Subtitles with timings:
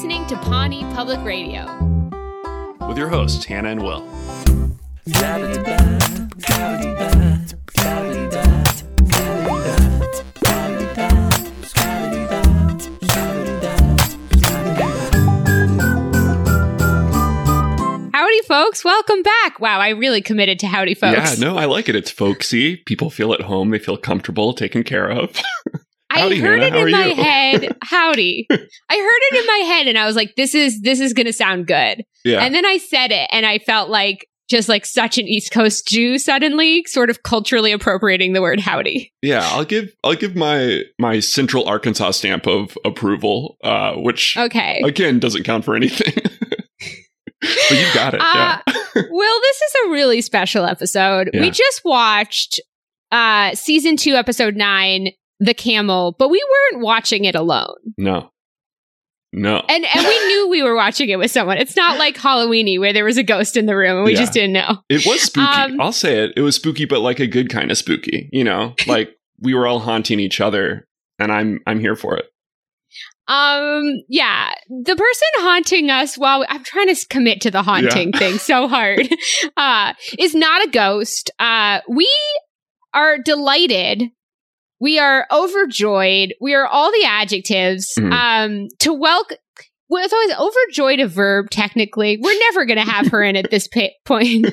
[0.00, 1.66] listening to Pawnee Public Radio.
[2.88, 4.00] with your hosts, Hannah and Will.
[18.14, 18.82] Howdy, folks.
[18.82, 19.60] Welcome back.
[19.60, 21.38] Wow, I really committed to howdy, folks.
[21.38, 21.94] Yeah, no, I like it.
[21.94, 22.78] It's folksy.
[22.78, 23.68] People feel at home.
[23.68, 25.36] They feel comfortable, taken care of.
[26.10, 26.76] I Howdy, heard Hannah.
[26.76, 27.14] it in my you?
[27.22, 27.76] head.
[27.82, 28.46] Howdy.
[28.50, 31.32] I heard it in my head and I was like, this is this is gonna
[31.32, 32.04] sound good.
[32.24, 32.40] yeah.
[32.44, 35.86] And then I said it and I felt like just like such an East Coast
[35.86, 39.12] Jew suddenly, sort of culturally appropriating the word howdy.
[39.22, 44.82] yeah, I'll give I'll give my my Central Arkansas stamp of approval, uh, which Okay.
[44.84, 46.12] again doesn't count for anything.
[47.40, 48.20] but you got it.
[48.20, 49.02] Uh, yeah.
[49.08, 51.30] Will, this is a really special episode.
[51.32, 51.40] Yeah.
[51.42, 52.60] We just watched
[53.12, 57.74] uh season two, episode nine, The Camel, but we weren't watching it alone.
[57.98, 58.30] No.
[59.32, 59.62] No.
[59.68, 61.56] And and we knew we were watching it with someone.
[61.58, 64.18] It's not like Halloweeny where there was a ghost in the room and we Yeah.
[64.20, 64.78] just didn't know.
[64.88, 65.46] It was spooky.
[65.46, 66.32] Um, I'll say it.
[66.36, 68.28] It was spooky, but like a good kind of spooky.
[68.32, 69.10] You know, like
[69.40, 70.86] we were all haunting each other,
[71.20, 72.26] and I'm I'm here for it.
[73.28, 78.38] Um, yeah, the person haunting us while I'm trying to commit to the haunting thing
[78.38, 79.08] so hard,
[79.56, 81.30] uh, is not a ghost.
[81.38, 82.10] Uh, we
[82.92, 84.02] are delighted.
[84.80, 86.34] We are overjoyed.
[86.40, 87.92] We are all the adjectives.
[87.98, 88.12] Mhm.
[88.12, 89.36] Um, to welcome.
[89.88, 91.50] Well, it's always overjoyed a verb.
[91.50, 94.46] Technically, we're never going to have her in at this pa- point.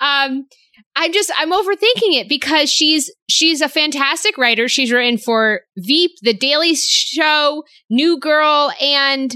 [0.00, 0.46] um,
[0.94, 4.68] I'm just I'm overthinking it because she's she's a fantastic writer.
[4.68, 9.34] She's written for Veep, The Daily Show, New Girl, and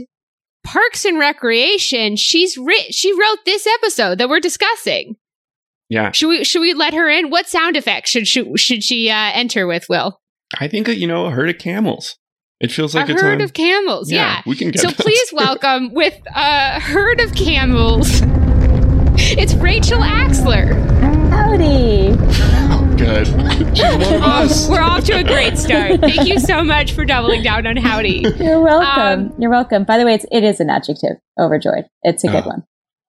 [0.65, 2.15] Parks and Recreation.
[2.17, 5.17] She's writ she wrote this episode that we're discussing.
[5.89, 7.29] Yeah, Should we should we let her in?
[7.31, 9.87] What sound effects should she, should she uh, enter with?
[9.91, 10.21] Will
[10.59, 12.17] I think uh, you know a herd of camels.
[12.61, 14.11] It feels like a it's herd on- of camels?
[14.13, 14.41] Yeah.
[14.47, 14.81] we can get.
[14.83, 14.97] So that.
[14.99, 18.23] please welcome with a herd of camels.
[19.35, 20.73] It's Rachel Axler.
[21.31, 22.09] Howdy.
[22.19, 23.27] Oh, good.
[23.77, 24.69] She's one of us.
[24.69, 26.01] We're off to a great start.
[26.01, 28.25] Thank you so much for doubling down on howdy.
[28.39, 29.31] You're welcome.
[29.31, 29.85] Um, You're welcome.
[29.85, 31.17] By the way, it's, it is an adjective.
[31.39, 31.85] Overjoyed.
[32.03, 32.49] It's a good Oh.
[32.49, 32.65] one.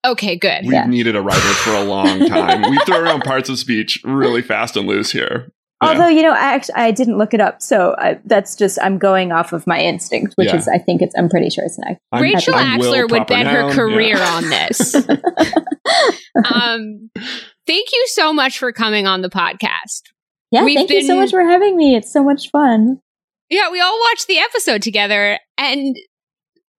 [0.06, 0.62] Okay, good.
[0.64, 0.86] We've Yeah.
[0.86, 2.70] needed a writer for a long time.
[2.70, 5.50] we throw around parts of speech really fast and loose here.
[5.84, 5.90] Yeah.
[5.90, 8.98] Although you know, I actually I didn't look it up, so I, that's just I'm
[8.98, 10.56] going off of my instinct, which Yeah.
[10.56, 12.00] is I think it's I'm pretty sure it's an act.
[12.12, 13.72] I'm- Rachel I'm Will, Axler would bet her noun.
[13.72, 14.34] career Yeah.
[14.36, 14.94] on this.
[16.52, 17.10] um,
[17.66, 20.02] thank you so much for coming on the podcast.
[20.50, 21.96] Yeah, We've thank you so been- much for having me.
[21.96, 23.00] It's so much fun.
[23.50, 25.96] Yeah, we all watched the episode together, and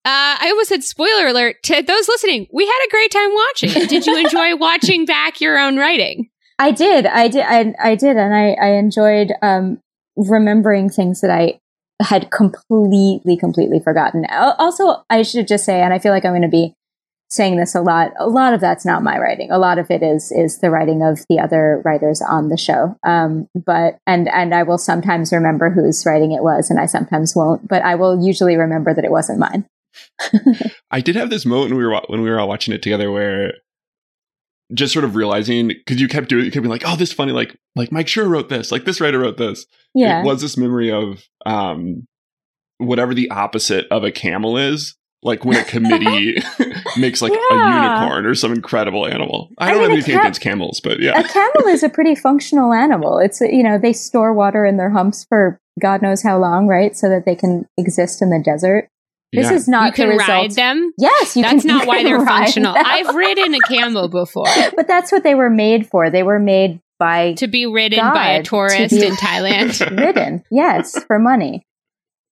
[0.04, 2.48] uh, I almost said spoiler alert to those listening.
[2.52, 3.88] We had a great time watching.
[3.88, 6.30] Did you enjoy watching back your own writing?
[6.58, 9.80] I did, I did, I, I did, and I, I enjoyed um,
[10.16, 11.60] remembering things that I
[12.02, 14.26] had completely, completely forgotten.
[14.30, 16.74] Also, I should just say, and I feel like I'm going to be
[17.30, 18.12] saying this a lot.
[18.20, 19.52] A lot of that's not my writing.
[19.52, 22.98] A lot of it is is the writing of the other writers on the show.
[23.06, 27.36] Um, but and and I will sometimes remember whose writing it was, and I sometimes
[27.36, 27.68] won't.
[27.68, 29.66] But I will usually remember that it wasn't mine.
[30.92, 33.12] I did have this moment when we were when we were all watching it together
[33.12, 33.54] where
[34.74, 37.16] just sort of realizing because you kept doing you kept being like, oh, this is
[37.16, 39.66] funny, like like Mike Schur wrote this, like this writer wrote this.
[39.94, 42.08] Yeah, It was this memory of um
[42.78, 44.96] whatever the opposite of a camel is.
[45.24, 46.38] Like when a committee
[46.98, 49.50] makes like a unicorn or some incredible animal.
[49.58, 51.20] I I don't mean, have anything ca- against camels, but yeah.
[51.20, 53.18] a camel is a pretty functional animal.
[53.18, 56.96] It's you know they store water in their humps for God knows how long, right?
[56.96, 58.88] So that they can exist in the desert.
[59.34, 59.53] This Yeah.
[59.53, 60.56] is not you can the ride result.
[60.56, 60.91] them.
[60.97, 61.68] Yes, you That's can.
[61.68, 62.74] not you why can they're functional.
[62.74, 62.84] them.
[62.86, 66.09] I've ridden a camel before but that's what they were made for.
[66.09, 69.97] They were made by to be ridden by a God, to tourist in Thailand.
[70.00, 70.44] ridden.
[70.52, 71.63] Yes, for money.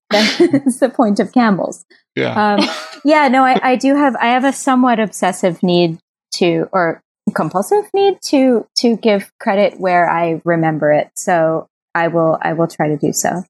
[0.10, 1.84] That's the point of camels.
[2.16, 2.54] yeah.
[2.56, 2.70] Um,
[3.04, 4.16] yeah, no, I, I do have.
[4.16, 5.98] I have a somewhat obsessive need
[6.36, 7.02] to, or
[7.34, 11.10] compulsive need to, to give credit where I remember it.
[11.16, 12.38] So I will.
[12.42, 13.44] I will try to do so.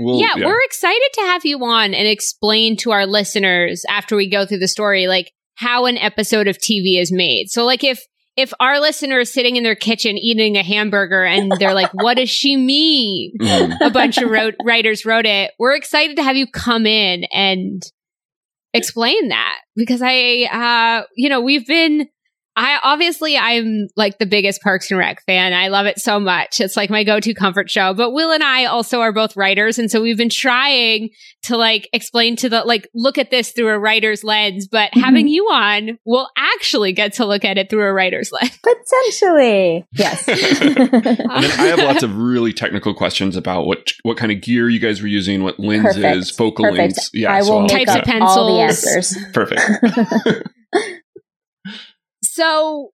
[0.00, 4.28] Well, yeah, we're excited to have you on and explain to our listeners after we
[4.28, 7.50] go through the story, like how an episode of TV is made.
[7.50, 8.00] So, like, if
[8.36, 12.16] if our listener is sitting in their kitchen eating a hamburger and they're like, "What
[12.16, 13.76] does she mean?" Mm.
[13.80, 15.50] A bunch of wrote, writers wrote it.
[15.58, 17.82] We're excited to have you come in and
[18.72, 22.08] explain that because I, uh, you know, we've been.
[22.62, 25.54] I obviously I'm like the biggest Parks and Rec fan.
[25.54, 26.60] I love it so much.
[26.60, 27.94] It's like my go-to comfort show.
[27.94, 31.08] But Will and I also are both writers, and so we've been trying
[31.44, 34.68] to like explain to the like look at this through a writer's lens.
[34.70, 35.00] But Mhm.
[35.00, 38.58] having you on, we'll actually get to look at it through a writer's lens.
[38.62, 40.28] Potentially, yes.
[40.28, 44.68] And then I have lots of really technical questions about what what kind of gear
[44.68, 46.36] you guys were using, what lenses, Perfect.
[46.36, 46.78] focal Perfect.
[46.78, 47.10] lengths.
[47.14, 49.16] Yeah, I will I'll- make Types up of all the pencils.
[49.16, 49.32] answers.
[49.32, 50.48] perfect.
[52.40, 52.92] So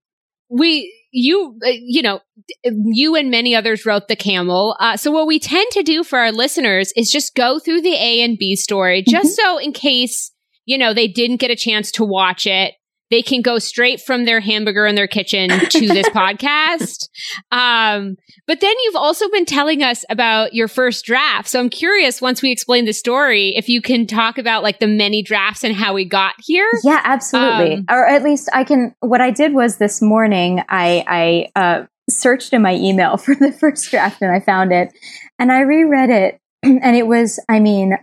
[0.49, 2.21] we, you, uh, you know,
[2.65, 4.77] you and many others wrote the camel.
[4.81, 7.95] Uh, so what we tend to do for our listeners is just go through the
[7.95, 10.33] A and B story, just so in case
[10.65, 12.75] you know they didn't get a chance to watch it.
[13.11, 17.09] They can go straight from their hamburger in their kitchen to this podcast.
[17.51, 18.17] Um,
[18.47, 21.49] but then you've also been telling us about your first draft.
[21.49, 24.87] So I'm curious, once we explain the story, if you can talk about like the
[24.87, 26.69] many drafts and how we got here.
[26.85, 27.77] Yeah, absolutely.
[27.77, 28.95] Um, or at least I can.
[29.01, 33.53] What I did was this morning, I I uh, searched in my email for the
[33.53, 34.93] first draft and I found it,
[35.39, 37.97] and I reread it, and it was, I mean,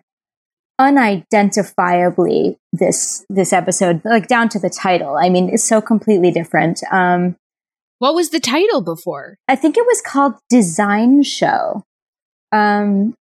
[0.80, 5.16] unidentifiably this this episode, like down to the title.
[5.16, 6.82] I mean, it's so completely different.
[6.92, 7.36] Um,
[8.00, 9.38] What was the title before?
[9.48, 11.84] I think it was called Design Show.
[12.52, 13.14] Um,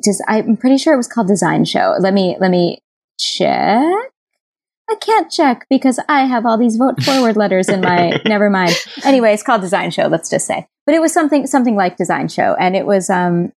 [0.00, 1.96] does I'm pretty sure it was called Design Show.
[1.98, 2.78] Let me let me
[3.18, 4.08] check.
[4.90, 8.20] I can't check because I have all these vote forward letters in my.
[8.26, 8.74] never mind.
[9.04, 10.06] Anyway, it's called Design Show.
[10.06, 13.52] Let's just say, but it was something something like Design Show, and it was um,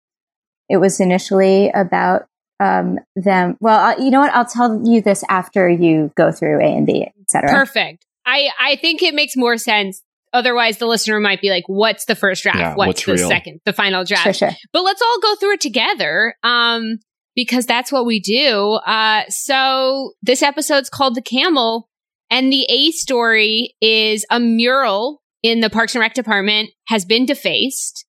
[0.69, 2.27] it was initially about
[2.63, 3.57] um them.
[3.61, 4.33] Well, uh, you know what?
[4.35, 7.51] I'll tell you this after you go through A and B, etc.
[7.51, 8.07] Perfect.
[8.25, 10.03] I, I think it makes more sense.
[10.33, 12.59] Otherwise, the listener might be like, what's the first draft?
[12.59, 13.29] Yeah, what's, what's the real?
[13.29, 14.25] second, the final draft?
[14.25, 14.51] Sure, sure.
[14.73, 16.35] But let's all go through it together.
[16.43, 16.99] Um,
[17.35, 18.75] because that's what we do.
[18.87, 21.89] Uh, so this episode's called The Camel
[22.31, 27.27] and the A story is a mural in the Parks and Rec department has been
[27.27, 28.07] defaced.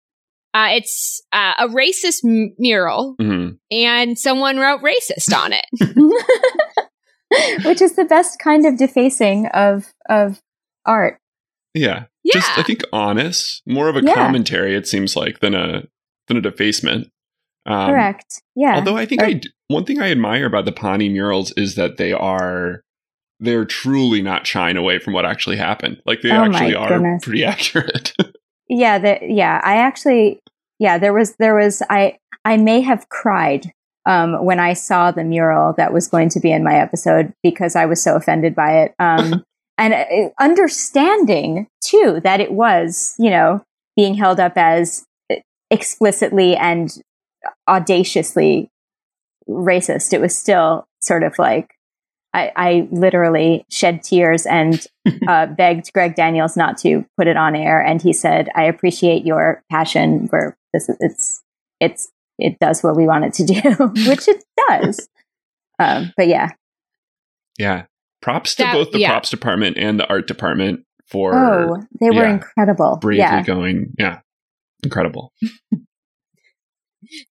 [0.54, 3.58] Uh, it's uh, a racist m- mural Mhm.
[3.72, 5.66] and someone wrote racist on it.
[7.66, 10.40] Which is the best kind of defacing of of
[10.86, 11.18] art.
[11.74, 12.06] Yeah.
[12.24, 12.34] Yeah.
[12.34, 14.14] Just I think honest, more of a Yeah.
[14.14, 14.76] commentary.
[14.76, 15.84] It seems like than a
[16.28, 17.08] than a defacement.
[17.66, 18.42] Um, Correct.
[18.56, 18.76] Yeah.
[18.76, 21.76] Although I think Or- I d- one thing I admire about the Pawnee murals is
[21.76, 22.82] that they are
[23.40, 26.02] they're truly not shying away from what actually happened.
[26.06, 27.24] Like they Oh actually are goodness.
[27.24, 28.14] pretty accurate.
[28.70, 29.00] yeah.
[29.00, 29.60] The, yeah.
[29.64, 30.40] I actually.
[30.80, 30.98] Yeah.
[30.98, 31.36] There was.
[31.36, 31.82] There was.
[31.90, 32.18] I.
[32.46, 33.72] I may have cried
[34.06, 37.76] um, when I saw the mural that was going to be in my episode because
[37.76, 38.96] I was so offended by it.
[39.00, 39.44] Um,
[39.78, 43.64] and uh, understanding too that it was, you know,
[43.96, 45.06] being held up as
[45.72, 47.02] explicitly and
[47.68, 48.70] audaciously
[49.50, 50.14] racist.
[50.14, 51.76] It was still sort of like
[52.34, 54.86] I, I literally shed tears and
[55.28, 59.26] uh, begged Greg Daniels not to put it on air, and he said, "I appreciate
[59.26, 60.28] your passion.
[60.28, 61.42] Where this is, it's
[61.80, 65.08] it's it does what we want it to do, which it does."
[65.80, 66.50] Um, but yeah,
[67.58, 67.86] yeah.
[68.22, 69.10] Props to both the yeah.
[69.10, 72.34] props department and the art department for oh, they were yeah.
[72.36, 72.98] incredible.
[73.02, 73.94] bravely Yeah, going.
[74.00, 74.20] Yeah.
[74.84, 75.34] Incredible.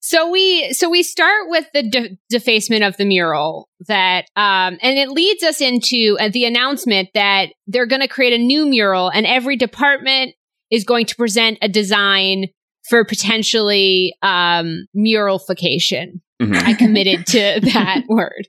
[0.01, 4.99] So we so we start with the de- defacement of the mural that um and
[4.99, 9.09] it leads us into uh, the announcement that they're going to create a new mural
[9.09, 10.35] and every department
[10.71, 12.49] is going to present a design
[12.89, 16.21] for potentially um muralification.
[16.41, 16.63] Mhm.
[16.63, 18.49] I committed to that word.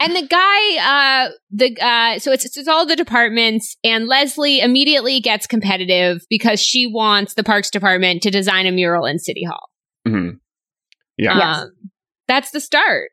[0.00, 5.18] And the guy, uh, the uh, so it's it's all the departments, and Leslie immediately
[5.20, 9.68] gets competitive because she wants the Parks Department to design a mural in City Hall.
[10.06, 10.38] Mhm.
[11.16, 11.36] Yeah.
[11.36, 11.58] Yes.
[11.58, 11.70] Um,
[12.28, 13.10] that's the start.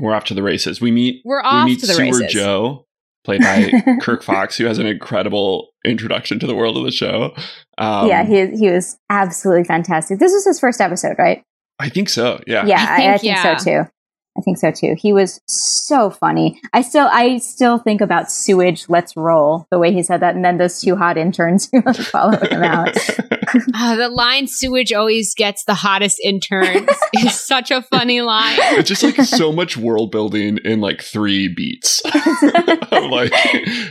[0.00, 0.80] We're off to the races.
[0.80, 2.32] We meet We're we off meet to the Sewer races.
[2.32, 2.86] Joe,
[3.24, 3.70] played by
[4.00, 7.34] Kirk Fox, who has an incredible introduction to the world of the show.
[7.78, 10.18] Um, yeah, he he was absolutely fantastic.
[10.18, 11.42] This was his first episode, right?
[11.78, 12.40] I think so.
[12.46, 12.64] Yeah.
[12.66, 13.56] Yeah, I I think- I think, yeah.
[13.56, 13.90] so too.
[14.36, 14.96] I think so too.
[14.98, 16.60] He was so funny.
[16.72, 18.86] I still, I still think about sewage.
[18.88, 22.36] Let's roll the way he said that, and then those two hot interns who follow
[22.38, 22.96] him out.
[23.86, 28.56] Ah, the line "sewage always gets the hottest interns" is such a funny line.
[28.78, 32.02] it's just like so much world building in like three beats.
[32.92, 33.30] like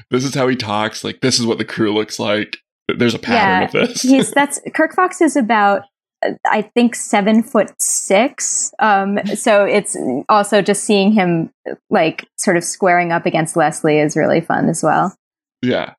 [0.09, 1.03] this is how he talks.
[1.03, 2.57] Like this is what the crew looks like.
[2.87, 4.01] There's a pattern Yeah, of this.
[4.01, 5.83] He's that's Kirk Fox is about
[6.25, 8.71] uh, I think seven foot six.
[8.79, 9.95] Um, so it's
[10.27, 11.51] also just seeing him
[11.91, 15.15] like sort of squaring up against Leslie is really fun as well.
[15.61, 15.93] yeah.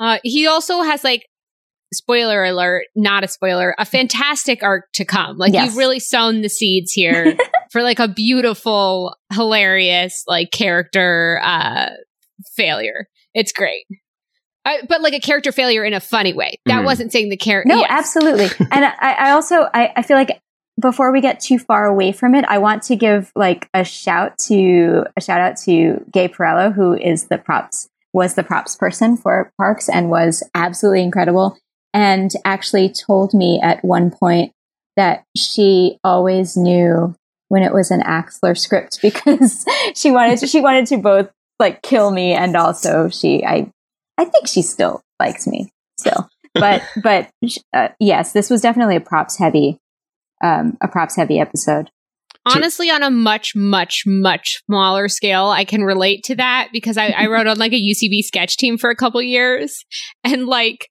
[0.00, 1.26] Uh, he also has like
[1.92, 5.36] spoiler alert, not a spoiler, a fantastic arc to come.
[5.38, 5.66] Like Yes.
[5.66, 7.36] you've really sown the seeds here
[7.72, 11.90] for like a beautiful, hilarious like character uh
[12.56, 13.06] failure.
[13.34, 13.84] It's great.
[14.64, 16.58] I, but like a character failure in a funny way.
[16.66, 16.84] That Mhm.
[16.84, 17.74] wasn't saying the character.
[17.74, 18.46] No, absolutely.
[18.70, 20.38] and I, I also I, I feel like
[20.80, 24.38] before we get too far away from it, I want to give like a shout
[24.48, 29.16] to a shout out to Gay Perello, who is the props was the props person
[29.16, 31.56] for parks and was absolutely incredible.
[31.92, 34.52] And actually told me at one point
[34.96, 37.14] that she always knew
[37.48, 41.82] when it was an Axler script because she wanted to, she wanted to both like
[41.82, 43.70] kill me and also she I
[44.16, 47.30] I think she still likes me still but but
[47.74, 49.78] uh, yes, this was definitely a props heavy,
[50.42, 51.90] um, a props heavy episode.
[52.46, 57.08] Honestly, on a much, much, much smaller scale, I can relate to that because I,
[57.08, 59.84] I wrote on like a UCB sketch team for a couple years,
[60.24, 60.88] and like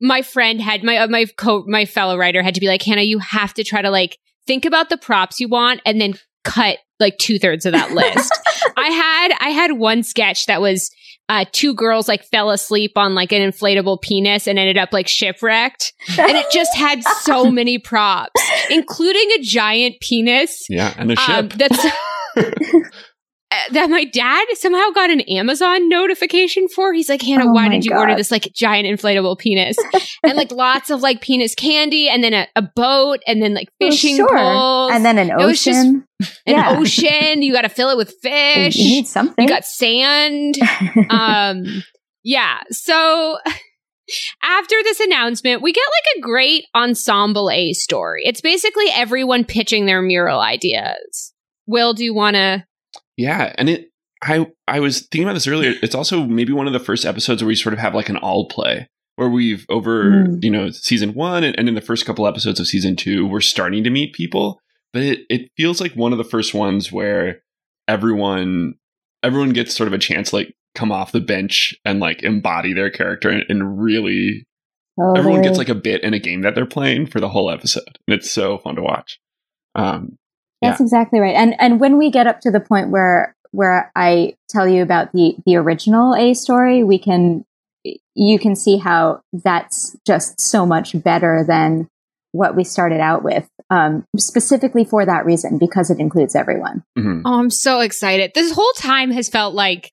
[0.00, 3.02] my friend had my uh, my co my fellow writer had to be like, Hannah,
[3.02, 6.14] you have to try to like think about the props you want and then
[6.44, 8.32] cut like two thirds of that list.
[8.76, 10.90] I had I had one sketch that was
[11.30, 15.06] uh, two girls like fell asleep on like an inflatable penis and ended up like
[15.06, 18.40] shipwrecked, and it just had so many props,
[18.70, 21.28] including a giant penis Yeah, and a ship.
[21.36, 21.86] um, that's
[23.72, 26.92] that my dad somehow got an Amazon notification for.
[26.92, 29.76] He's like, Hannah, Oh why did you order this like giant inflatable penis?
[30.22, 33.68] and like lots of like penis candy, and then a, a boat, and then like
[33.80, 34.28] Well, fishing sure.
[34.28, 36.04] poles, and then an It was just ocean.
[36.46, 36.78] an yeah.
[36.78, 37.42] ocean.
[37.42, 38.76] You got to fill it with fish.
[38.76, 39.46] You need something.
[39.46, 40.56] You got sand.
[41.10, 41.64] um,
[42.24, 42.58] yeah.
[42.70, 43.38] So
[44.42, 48.22] after this announcement, we get like a great ensemble A story.
[48.24, 51.32] It's basically everyone pitching their mural ideas.
[51.66, 52.64] Will, do you want to?
[53.18, 53.90] Yeah, and it
[54.22, 55.74] I I was thinking about this earlier.
[55.82, 58.16] It's also maybe one of the first episodes where we sort of have like an
[58.16, 60.44] all play where we've over Mm.
[60.44, 63.40] you know season one and, and in the first couple episodes of season two we're
[63.40, 64.60] starting to meet people,
[64.92, 67.42] but it it feels like one of the first ones where
[67.88, 68.74] everyone
[69.22, 72.90] everyone gets sort of a chance like come off the bench and like embody their
[72.90, 74.44] character and, and really
[75.16, 77.98] everyone gets like a bit in a game that they're playing for the whole episode
[78.06, 79.18] and it's so fun to watch.
[79.74, 80.17] Um,
[80.62, 81.34] That's exactly right.
[81.34, 85.12] And and when we get up to the point where where I tell you about
[85.12, 87.44] the the original A story, we can
[88.14, 91.88] you can see how that's just so much better than
[92.32, 93.48] what we started out with.
[93.70, 96.82] Um, specifically for that reason, because it includes everyone.
[96.98, 97.22] mhm.
[97.24, 98.32] Oh, I'm so excited.
[98.34, 99.92] This whole time has felt like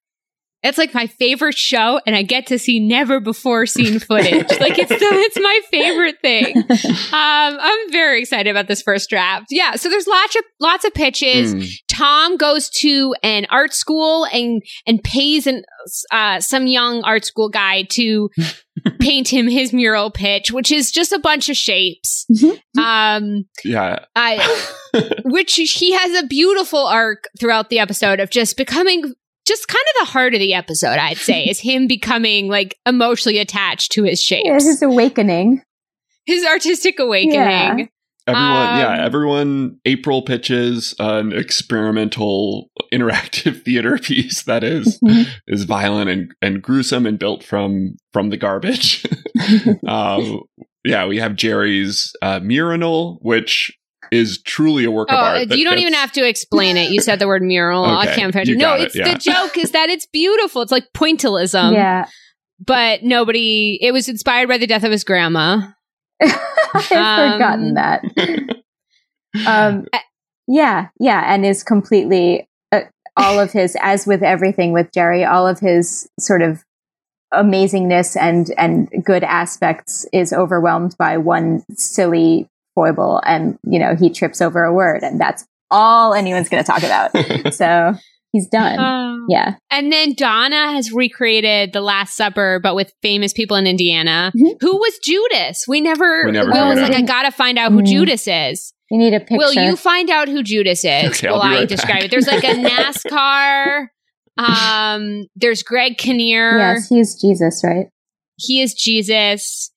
[0.65, 4.49] it's like my favorite show, and I get to see never before seen footage.
[4.59, 6.57] like it's the, it's my favorite thing.
[6.57, 9.47] Um, I'm very excited about this first draft.
[9.51, 11.53] Yeah, so there's lots of lots of pitches.
[11.53, 11.71] Mm.
[11.87, 15.63] Tom goes to an art school and and pays an
[16.11, 18.29] uh, some young art school guy to
[18.99, 22.25] paint him his mural pitch, which is just a bunch of shapes.
[22.77, 24.05] Um, Yeah.
[24.15, 24.63] I
[25.25, 29.13] which he has a beautiful arc throughout the episode of just becoming
[29.47, 30.97] just kind of the heart of the episode.
[30.97, 35.61] I'd say is him becoming like emotionally attached to his Yeah, shapes, his awakening.
[36.25, 37.89] his artistic awakening.
[38.27, 39.77] Everyone, yeah, Um, everyone.
[39.85, 44.99] April pitches an experimental interactive theater piece that is
[45.47, 49.05] is violent and, and gruesome and built from from the garbage.
[49.87, 50.41] um,
[50.83, 53.71] yeah, we have Jerry's uh, mural, which
[54.11, 55.49] is truly a work of Oh, art.
[55.49, 56.91] that you don't gets- even have to explain it.
[56.91, 57.83] You said the word mural.
[57.85, 58.53] I can't imagine.
[58.53, 59.13] you No, got it, it's yeah.
[59.13, 60.61] the joke is that it's beautiful.
[60.61, 61.73] It's like pointillism.
[61.73, 62.05] yeah,
[62.65, 63.77] But nobody.
[63.81, 65.61] It was inspired by the death of his grandma.
[66.21, 68.03] I've Um, forgotten that.
[69.47, 69.85] um,
[70.47, 72.81] yeah, yeah, and is completely uh,
[73.17, 76.63] all of his, as with everything with Jerry, all of his sort of
[77.33, 84.09] amazingness and and good aspects is overwhelmed by one silly foible, and you know he
[84.09, 87.11] trips over a word, and that's all anyone's going to talk about.
[87.53, 87.93] so
[88.31, 88.77] he's done.
[88.79, 93.65] Um, yeah, And then Donna has recreated The Last Supper, but with famous people in
[93.65, 94.31] Indiana.
[94.37, 94.57] Mhm.
[94.61, 95.65] Who was Judas?
[95.67, 96.25] We never.
[96.25, 96.93] We never Will was like.
[96.93, 97.87] I gotta find out who Mm.
[97.87, 98.73] Judas is.
[98.91, 99.37] you need a picture.
[99.37, 101.05] Will you find out who Judas is?
[101.09, 102.03] Okay, I'll Will be I describe back.
[102.05, 102.11] it?
[102.11, 103.87] There's like a NASCAR.
[104.37, 106.57] um, there's Greg Kinnear.
[106.57, 107.87] yes, he's Jesus, right?
[108.37, 109.71] He is Jesus.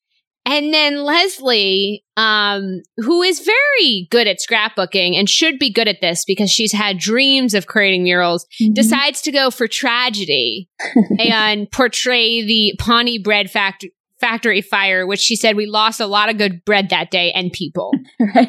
[0.50, 6.00] And then Leslie, um, who is very good at scrapbooking and should be good at
[6.00, 8.72] this because she's had dreams of creating murals, Mhm.
[8.74, 10.70] decides to go for tragedy
[11.18, 13.84] and portray the Pawnee bread fact-
[14.20, 17.52] factory fire, which she said we lost a lot of good bread that day and
[17.52, 17.92] people,
[18.34, 18.48] right?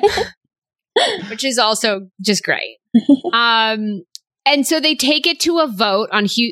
[1.29, 2.77] which is also just great.
[3.33, 4.03] um,
[4.45, 6.51] and so they take it to a vote on who,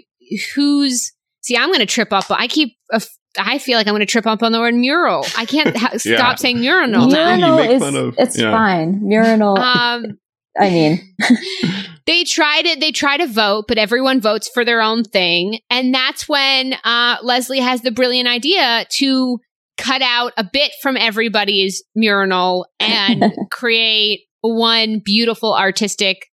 [0.56, 1.14] who's.
[1.42, 2.26] See, I'm going to trip up.
[2.30, 2.76] I keep.
[2.92, 3.00] Uh,
[3.38, 5.26] I feel like I'm going to trip up on the word mural.
[5.38, 6.18] I can't ha- Yeah.
[6.18, 7.34] stop saying mural Well, now.
[7.36, 8.52] you Urinal is of- it's yeah.
[8.52, 9.10] fine.
[9.10, 9.58] Urinal.
[9.60, 10.18] Um,
[10.60, 11.16] I mean,
[12.08, 15.94] they try to they try to vote, but everyone votes for their own thing, and
[15.94, 19.40] that's when uh, Leslie has the brilliant idea to
[19.78, 26.26] cut out a bit from everybody's mural and create one beautiful artistic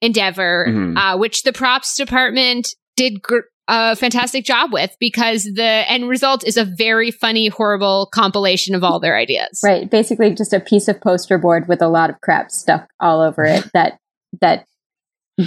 [0.00, 0.96] endeavor, Mhm.
[0.98, 6.46] uh, which the props department did gr- a fantastic job with because the end result
[6.46, 9.60] is a very funny, horrible compilation of all their ideas.
[9.72, 9.88] Right.
[9.88, 13.44] Basically just a piece of poster board with a lot of crap stuck all over
[13.44, 13.98] it that
[14.40, 14.66] that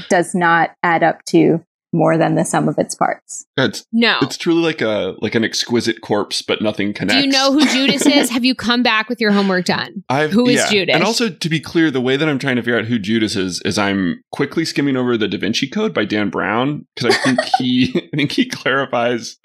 [0.10, 1.63] does not add up to
[1.95, 3.45] more than the sum of its parts.
[3.57, 4.17] It's No.
[4.21, 7.21] it's truly like a like an exquisite corpse, but nothing connects.
[7.21, 8.29] Do you know who Judas is?
[8.29, 10.03] Have you come back with your homework done?
[10.09, 10.69] I've, Who is yeah.
[10.69, 10.95] Judas?
[10.95, 13.35] And also, to be clear, the way that I'm trying to figure out who Judas
[13.35, 17.17] is is I'm quickly skimming over the Da Vinci Code by Dan Brown because I
[17.23, 19.37] think he I think he clarifies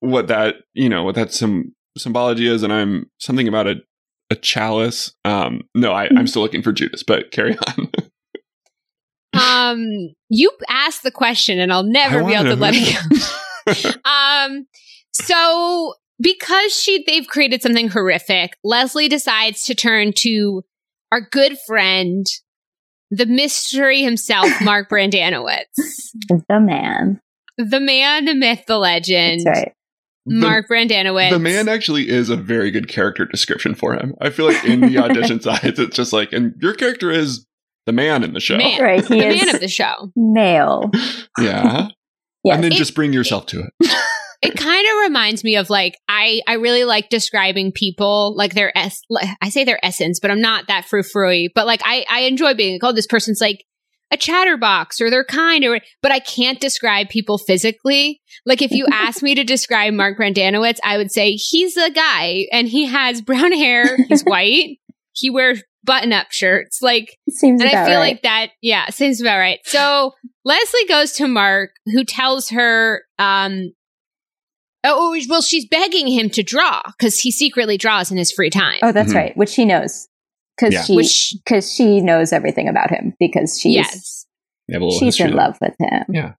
[0.00, 3.76] what that you know what that some symbology is, and I'm something about a
[4.30, 5.14] a chalice.
[5.24, 7.90] Um, no, I, I'm still looking for Judas, but carry on.
[9.34, 9.84] Um,
[10.28, 13.24] you asked the question, and I'll never I be able to wanna let know.
[13.66, 14.10] it go.
[14.10, 14.66] um,
[15.12, 20.62] so because she they've created something horrific, Leslie decides to turn to
[21.12, 22.26] our good friend,
[23.10, 25.64] the mystery himself, Mark Brendanawicz,
[26.48, 27.20] The man.
[27.56, 29.72] the man, the myth, the legend, That's right.
[30.26, 31.30] Mark Brendanawicz.
[31.30, 34.14] The, the man actually is a very good character description for him.
[34.20, 37.46] I feel like in the audition sides, it's just like, and your character is
[37.88, 38.56] the man in the show.
[38.58, 38.80] Man.
[38.80, 39.04] Right.
[39.04, 40.12] He the is man of the show.
[40.14, 40.90] male.
[41.40, 41.88] Yeah.
[42.44, 42.54] Yes.
[42.54, 43.90] And then It- just bring yourself to it.
[44.40, 48.70] It kind of reminds me of like I I really like describing people like their
[48.78, 51.48] es like, I say their essence, but I'm not that frou frou.
[51.56, 53.64] But like I I enjoy being like, oh, this person's like
[54.12, 58.20] a chatterbox or they're kind or but I can't describe people physically.
[58.46, 62.46] Like if you ask me to describe Mark Brendanawicz, I would say he's a guy
[62.52, 64.78] and he has brown hair, he's white,
[65.14, 66.80] he wears button up shirts.
[66.80, 68.10] Like Seems and I feel right.
[68.12, 69.58] like that, yeah, seems about right.
[69.64, 70.12] So
[70.44, 73.72] Leslie goes to Mark, who tells her, um,
[74.84, 78.78] oh, well, she's begging him to draw because he secretly draws in his free time.
[78.82, 79.16] Oh, that's Mhm.
[79.16, 79.36] right.
[79.36, 80.08] Which she knows.
[80.56, 80.82] Because Yeah.
[80.84, 84.26] she because she knows everything about him because she's yes,
[84.68, 86.04] They have a little she's in love with him.
[86.12, 86.32] Yeah.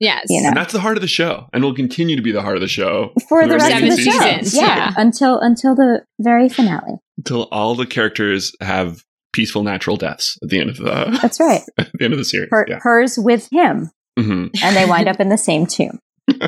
[0.00, 0.26] yes.
[0.28, 0.48] You know.
[0.48, 2.60] And that's the heart of the show, and will continue to be the heart of
[2.60, 4.10] the show For the rest seven of the show.
[4.12, 4.92] seasons, Yeah, yeah.
[4.96, 6.98] Until until the very finale.
[7.16, 9.02] Until all the characters have
[9.32, 11.62] peaceful natural deaths at the end of the That's right.
[11.78, 12.48] at the end of the series.
[12.50, 12.78] Her, yeah.
[12.80, 13.90] Hers with him.
[14.18, 15.98] hmm And they wind up in the same tomb.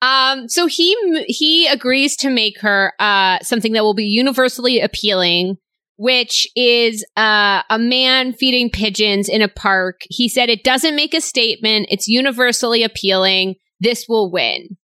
[0.00, 0.96] Um, so he
[1.26, 5.56] he agrees to make her uh something that will be universally appealing,
[5.96, 10.02] which is uh, a man feeding pigeons in a park.
[10.08, 11.88] He said it doesn't make a statement.
[11.90, 13.56] It's universally appealing.
[13.80, 14.76] This will win.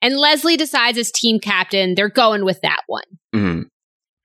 [0.00, 3.02] And Leslie decides as team captain, they're going with that one.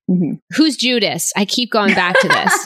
[0.08, 0.40] Hmm Mhm.
[0.56, 1.32] Who's Judas?
[1.36, 2.54] I keep going back to this.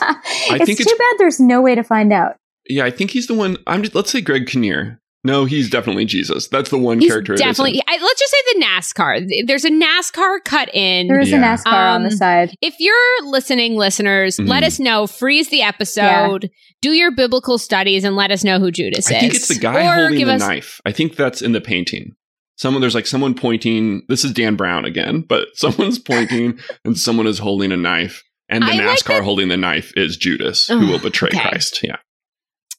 [0.50, 2.36] it's think too it's- bad there's no way to find out.
[2.68, 3.56] Yeah, I think he's the one.
[3.66, 5.00] I'm just, let's say Greg Kinnear.
[5.24, 6.48] No, he's definitely Jesus.
[6.48, 7.36] That's the one He's character.
[7.36, 7.80] definitely.
[7.88, 9.46] I, let's just say the NASCAR.
[9.46, 11.06] There's a NASCAR cut in.
[11.06, 11.38] There is Yeah.
[11.38, 12.54] a NASCAR on the Um, side.
[12.60, 14.66] If you're listening, listeners, let Mhm.
[14.66, 15.06] us know.
[15.06, 16.50] Freeze the episode.
[16.80, 19.16] Do your biblical studies and let us know who Judas I is.
[19.16, 20.80] I think it's the guy Or holding the us- knife.
[20.84, 22.14] I think that's in the painting.
[22.62, 24.02] Someone there's like someone pointing.
[24.08, 28.62] This is Dan Brown again, but someone's pointing and someone is holding a knife, and
[28.62, 31.40] the I NASCAR that- holding the knife is Judas, who will betray okay.
[31.40, 31.80] Christ.
[31.82, 31.96] Yeah.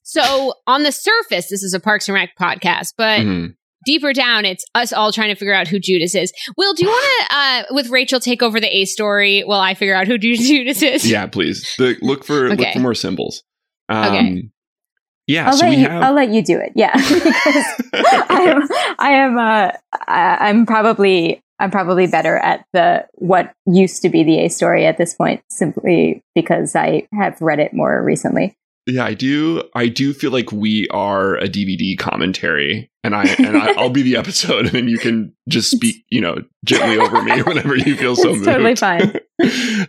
[0.04, 3.56] So on the surface, this is a Parks and Rec podcast, but Mhm.
[3.86, 6.32] deeper down, it's us all trying to figure out who Judas is.
[6.58, 9.74] Will, do you want to, uh, with Rachel, take over the A story while I
[9.74, 11.10] figure out who Judas is?
[11.10, 11.68] Yeah, please.
[11.78, 13.44] The, look for look for more symbols.
[13.90, 14.44] Um, Okay.
[15.28, 15.48] Yeah.
[15.48, 15.88] I'll so let we you.
[15.90, 16.04] have.
[16.04, 16.72] I'll let you do it.
[16.76, 17.66] Yeah, because
[18.30, 18.68] I am.
[19.00, 19.38] I am.
[19.38, 19.72] Uh,
[20.08, 21.40] I'm probably.
[21.60, 25.42] I'm probably better at the what used to be the A story at this point,
[25.50, 28.56] simply because I have read it more recently.
[28.86, 29.64] Yeah, I do.
[29.74, 34.02] I do feel like we are a DVD commentary, and I and I, I'll be
[34.02, 37.96] the episode, and then you can just speak, you know, gently over me whenever you
[37.96, 38.46] feel so It's moved.
[38.46, 39.20] totally fine.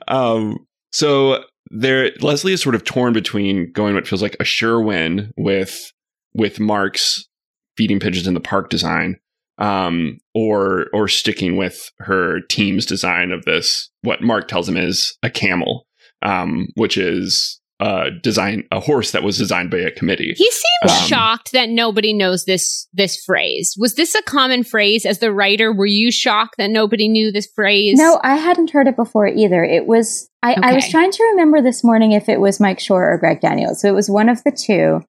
[0.06, 1.42] um, so
[1.74, 5.92] there, Leslie is sort of torn between going what feels like a sure win with
[6.32, 7.28] with Mark's
[7.76, 9.18] feeding pigeons in the park design,
[9.58, 15.18] um, or or sticking with her team's design of this what Mark tells him is
[15.22, 15.86] a camel,
[16.22, 20.32] um, which is a design a horse that was designed by a committee.
[20.36, 23.74] He seems Um, shocked that nobody knows this this phrase.
[23.78, 25.72] Was this a common phrase as the writer?
[25.72, 27.98] Were you shocked that nobody knew this phrase?
[27.98, 29.64] No, I hadn't heard it before either.
[29.64, 30.28] It was.
[30.42, 33.40] I, I was trying to remember this morning if it was Mike Schur or Greg
[33.40, 33.80] Daniels.
[33.80, 35.02] So it was one of the two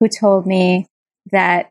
[0.00, 0.86] who told me
[1.32, 1.70] that.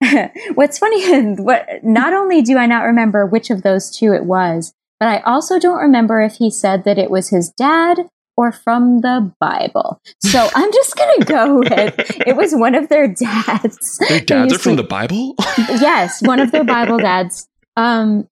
[0.54, 4.24] what's funny is what not only do I not remember which of those two it
[4.24, 8.52] was, but I also don't remember if he said that it was his dad or
[8.52, 10.00] from the Bible?
[10.20, 11.94] So I'm just going to go with
[12.26, 13.98] it was one of their dads.
[14.08, 15.34] Their dads are from to, the Bible?
[15.58, 17.48] yes, one of their Bible dads.
[17.76, 18.28] Um,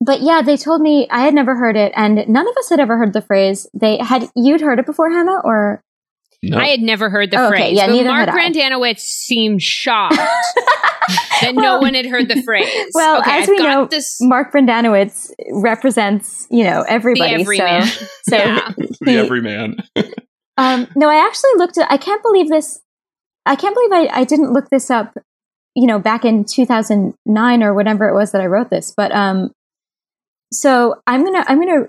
[0.00, 2.80] but yeah, they told me I had never heard it, and none of us had
[2.80, 3.66] ever heard the phrase.
[3.72, 5.82] They had you'd heard it before, Hannah, or
[6.42, 6.58] no.
[6.58, 7.78] I had never heard the oh, phrase.
[7.78, 7.96] Okay.
[7.96, 10.16] Yeah, but Mark Brendanawicz seemed shocked
[11.40, 12.90] that well, no one had heard the phrase.
[12.94, 17.36] Well, okay, as I've we know, this Mark Brendanawicz represents you know everybody.
[17.36, 17.86] The everyman.
[17.86, 18.72] So, so yeah.
[19.00, 19.76] the everyman.
[20.56, 21.90] um, no, I actually looked at.
[21.90, 22.80] I can't believe this.
[23.46, 25.16] I can't believe I, I didn't look this up.
[25.74, 28.94] You know, back in 2009 or whatever it was that I wrote this.
[28.96, 29.52] But um,
[30.52, 31.88] so I'm gonna I'm gonna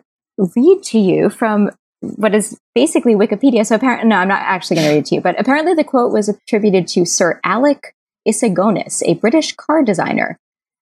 [0.55, 1.69] read to you from
[2.01, 3.65] what is basically Wikipedia.
[3.65, 5.83] So apparently, no, I'm not actually going to read it to you, but apparently the
[5.83, 7.94] quote was attributed to Sir Alec
[8.27, 10.39] Issigonis, a British car designer.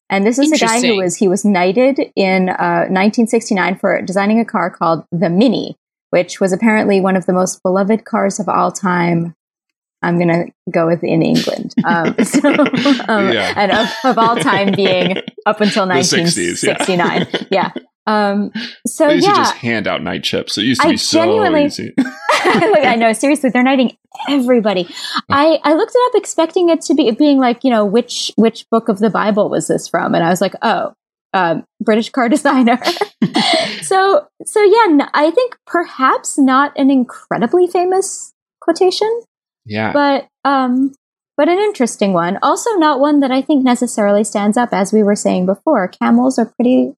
[0.10, 4.40] And this is a guy who was, he was knighted in uh, 1969 for designing
[4.40, 5.76] a car called the Mini,
[6.12, 9.34] which was apparently one of the most beloved cars of all time.
[10.04, 11.74] I'm going to go with in England.
[11.86, 12.50] Um, so,
[13.08, 13.54] um, yeah.
[13.56, 17.22] And of, of, all time being up until 1969.
[17.22, 17.72] 60s, yeah.
[17.76, 17.84] yeah.
[18.06, 18.52] Um,
[18.86, 20.58] so they used yeah, to just hand out night chips.
[20.58, 21.94] It used to I be so easy.
[22.46, 23.96] I know, seriously, they're knighting
[24.30, 24.88] everybody.
[25.30, 28.70] I, I looked it up expecting it to be being like, you know, which which
[28.70, 30.14] book of the Bible was this from?
[30.14, 30.94] And I was like, oh,
[31.34, 32.80] um, British car designer.
[33.82, 39.22] so so yeah, I think perhaps not an incredibly famous quotation.
[39.66, 39.94] Yeah.
[39.94, 40.94] But um
[41.36, 42.38] but an interesting one.
[42.42, 45.88] Also not one that I think necessarily stands up as we were saying before.
[45.88, 46.94] Camels are pretty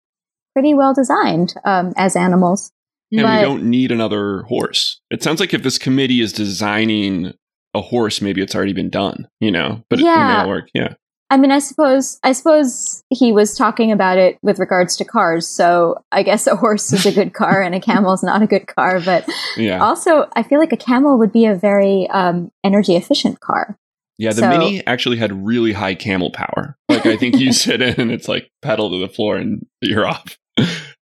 [0.55, 2.71] pretty well designed um, as animals.
[3.11, 5.01] And but, we don't need another horse.
[5.11, 7.33] It sounds like if this committee is designing
[7.73, 10.41] a horse, maybe it's already been done, you know, but yeah.
[10.41, 10.69] it may work.
[10.73, 10.93] Yeah.
[11.29, 15.47] I mean, I suppose, I suppose he was talking about it with regards to cars.
[15.47, 18.47] So I guess a horse is a good car and a camel is not a
[18.47, 18.99] good car.
[19.01, 19.83] But yeah.
[19.83, 23.77] also, I feel like a camel would be a very um, energy efficient car.
[24.17, 26.77] Yeah, the so, Mini actually had really high camel power.
[26.87, 30.07] Like I think you sit in and it's like pedal to the floor and you're
[30.07, 30.37] off.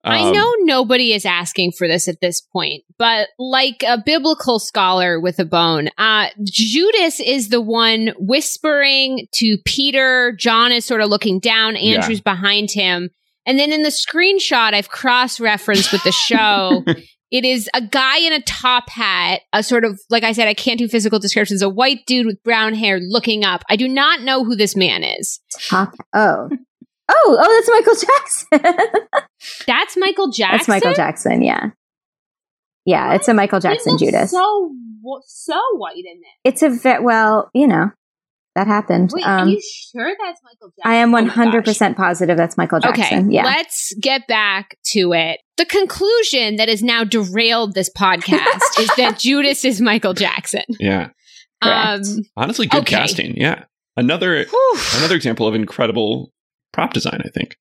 [0.05, 4.59] Um, I know nobody is asking for this at this point, but like a biblical
[4.59, 10.35] scholar with a bone, uh, Judas is the one whispering to Peter.
[10.37, 11.77] John is sort of looking down.
[11.77, 12.33] Andrew's yeah.
[12.33, 13.11] behind him.
[13.47, 16.85] And then in the screenshot, I've cross referenced with the show.
[17.31, 20.55] it is a guy in a top hat, a sort of, like I said, I
[20.55, 23.62] can't do physical descriptions, a white dude with brown hair looking up.
[23.71, 25.41] I do not know who this man is.
[25.61, 25.95] Top.
[26.12, 26.51] Oh.
[27.09, 27.95] Oh, oh, that's Michael
[28.61, 29.65] Jackson.
[29.67, 30.57] that's Michael Jackson.
[30.59, 31.43] That's Michael Jackson.
[31.43, 31.71] Yeah,
[32.85, 33.09] yeah.
[33.09, 33.17] What?
[33.17, 34.31] It's a Michael Jackson Judas.
[34.31, 34.73] So
[35.27, 36.49] so white in it.
[36.49, 37.91] It's a ve- well, you know,
[38.55, 39.11] that happened.
[39.15, 40.91] Wait, um, are you sure that's Michael Jackson?
[40.91, 43.27] I am one hundred percent positive that's Michael Jackson.
[43.27, 43.45] Okay, yeah.
[43.45, 45.41] Let's get back to it.
[45.57, 50.65] The conclusion that has now derailed this podcast is that Judas is Michael Jackson.
[50.79, 51.11] Yeah.
[51.62, 52.03] Um,
[52.37, 52.97] Honestly, good okay.
[52.97, 53.37] casting.
[53.37, 53.65] Yeah.
[53.97, 54.79] Another Whew.
[54.99, 56.33] another example of incredible
[56.73, 57.57] prop design, I think.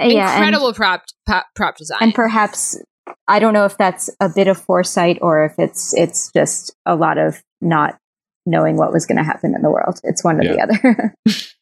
[0.00, 1.98] Yeah, Incredible and, prop, prop prop design.
[2.00, 2.78] And perhaps
[3.26, 6.94] I don't know if that's a bit of foresight or if it's it's just a
[6.94, 7.98] lot of not
[8.46, 10.00] knowing what was going to happen in the world.
[10.02, 10.66] It's one or yeah.
[10.66, 11.14] the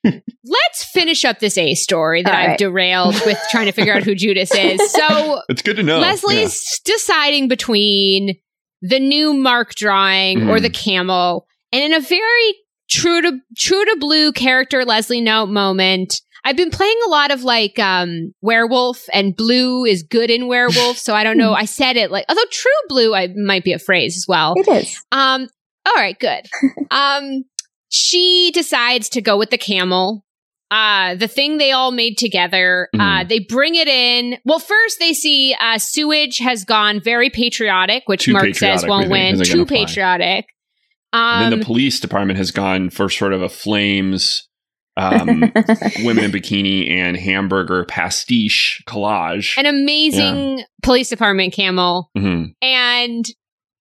[0.04, 0.22] other.
[0.44, 2.58] Let's finish up this A story that All I've right.
[2.58, 4.92] derailed with trying to figure out who Judas is.
[4.92, 5.98] So it's good to know.
[5.98, 6.94] Leslie's yeah.
[6.94, 8.36] deciding between
[8.82, 10.48] the new Mark drawing mm.
[10.48, 12.54] or the camel, and in a very
[12.88, 17.42] true to true to blue character Leslie note moment, I've been playing a lot of
[17.42, 20.96] like um werewolf and blue is good in werewolf.
[20.96, 21.52] So I don't know.
[21.54, 24.54] I said it like although true blue I might be a phrase as well.
[24.56, 25.04] It is.
[25.10, 25.48] Um
[25.84, 26.46] all right, good.
[26.92, 27.44] um
[27.88, 30.24] she decides to go with the camel.
[30.70, 32.88] Uh the thing they all made together.
[32.94, 33.00] Mm.
[33.00, 33.28] Uh mm-hmm.
[33.28, 34.38] they bring it in.
[34.44, 38.88] Well, first they see uh sewage has gone very patriotic, which Too Mark patriotic, says
[38.88, 39.42] won't win.
[39.42, 40.46] Too patriotic.
[41.12, 44.46] Um, and then the um, police department has gone for sort of a flames
[44.96, 45.40] um,
[46.02, 49.56] women in bikini and hamburger pastiche collage.
[49.58, 50.64] An amazing yeah.
[50.82, 52.10] police department camel.
[52.16, 52.52] Mm-hmm.
[52.62, 53.24] And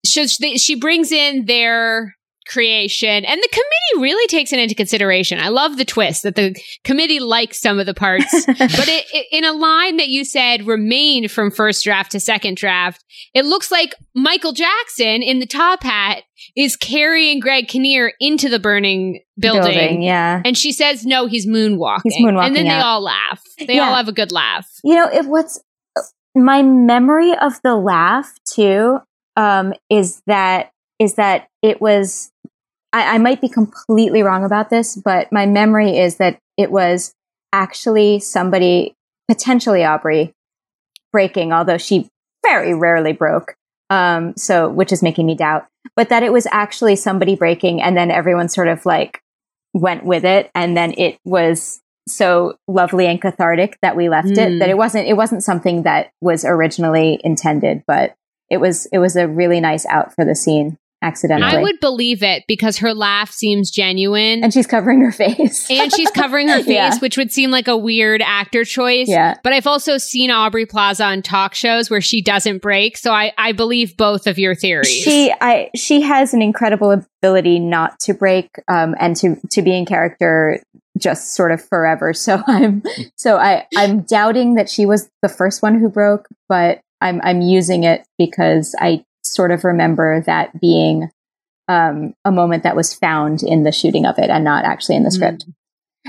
[0.06, 2.16] she, she brings in their
[2.48, 3.26] creation.
[3.26, 5.40] And the committee really takes it into consideration.
[5.40, 9.28] I love the twist that the committee likes some of the parts but it, it,
[9.32, 13.04] in a line that you said remained from first draft to second draft
[13.34, 16.24] it looks like michael jackson in the top hat
[16.56, 20.42] is carrying greg kinnear into the burning building, building yeah.
[20.46, 22.02] And she says no he's moonwalking.
[22.04, 22.78] He's moonwalking and then out.
[22.78, 23.42] they all laugh.
[23.60, 23.88] They yeah.
[23.88, 24.68] all have a good laugh.
[24.84, 25.62] You know it what's
[26.36, 29.00] my memory of the laugh too
[29.36, 32.32] um, is that is that it was
[32.96, 37.14] I, I might be completely wrong about this, but my memory is that it was
[37.52, 38.94] actually somebody,
[39.28, 40.32] potentially Aubrey,
[41.12, 42.08] breaking, although she
[42.42, 43.56] very rarely broke.
[43.90, 47.96] Um, so which is making me doubt, but that it was actually somebody breaking, and
[47.96, 49.22] then everyone sort of like
[49.74, 54.38] went with it, and then it was so lovely and cathartic that we left Mm.
[54.38, 54.60] it.
[54.60, 58.16] That it wasn't it wasn't something that was originally intended, but
[58.50, 61.58] it was it was a really nice out for the scene accidentally.
[61.58, 64.44] I would believe it because her laugh seems genuine.
[64.44, 66.98] and she's covering her face, and she's covering her face, Yeah.
[67.00, 69.08] which would seem like a weird actor choice.
[69.08, 69.36] yeah.
[69.44, 72.98] But I've also seen Aubrey Plaza on talk shows where she doesn't break.
[72.98, 74.88] So I, I believe both of your theories.
[74.88, 79.76] She I she has an incredible ability not to break um and to to be
[79.76, 80.60] in character
[80.98, 82.14] just sort of forever.
[82.14, 82.82] So I'm
[83.18, 87.42] so I I'm doubting that she was the first one who broke, but I'm I'm
[87.42, 91.10] using it because I sort of remember that being
[91.68, 95.04] um a moment that was found in the shooting of it and not actually in
[95.04, 95.14] the Mm.
[95.14, 95.46] script.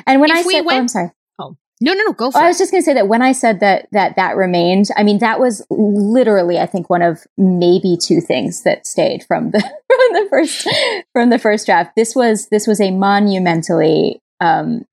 [0.07, 1.11] And when If I we said, oh, I'm sorry.
[1.39, 1.57] Oh.
[1.81, 3.33] No, no, no, go for Oh, I was just going to say that when I
[3.33, 7.97] said that that that remained, I mean that was literally, I think, one of maybe
[8.01, 10.69] two things that stayed from the from the first
[11.13, 11.93] from the first draft.
[11.97, 14.85] This was this was a monumentally um,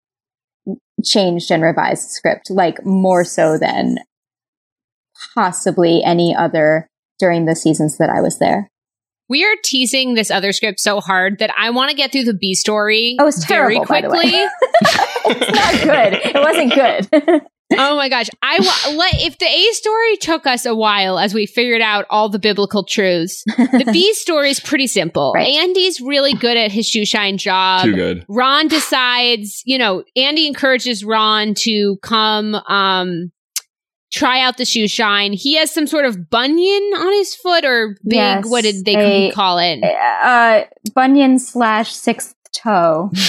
[1.03, 3.97] changed and revised script, like more so than
[5.35, 6.89] possibly any other
[7.23, 8.69] during the seasons that I was there.
[9.29, 12.33] We are teasing this other script so hard that I want to get through the
[12.33, 14.19] B story Oh, it's very terrible, by the way.
[14.19, 14.39] quickly.
[15.27, 16.13] it's not good.
[16.21, 16.73] It wasn't
[17.31, 17.41] good.
[17.79, 18.27] oh my gosh.
[18.41, 22.05] I wa- let, if the A story took us a while as we figured out
[22.09, 25.31] all the biblical truths, the B story is pretty simple.
[25.33, 25.55] Right.
[25.55, 27.85] Andy's really good at his shoe shine job.
[27.85, 28.25] Too good.
[28.27, 33.31] Ron decides, you know, Andy encourages Ron to come um
[34.13, 35.33] try out the shoe shine.
[35.33, 39.29] He has some sort of bunion on his foot or big Yes, what did they
[39.29, 39.83] a- call it?
[39.83, 43.11] uh, bunion slash sixth toe.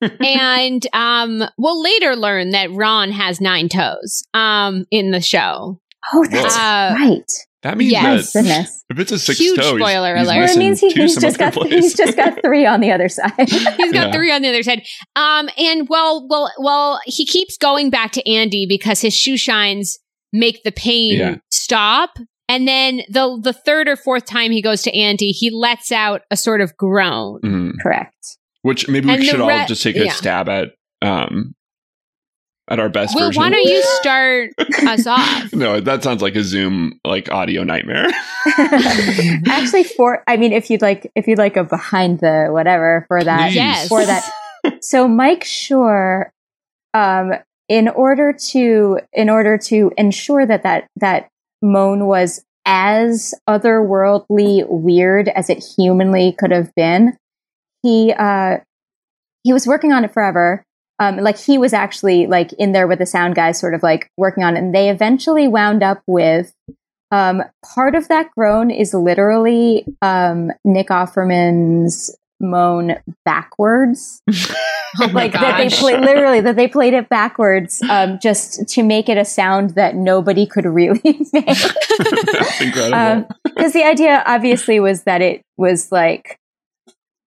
[0.20, 5.80] and um we'll later learn that Ron has nine toes um in the show.
[6.14, 7.24] Oh, that's Uh, right.
[7.62, 8.32] That means Yes.
[8.32, 8.84] That goodness.
[8.90, 10.36] if it's a six Huge toe, he's- spoiler he's alert.
[10.38, 11.72] Well, it means he, he's just got places.
[11.80, 13.32] he's just got three on the other side.
[13.48, 14.12] He's got Yeah.
[14.12, 14.86] three on the other side.
[15.16, 19.98] Um and well well well he keeps going back to Andy because his shoe shines
[20.32, 21.36] make the pain Yeah.
[21.50, 22.18] stop.
[22.48, 26.22] And then the the third or fourth time he goes to Andy, he lets out
[26.30, 27.40] a sort of groan.
[27.42, 27.72] Mhm.
[27.82, 28.14] Correct.
[28.62, 30.12] Which maybe we And the should all just take a yeah.
[30.12, 30.70] stab at
[31.02, 31.54] um
[32.70, 33.42] at our best Well, version.
[33.42, 34.50] why don't you start
[34.86, 35.52] us off?
[35.54, 38.08] no, that sounds like a Zoom like audio nightmare.
[39.46, 43.22] Actually, for I mean, if you'd like, if you'd like a behind the whatever for
[43.22, 43.56] that, Please.
[43.56, 43.88] Yes.
[43.88, 44.30] for that.
[44.80, 46.26] So Mike Schur,
[46.94, 47.32] um,
[47.68, 51.28] in order to in order to ensure that that that
[51.62, 57.16] moan was as otherworldly weird as it humanly could have been,
[57.82, 58.58] he uh,
[59.42, 60.62] he was working on it forever.
[61.00, 64.10] Um, like he was actually like in there with the sound guys, sort of like
[64.16, 66.52] working on it, and they eventually wound up with
[67.10, 67.42] um,
[67.74, 74.22] part of that groan is literally um, Nick Offerman's moan backwards
[75.00, 75.78] Oh like that they gosh.
[75.78, 79.94] play literally that they played it backwards um, just to make it a sound that
[79.94, 81.00] nobody could really
[81.32, 82.94] make That's incredible.
[82.94, 86.38] um, because the idea obviously was that it was like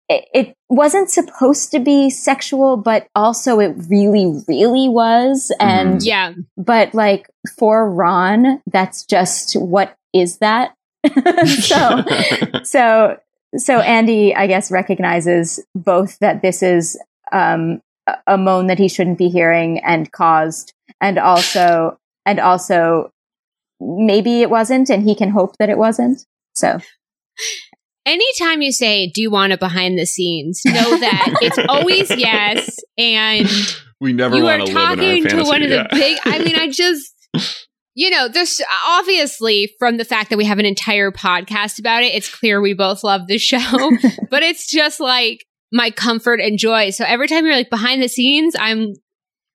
[0.08, 6.34] it, it wasn't supposed to be sexual but also it really really was and yeah.
[6.58, 10.74] but like for ron that's just what is that
[11.60, 12.04] so
[12.64, 13.18] so
[13.58, 17.00] so andy i guess recognizes both that this is
[17.32, 23.12] um a- a moan that he shouldn't be hearing and caused and also and also
[23.80, 26.24] maybe it wasn't and he can hope that it wasn't
[26.56, 26.80] so
[28.08, 30.62] Anytime you say, Do you want it behind the scenes?
[30.64, 32.78] Know that it's always yes.
[33.00, 33.50] And
[34.00, 35.50] we never you are want to live in our talking to fantasy.
[35.50, 37.12] one of the big I mean, I just
[37.96, 42.14] you know, there's obviously from the fact that we have an entire podcast about it,
[42.14, 43.58] it's clear we both love the show.
[44.30, 46.90] but it's just like my comfort and joy.
[46.90, 48.94] So every time you're like behind the scenes, I'm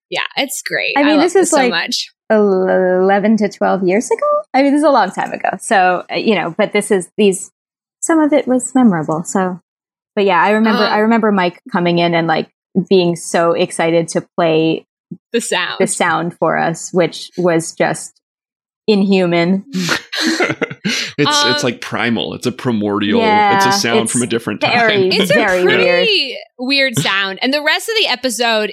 [0.09, 0.95] yeah, it's great.
[0.97, 2.09] I mean, love this is so like- much.
[2.33, 6.15] 11 to 12 years ago i mean this is a long time ago so uh,
[6.15, 7.51] you know but this is these
[8.01, 9.59] some of it was memorable so
[10.15, 12.49] but yeah i remember Um, i remember mike coming in and like
[12.89, 14.87] being so excited to play
[15.33, 15.79] The sound.
[15.81, 18.20] the sound for us which was just
[18.87, 22.35] inhuman it's Um, it's like primal.
[22.35, 23.21] It's a primordial.
[23.21, 25.13] Yeah, it's a sound it's from a different very- time.
[25.21, 25.81] It's very a weird.
[25.81, 26.99] pretty weird.
[26.99, 27.39] sound.
[27.43, 28.73] And the rest of the episode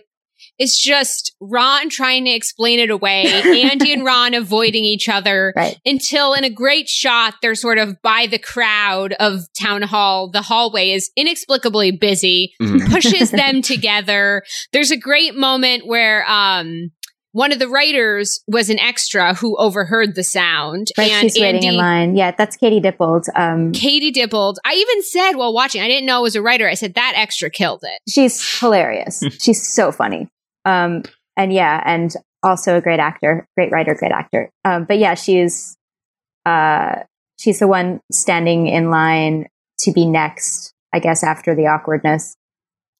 [0.59, 5.77] is just Ron trying to explain it away, Andy and Ron avoiding each other right
[5.85, 10.31] until in a great shot, they're sort of by the crowd of town hall.
[10.31, 12.89] The hallway is inexplicably busy, Mhm.
[12.91, 14.41] pushes them together.
[14.73, 16.89] There's a great moment where, um,
[17.37, 20.87] one of the writers was an extra who overheard the sound.
[20.97, 22.15] Right, and she's waiting in line.
[22.15, 23.25] Yeah, that's Katie Dippold.
[23.35, 24.55] Um, Katie Dippold.
[24.65, 26.67] I even said while watching, I didn't know it was a writer.
[26.67, 28.01] I said that extra killed it.
[28.09, 29.23] she's hilarious.
[29.39, 30.27] she's so funny.
[30.65, 31.03] Um,
[31.37, 34.49] and yeah, and also a great actor, great writer, great actor.
[34.65, 35.77] Um, but yeah, she's
[36.43, 37.03] uh,
[37.37, 39.45] she's the one standing in line
[39.81, 42.35] to be next, I guess, after the awkwardness.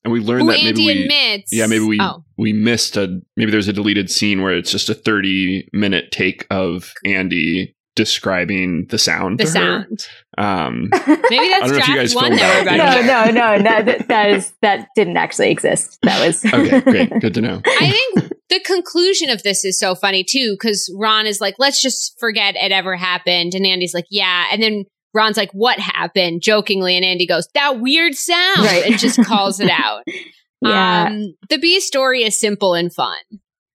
[0.08, 1.52] And we learned Who that Andy maybe we, admits.
[1.54, 4.88] yeah, maybe we Oh, we missed a maybe there's a deleted scene where it's just
[4.88, 9.38] a 30 minute take of Andy describing the sound.
[9.40, 9.54] the to her.
[9.56, 10.06] sound.
[10.38, 13.06] Um, Maybe that's I don't know if you guys one filmed that we're that.
[13.06, 13.84] no, no, no, no.
[13.84, 15.98] That, that is that didn't actually exist.
[16.04, 17.62] That was okay, great, good to know.
[17.66, 21.82] I think the conclusion of this is so funny too, because Ron is like, let's
[21.82, 23.54] just forget it ever happened.
[23.56, 24.46] And Andy's like, yeah.
[24.54, 24.86] And then
[25.18, 26.42] Ron's like, what happened?
[26.42, 26.96] Jokingly.
[26.96, 28.60] And Andy goes, that weird sound.
[28.60, 28.86] Right.
[28.86, 30.04] And just calls it out.
[30.62, 33.18] yeah, Um, the B story is simple and fun.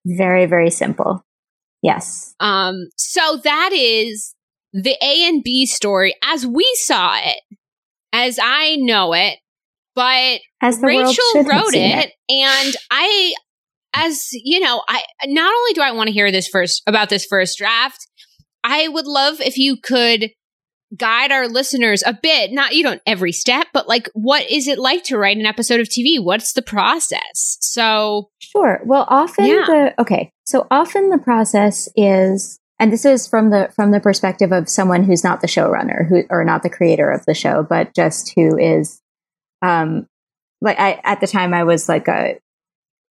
[0.05, 1.23] very very simple.
[1.81, 4.33] Yes, Um, so that is
[4.71, 7.37] the A and B story as we saw it,
[8.13, 9.37] as I know it.
[9.93, 13.33] But as Rachel wrote seen it, and I,
[13.93, 17.25] as you know, I not only do I want to hear this first about this
[17.29, 17.99] first draft,
[18.63, 20.29] I would love if you could
[20.95, 22.51] guide our listeners a bit.
[22.51, 25.79] Not you don't every step, but like, what is it like to write an episode
[25.79, 26.23] of TV?
[26.23, 27.57] What's the process?
[27.61, 28.81] So Sure.
[28.85, 29.65] Well, often Yeah.
[29.67, 30.31] the okay.
[30.45, 35.03] So often the process is, and this is from the from the perspective of someone
[35.03, 38.57] who's not the showrunner, who or not the creator of the show, but just who
[38.57, 39.01] is,
[39.61, 40.05] um,
[40.61, 42.37] like I at the time I was like a,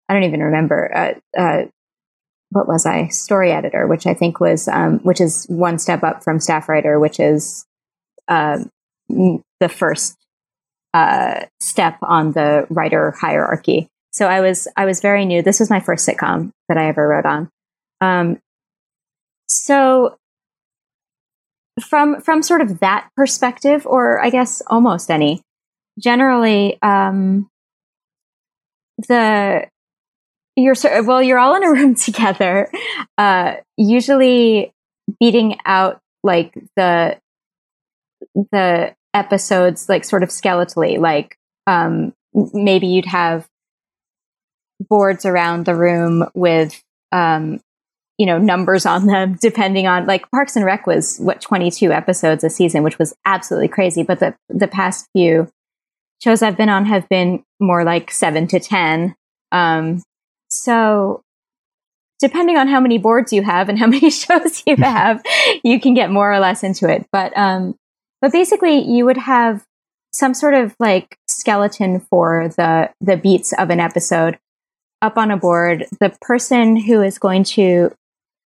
[0.09, 1.63] I don't even remember, uh, uh,
[2.51, 6.23] what was I story editor, which I think was, um, which is one step up
[6.23, 7.65] from staff writer, which is,
[8.33, 8.71] um,
[9.61, 10.17] the first
[10.95, 13.89] uh, step on the writer hierarchy.
[14.13, 15.43] So I was I was very new.
[15.43, 17.49] This was my first sitcom that I ever wrote on.
[18.01, 18.39] Um,
[19.49, 20.17] so
[21.81, 25.43] from from sort of that perspective, or I guess almost any,
[25.99, 27.49] generally um,
[29.09, 29.67] the
[30.57, 32.71] you're well you're all in a room together,
[33.17, 34.73] uh, usually
[35.21, 37.19] beating out like the
[38.35, 43.47] the episodes like sort of skeletally like um maybe you'd have
[44.89, 46.83] boards around the room with
[47.13, 47.61] um
[48.19, 52.45] you know numbers on them depending on like parks and rec was what 22 episodes
[52.45, 55.49] a season which was absolutely crazy but the the past few
[56.23, 59.15] shows i've been on have been more like 7 to 10
[59.53, 60.03] um
[60.49, 61.23] so
[62.19, 65.23] depending on how many boards you have and how many shows you have
[65.63, 67.75] you can get more or less into it but um
[68.23, 69.63] but basically you would have
[70.13, 74.39] some sort of like skeleton for the the beats of an episode.
[75.03, 77.93] Up on a board the person who is going to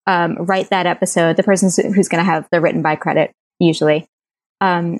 [0.05, 4.07] um, write that episode the person who's going to have the written by credit usually
[4.61, 4.99] um,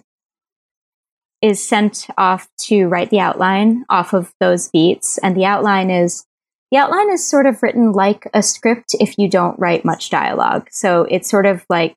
[1.44, 5.18] is sent off to write the outline off of those beats.
[5.20, 6.26] And the outline is
[6.72, 10.70] the outline is sort of written like a script if you don't write much dialogue.
[10.72, 11.96] So it's sort of like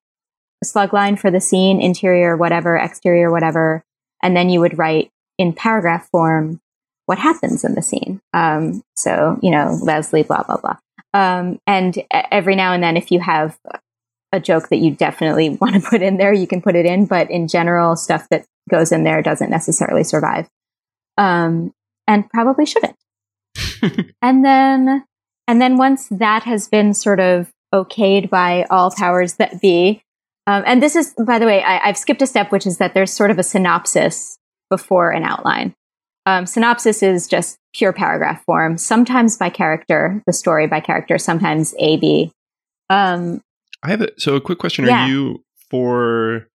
[0.67, 3.83] slug line for the scene, interior, whatever, exterior, whatever.
[4.23, 6.61] And then you would write in paragraph form
[7.07, 8.21] what happens in the scene.
[8.33, 10.77] Um, so, you know, Leslie, blah, blah, blah.
[11.15, 13.57] Um, and every now and then, if you have
[14.33, 17.07] a joke that you definitely want to put in there, you can put it in.
[17.07, 20.49] But in general, stuff that goes in there doesn't necessarily survive.
[21.17, 21.73] Um,
[22.07, 22.97] and probably shouldn't.
[24.23, 25.05] and then,
[25.49, 30.03] and then once that has been sort of okayed by all powers that be,
[30.47, 32.95] um, and this is, by the way, I, I've skipped a step, which is that
[32.95, 34.39] there's sort of a synopsis
[34.71, 35.75] before an outline.
[36.27, 41.75] Um, synopsis is just pure paragraph form, sometimes by character, the story by character, sometimes
[41.79, 42.33] A, B.
[42.91, 43.41] Um,
[43.83, 45.07] I have a, so a quick question: Are Yeah.
[45.07, 46.49] you for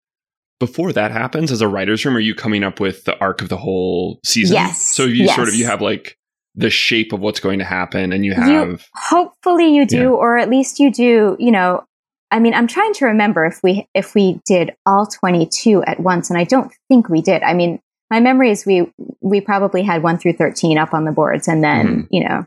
[0.60, 2.16] before that happens as a writer's room?
[2.18, 4.56] Are you coming up with the arc of the whole season?
[4.56, 4.82] Yes.
[4.96, 6.18] So you sort of you have like
[6.56, 10.08] the shape of what's going to happen, and you You- have hopefully you do, Yeah.
[10.10, 11.84] or at least you do, you know,
[12.32, 16.30] I mean, I'm trying to remember if we, if we did all 22 at once,
[16.30, 17.44] and I don't think we did.
[17.44, 18.92] I mean, my memory is we,
[19.22, 22.08] we probably had one through 13 up on the boards and then, Mhm.
[22.10, 22.46] you know,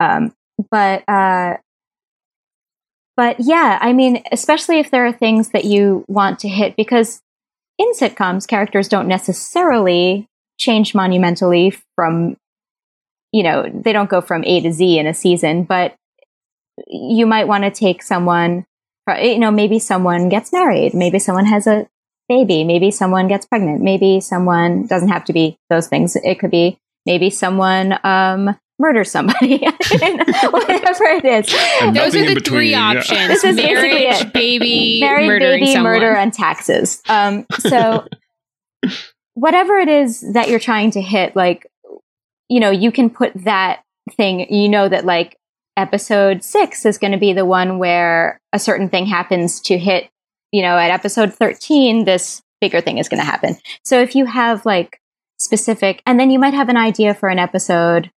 [0.00, 0.34] um,
[0.70, 1.56] but, uh,
[3.16, 7.20] but yeah, I mean, especially if there are things that you want to hit, because
[7.78, 10.26] in sitcoms, characters don't necessarily
[10.58, 12.36] change monumentally from,
[13.32, 15.94] you know, they don't go from A to Z in a season, but
[16.86, 18.64] you might want to take someone,
[19.18, 21.88] you know, maybe someone gets married, maybe someone has a
[22.28, 26.16] baby, maybe someone gets pregnant, maybe someone doesn't have to be those things.
[26.16, 31.54] It could be maybe someone um, murder somebody, whatever it is.
[31.82, 32.96] And Those are in the three yeah.
[32.96, 34.32] options: This is basically marriage, it.
[34.32, 35.92] baby, Married, baby, someone.
[35.92, 37.02] murder, and taxes.
[37.08, 38.06] Um, so
[39.34, 41.66] whatever it is that you're trying to hit, like,
[42.48, 43.82] you know, you can put that
[44.12, 45.36] thing, you know, that like
[45.80, 50.08] episode six is going to be the one where a certain thing happens to hit,
[50.52, 53.56] you know, at episode 13, this bigger thing is going to happen.
[53.84, 55.00] So if you have like
[55.38, 58.10] specific, and then you might have an idea for an episode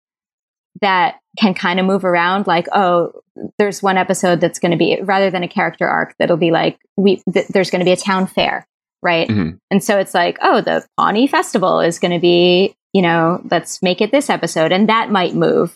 [0.82, 3.12] that can kind of move around, like, oh,
[3.58, 6.78] there's one episode that's going to be rather than a character arc that'll be like
[6.98, 8.68] we th- there's going to be a town fair
[9.02, 9.58] right Mhm.
[9.72, 13.82] and so it's like oh the pawnee festival is going to be you know let's
[13.82, 15.76] make it this episode and that might move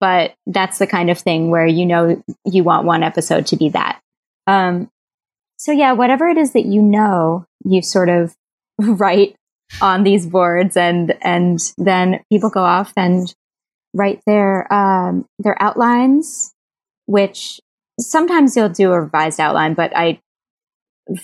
[0.00, 3.68] but that's the kind of thing where you know you want one episode to be
[3.68, 4.00] that
[4.46, 4.90] um
[5.56, 8.34] so yeah whatever it is that you know you sort of
[8.78, 9.36] write
[9.80, 13.34] on these boards and and then people go off and
[13.94, 16.52] write their um their outlines
[17.06, 17.60] which
[17.98, 20.20] sometimes you'll do a revised outline, but I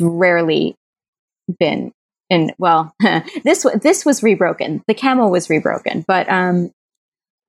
[0.01, 0.75] rarely
[1.59, 1.93] been
[2.31, 2.53] in.
[2.59, 2.95] Well,
[3.45, 4.83] this this was rebroken.
[4.87, 6.73] The camel was rebroken, but um,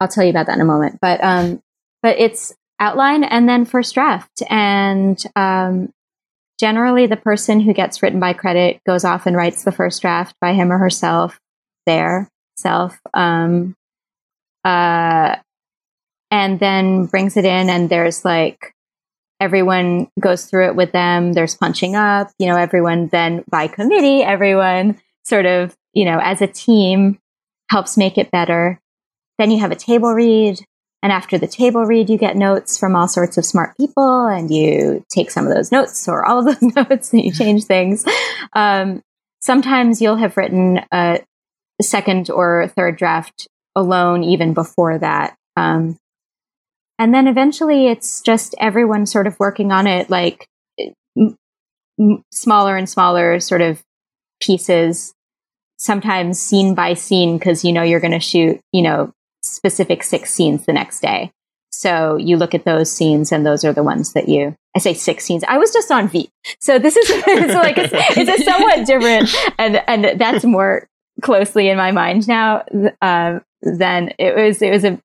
[0.03, 0.99] I'll tell you about that in a moment.
[1.01, 1.61] But um,
[2.01, 5.91] but it's outline and then first draft, and um,
[6.59, 10.35] generally the person who gets written by credit goes off and writes the first draft
[10.41, 11.39] by him or herself,
[11.85, 12.99] their self.
[13.13, 13.75] Um,
[14.65, 15.37] uh,
[16.33, 18.73] and then brings it in and there's like
[19.39, 24.23] everyone goes through it with them there's punching up you know everyone then by committee
[24.23, 27.19] everyone sort of you know as a team
[27.69, 28.79] helps make it better
[29.37, 30.59] then you have a table read
[31.01, 34.49] and after the table read you get notes from all sorts of smart people and
[34.49, 38.05] you take some of those notes or all of those notes and you change things.
[38.53, 39.01] Um,
[39.41, 41.19] sometimes you'll have written a
[41.81, 45.35] second or third draft alone even before that.
[45.57, 45.97] Um,
[46.97, 50.47] and then eventually it's just everyone sort of working on it like
[51.17, 51.35] m-
[51.99, 53.83] m- smaller and smaller sort of
[54.41, 55.13] pieces
[55.77, 59.11] sometimes scene by scene because you know you're going to shoot you know
[59.43, 61.31] specific six scenes the next day.
[61.71, 64.93] So you look at those scenes and those are the ones that you i say
[64.93, 65.43] six scenes.
[65.47, 66.29] I was just on Veep.
[66.59, 67.89] So this is it's like a,
[68.19, 70.87] it's a somewhat different and and that's more
[71.21, 72.63] closely in my mind now
[73.01, 74.99] uh, than it was it was a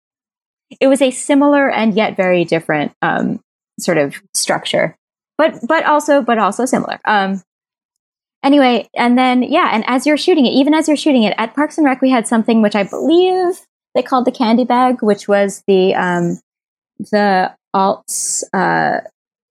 [0.81, 3.41] it was a similar and yet very different um,
[3.79, 4.97] sort of structure,
[5.37, 6.99] but but also but also similar.
[7.05, 7.43] Um,
[8.43, 11.55] anyway, and then yeah, and as you're shooting it, even as you're shooting it at
[11.55, 15.29] Parks and Rec, we had something which I believe they called the candy bag, which
[15.29, 16.39] was the um,
[16.99, 18.43] the alts.
[18.53, 19.01] Uh,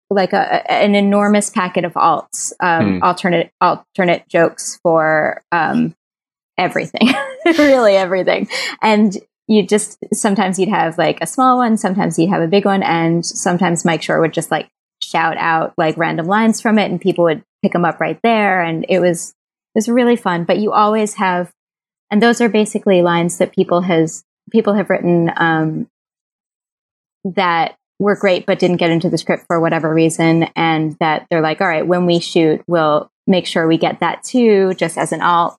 [0.10, 3.04] like a, an enormous packet of alts, um, Hmm.
[3.04, 5.94] alternate alternate jokes for um,
[6.58, 7.10] everything,
[7.46, 8.48] really everything,
[8.82, 9.18] and
[9.50, 12.84] you just sometimes you'd have like a small one, sometimes you'd have a big one,
[12.84, 14.70] and sometimes Mike Schur would just like
[15.04, 18.62] shout out like random lines from it, and people would pick them up right there,
[18.62, 19.32] and it was
[19.76, 20.46] it was really fun.
[20.46, 21.52] But you always have,
[22.10, 25.88] and those are basically lines that people has people have written um,
[27.24, 31.42] that were great but didn't get into the script for whatever reason, and that they're
[31.42, 35.12] like, all right, when we shoot, we'll make sure we get that too, just as
[35.12, 35.58] an alt.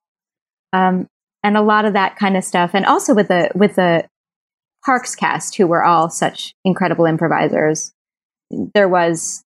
[0.72, 1.08] Um,
[1.42, 4.06] and a lot of that kind of stuff and also with the with the
[4.84, 7.92] parks cast who were all such incredible improvisers
[8.74, 9.44] there was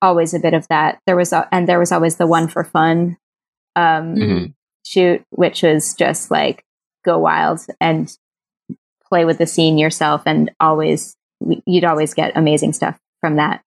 [0.00, 2.64] always a bit of that there was a, and there was always the one for
[2.64, 3.16] fun
[3.76, 4.54] um Mhm.
[4.86, 6.64] shoot which was just like
[7.04, 8.16] go wild and
[9.08, 11.16] play with the scene yourself and always
[11.66, 13.62] you'd always get amazing stuff from that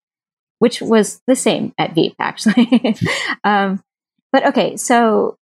[0.60, 2.96] which was the same at veep actually
[3.44, 3.82] um
[4.32, 5.36] but okay so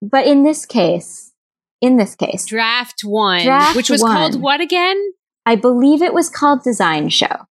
[0.00, 1.32] but in this case
[1.80, 4.12] in this case Draft one, Draft which was one.
[4.12, 4.96] called what again?
[5.46, 7.46] i believe it was called design show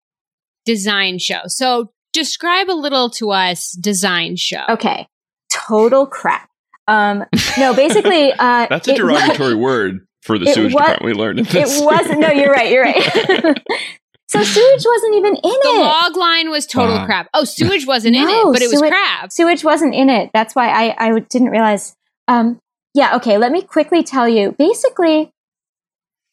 [0.66, 1.40] Design show.
[1.46, 4.62] So describe a little to us design show.
[4.68, 5.06] okay
[5.50, 6.48] total crap
[6.86, 7.24] um
[7.58, 8.36] no basically uh
[8.70, 11.04] That's a it derogatory word for the it sewage wa- department.
[11.04, 11.80] We learned in this.
[11.80, 13.02] it wasn't no you're right you're right
[14.28, 17.06] so sewage wasn't even in The it The log line was total Wow.
[17.06, 17.28] crap.
[17.34, 19.32] Oh, sewage wasn't in it, but it was crap.
[19.32, 21.94] sewage wasn't in it that's why i i didn't realize
[22.28, 22.58] um
[22.94, 25.30] yeah okay let me quickly tell you basically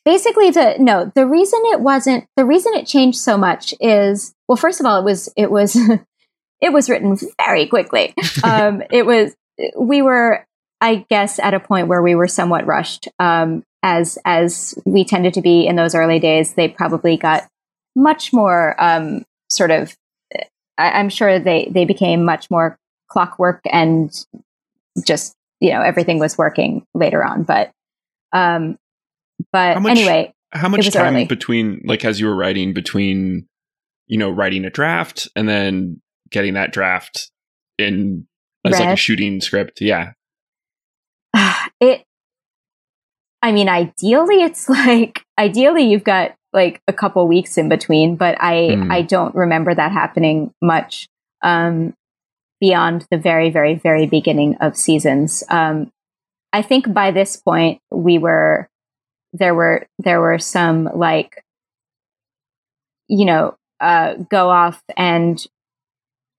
[0.06, 4.56] basically the no the reason it wasn't the reason it changed so much is well
[4.56, 5.76] first of all it was it was
[6.62, 8.14] it was written very quickly
[8.44, 9.36] um it was
[9.80, 10.46] we were
[10.82, 15.34] i guess at a point where we were somewhat rushed um as as we tended
[15.34, 17.48] to be in those early days they probably got
[17.96, 19.96] much more um sort of
[20.78, 22.78] I, i'm sure they they became much more
[23.10, 24.12] clockwork and
[25.06, 27.72] just you know everything was working later on but
[28.34, 28.78] um
[29.52, 31.26] but How much- anyway how much time early.
[31.26, 33.48] between like as you were writing between
[34.08, 36.02] you know writing a draft and then
[36.32, 37.30] getting that draft
[37.78, 38.26] in
[38.66, 38.80] as Red.
[38.80, 40.14] like a shooting script yeah
[41.80, 42.04] it
[43.42, 48.42] i mean ideally it's like ideally you've got like a couple weeks in between but
[48.42, 48.92] i mm.
[48.92, 51.08] i don't remember that happening much
[51.44, 51.94] um
[52.60, 55.92] beyond the very very very beginning of seasons um
[56.54, 58.68] i think by this point we were
[59.34, 61.44] there were there were some like
[63.08, 65.46] you know uh, go off and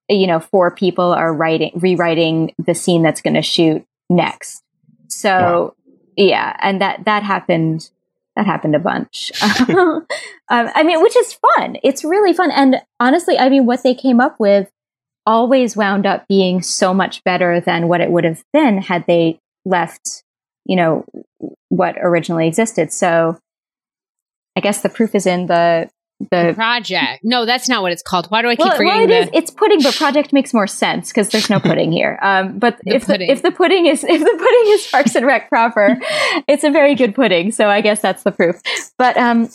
[0.08, 4.62] you know four people are writing rewriting the scene that's going to shoot next
[5.08, 5.74] so
[6.16, 7.90] yeah and that that happened
[8.36, 9.32] that happened a bunch.
[10.50, 11.76] Um, i mean which is fun.
[11.82, 12.50] It's really fun.
[12.50, 14.70] And honestly i mean what they came up with
[15.26, 19.38] always wound up being so much better than what it would have been had they
[19.66, 20.22] left
[20.68, 21.04] you know,
[21.70, 22.92] what originally existed.
[22.92, 23.38] So
[24.56, 25.90] I guess the proof is in the
[26.20, 27.20] the, project.
[27.22, 28.26] No, that's not what it's called.
[28.26, 29.08] Why do I keep well, forgetting?
[29.08, 31.92] Well, it the- is, It's pudding, but project makes more sense because there's no pudding
[31.92, 32.18] here.
[32.22, 35.26] Um, but the if the, if the pudding is if the pudding is Parks and
[35.26, 35.98] Rec proper,
[36.48, 37.52] it's a very good pudding.
[37.52, 38.60] So I guess that's the proof.
[38.98, 39.48] But um,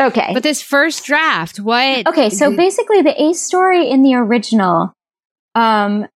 [0.00, 0.30] okay.
[0.32, 2.06] But this first draft, what?
[2.06, 4.94] Okay, so basically the A story in the original,
[5.54, 6.06] um,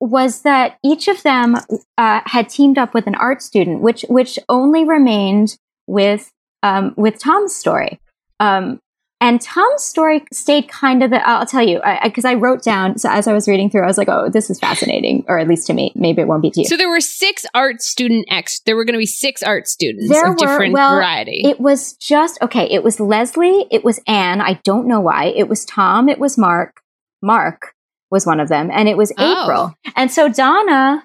[0.00, 1.56] was that each of them
[1.98, 5.56] uh, had teamed up with an art student, which which only remained
[5.86, 6.30] with
[6.62, 8.00] um, with Tom's story.
[8.40, 8.80] Um,
[9.20, 12.62] and Tom's story stayed kind of the, I'll tell you, because I, I, I, wrote
[12.62, 15.38] down, so as I was reading through, I was like, oh, this is fascinating, or
[15.38, 15.92] at least to me.
[15.94, 16.66] Maybe it won't be to you.
[16.66, 20.08] So there were six art student X, there were going to be six art students
[20.08, 21.42] there of were, different well, variety.
[21.44, 25.48] It was just, okay, it was Leslie, it was Anne, I don't know why, it
[25.48, 26.82] was Tom, it was Mark,
[27.22, 27.72] Mark,
[28.10, 29.42] was one of them, and it was oh.
[29.42, 29.74] April.
[29.96, 31.04] And so Donna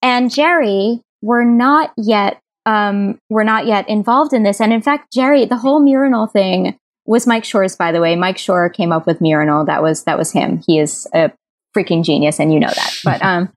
[0.00, 4.60] and Jerry were not yet um, were not yet involved in this.
[4.60, 6.78] And in fact, Jerry, the whole Murinal thing
[7.08, 8.14] was Mike Schur's, by the way.
[8.16, 9.66] Mike Schur came up with Murinal.
[9.66, 10.62] That was that was him.
[10.66, 11.32] He is a
[11.76, 12.94] freaking genius, and you know that.
[13.04, 13.52] But um,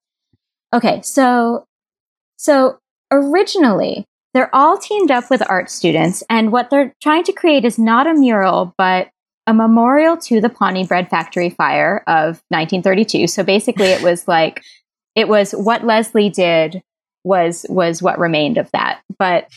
[0.74, 1.66] okay, so
[2.38, 2.80] so
[3.12, 7.78] originally they're all teamed up with art students, and what they're trying to create is
[7.78, 9.10] not a mural, but
[9.46, 13.28] a memorial to the Pawnee Bread Factory fire of 1932.
[13.28, 14.64] So basically, it was like
[15.16, 16.82] it was what Leslie did
[17.26, 19.02] was was what remained of that.
[19.20, 19.50] But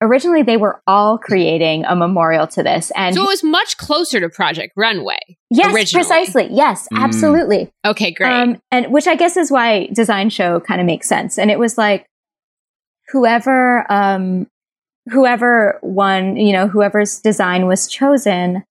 [0.00, 4.20] originally, they were all creating a memorial to this, and so it was much closer
[4.20, 5.18] to Project Runway.
[5.50, 6.04] Yes, originally.
[6.04, 6.48] precisely.
[6.50, 6.98] Yes, mm.
[7.02, 7.70] absolutely.
[7.84, 8.30] Okay, great.
[8.30, 11.38] Um, and which I guess is why Design Show kind of makes sense.
[11.38, 12.06] And it was like
[13.08, 14.46] whoever um
[15.10, 18.64] whoever won, you know, whoever's design was chosen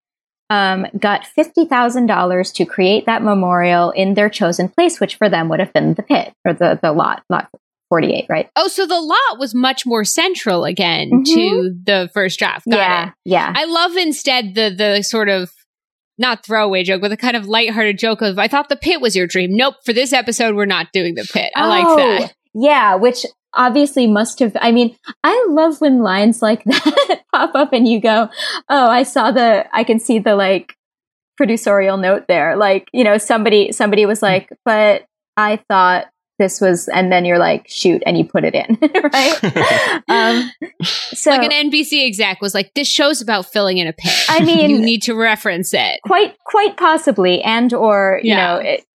[0.49, 5.59] um, got $50,000 to create that memorial in their chosen place, which for them would
[5.59, 7.49] have been the pit or the, the lot, lot
[7.89, 8.49] 48, right?
[8.55, 11.23] Oh, so the lot was much more central again mm-hmm.
[11.23, 12.65] to the first draft.
[12.69, 13.07] Got yeah.
[13.07, 13.13] It.
[13.25, 13.53] Yeah.
[13.55, 15.51] I love instead the, the sort of
[16.17, 19.15] not throwaway joke, but the kind of lighthearted joke of, I thought the pit was
[19.15, 19.55] your dream.
[19.55, 19.75] Nope.
[19.85, 21.51] For this episode, we're not doing the pit.
[21.55, 22.33] I oh, like that.
[22.53, 22.95] Yeah.
[22.95, 27.87] Which obviously must have i mean i love when lines like that pop up and
[27.87, 28.29] you go
[28.69, 30.75] oh i saw the i can see the like
[31.39, 35.05] producerial note there like you know somebody somebody was like but
[35.37, 36.07] i thought
[36.37, 38.77] this was and then you're like shoot and you put it in
[39.13, 40.51] right um
[41.13, 44.39] so like an nbc exec was like this show's about filling in a pit i
[44.43, 48.35] mean you need to reference it quite quite possibly and or you yeah.
[48.47, 48.85] know it,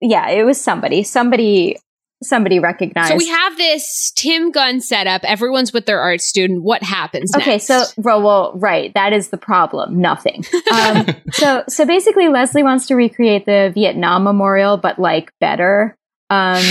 [0.00, 1.76] yeah it was somebody somebody
[2.22, 3.10] somebody recognized.
[3.10, 5.24] So we have this Tim Gunn setup.
[5.24, 6.62] Everyone's with their art student.
[6.62, 7.34] What happens?
[7.34, 7.66] Okay, next?
[7.66, 10.00] so well, right, that is the problem.
[10.00, 10.44] Nothing.
[10.72, 15.96] Um, so so basically, Leslie wants to recreate the Vietnam Memorial, but like better.
[16.32, 16.64] Um,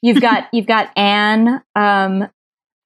[0.00, 2.28] you've got you've got Anne, um,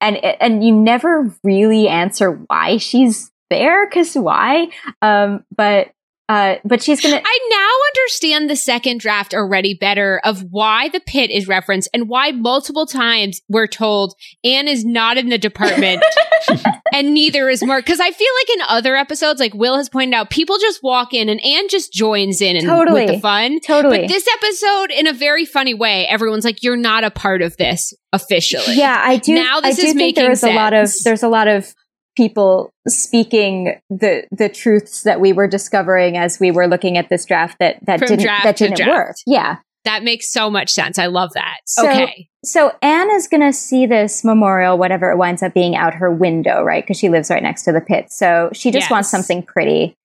[0.01, 4.67] and and you never really answer why she's there because why
[5.01, 5.91] um, but
[6.29, 7.21] uh, but she's gonna.
[7.23, 12.09] I now understand the second draft already better of why the pit is referenced and
[12.09, 14.13] why multiple times we're told
[14.43, 16.03] Anne is not in the department
[16.93, 17.85] and neither is Mark.
[17.85, 21.13] Because I feel like in other episodes, like Will has pointed out, people just walk
[21.13, 23.05] in and Anne just joins in and totally.
[23.05, 23.59] with the fun.
[23.59, 24.01] Totally.
[24.01, 27.57] But this episode, in a very funny way, everyone's like, "You're not a part of
[27.57, 29.35] this officially." Yeah, I do.
[29.35, 30.53] Now this I do is think there is sense.
[30.53, 31.73] a lot of there's a lot of
[32.17, 37.25] people speaking the the truths that we were discovering as we were looking at this
[37.25, 39.15] draft that that From didn't that didn't work.
[39.25, 39.57] Yeah.
[39.87, 40.99] That makes so much sense.
[40.99, 41.59] I love that.
[41.65, 42.27] So, okay.
[42.43, 46.11] So Anne is going to see this memorial, whatever it winds up being, out her
[46.11, 46.83] window, right?
[46.83, 48.11] Because she lives right next to the pit.
[48.11, 48.91] So she just yes.
[48.91, 49.95] wants something pretty.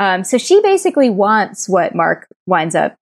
[0.00, 2.96] Um, so she basically wants what Mark winds up,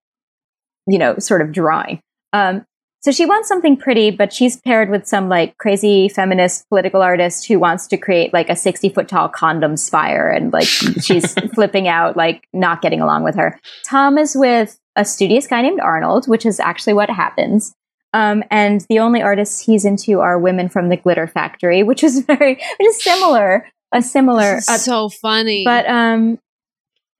[0.86, 2.00] you know, sort of drawing.
[2.34, 2.66] Um,
[3.00, 7.46] so she wants something pretty, but she's paired with some like crazy feminist political artist
[7.46, 10.28] who wants to create like a 60 foot tall condom spire.
[10.28, 13.58] And like she's flipping out, like not getting along with her.
[13.86, 17.72] Tom is with a studious guy named Arnold, which is actually what happens.
[18.12, 22.20] Um, and the only artists he's into are women from the Glitter Factory, which is
[22.26, 24.56] very, which is similar, a similar.
[24.68, 25.64] Uh, so funny.
[25.64, 26.38] but um,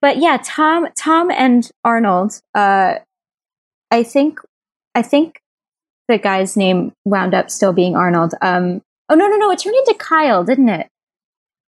[0.01, 2.39] but yeah, Tom, Tom and Arnold.
[2.55, 2.95] Uh,
[3.91, 4.39] I think,
[4.95, 5.39] I think
[6.07, 8.33] the guy's name wound up still being Arnold.
[8.41, 9.51] Um, oh no, no, no!
[9.51, 10.87] It turned into Kyle, didn't it?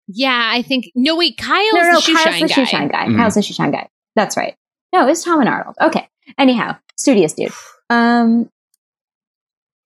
[0.07, 0.85] yeah, I think.
[0.95, 2.53] No, wait, Kyle's no, no, the shoe Kyle's shine the guy.
[2.55, 3.05] shoe shine guy.
[3.07, 3.17] Mhm.
[3.17, 3.87] Kyle's the shoe shine guy.
[4.15, 4.55] That's right.
[4.93, 5.75] No, it's Tom and Arnold.
[5.81, 6.07] Okay.
[6.37, 7.51] Anyhow, studious dude.
[7.89, 8.49] Um,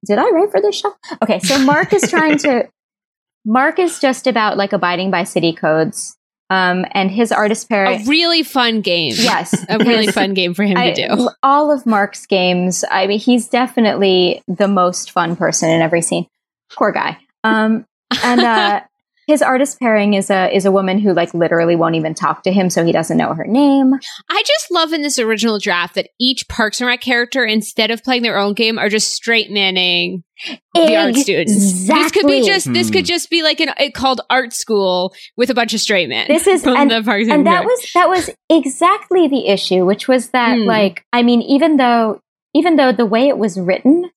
[0.05, 0.93] did I write for this show?
[1.21, 2.67] Okay, so Mark is trying to.
[3.45, 6.15] Mark is just about like abiding by city codes.
[6.49, 7.85] Um, and his artist pair.
[7.85, 9.13] A really fun game.
[9.15, 11.29] yes, A really fun game for him I- to do.
[11.41, 16.27] All of Mark's games, I mean, he's definitely the most fun person in every scene.
[16.73, 17.17] Poor guy.
[17.45, 17.85] Um,
[18.21, 18.81] and uh,
[19.27, 22.51] his artist pairing is a is a woman who like literally won't even talk to
[22.51, 23.93] him, so he doesn't know her name.
[24.29, 28.03] I just love in this original draft that each Parks and Rec character, instead of
[28.03, 30.23] playing their own game, are just straight manning
[30.73, 31.87] the art students.
[31.87, 32.41] This could be Exactly.
[32.43, 33.13] just this could Hmm.
[33.13, 36.25] just be like an it called art school with a bunch of straight men.
[36.27, 40.07] This is- from and- the Parks and that was that was exactly the issue, which
[40.07, 40.65] was that Hmm.
[40.65, 42.19] like I mean, even though
[42.55, 44.09] even though the way it was written,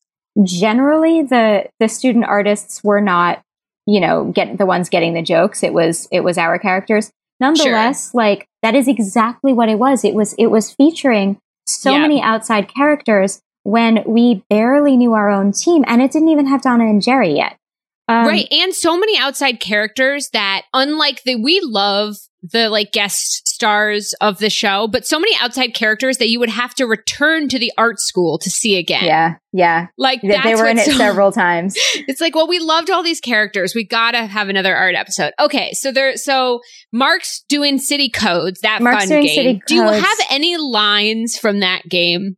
[0.45, 3.43] generally the the student artists were not
[3.87, 5.63] you know get the ones getting the jokes.
[5.63, 7.11] It was it was our characters.
[7.41, 10.05] Nonetheless, like that is exactly what it was.
[10.05, 11.99] It was it was featuring so Yeah.
[12.03, 16.63] many outside characters when we barely knew our own team, and it didn't even have
[16.63, 17.57] Donna and Jerry yet.
[18.07, 23.44] Um, right, and so many outside characters that unlike the we love the like guest
[23.65, 27.49] stars of the show, but so many outside characters that you would have to return
[27.49, 29.05] to the art school to see again.
[29.05, 29.87] Yeah, yeah.
[29.97, 31.75] Like They- that's they were in it so- several times.
[31.95, 33.75] It's like, well, we loved all these characters.
[33.75, 35.33] We gotta have another art episode.
[35.41, 36.61] Okay, so there, so
[36.93, 38.61] Mark's doing city codes.
[38.61, 39.61] That Mark's fun doing game.
[39.67, 42.37] Do you have any lines from that game?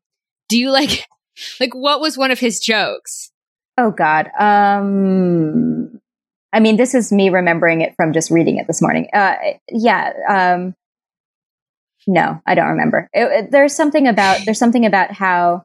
[0.49, 1.05] Do you like,
[1.61, 3.33] like what was one of his jokes?
[3.77, 4.29] Oh God.
[4.39, 6.01] Um,
[6.53, 9.09] I mean, this is me remembering it from just reading it this morning.
[9.13, 9.35] Uh,
[9.71, 10.13] yeah.
[10.29, 10.75] Um,
[12.07, 13.09] no, I don't remember.
[13.13, 15.63] It, it- there's something about there's something about how.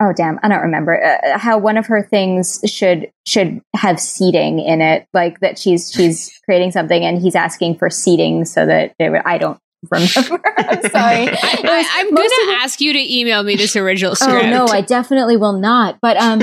[0.00, 0.38] Oh damn!
[0.44, 5.08] I don't remember uh, how one of her things should should have seating in it,
[5.12, 9.22] like that she's she's creating something and he's asking for seating so that it would,
[9.24, 9.58] I don't
[9.90, 10.40] remember.
[10.56, 11.28] I'm sorry.
[11.30, 14.44] I, am gonna ask you to email me this original script.
[14.44, 15.98] Oh no, I definitely will not.
[16.00, 16.42] But um,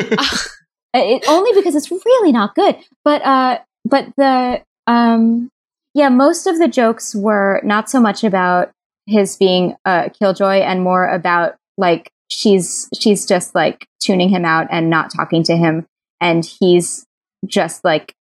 [0.93, 2.75] it, only because it's really not good.
[3.05, 5.49] But uh, but the um,
[5.95, 8.69] yeah, most of the jokes were not so much about
[9.07, 14.67] his being a killjoy and more about like she's she's just like tuning him out
[14.69, 15.87] and not talking to him,
[16.19, 17.05] and he's
[17.47, 18.13] just like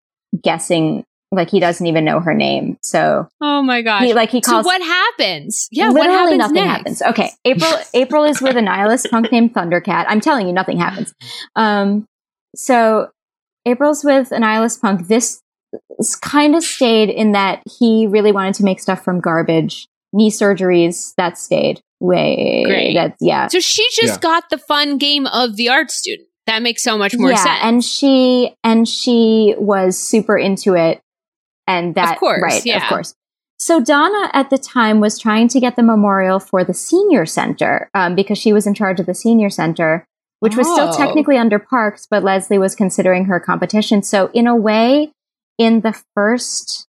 [0.42, 1.04] guessing.
[1.32, 4.04] Like he doesn't even know her name, so oh my gosh.
[4.04, 5.66] he like he so calls what happens?
[5.72, 6.68] Yeah, literally what happens nothing next?
[6.68, 7.02] happens.
[7.02, 7.72] Okay, April.
[7.92, 10.04] April is with a nihilist punk named Thundercat.
[10.06, 11.12] I'm telling you, nothing happens.
[11.56, 12.06] Um,
[12.54, 13.10] so
[13.66, 15.08] April's with a nihilist punk.
[15.08, 15.40] This
[16.20, 19.86] kind of stayed in that he really wanted to make stuff from garbage.
[20.12, 21.80] Knee surgeries that stayed.
[22.00, 22.94] Way Great.
[22.94, 23.46] That's yeah.
[23.48, 24.18] So she just Yeah.
[24.20, 26.28] got the fun game of the art student.
[26.46, 27.60] That makes so much more yeah, sense.
[27.62, 31.00] and she and she was super into it,
[31.66, 33.14] and that course, right, of course.
[33.58, 37.88] So Donna at the time was trying to get the memorial for the senior center
[37.94, 40.04] um, because she was in charge of the senior center,
[40.40, 40.96] which was still Oh.
[40.96, 44.02] technically under Parks, but Leslie was considering her competition.
[44.02, 45.12] So in a way,
[45.58, 46.86] in the first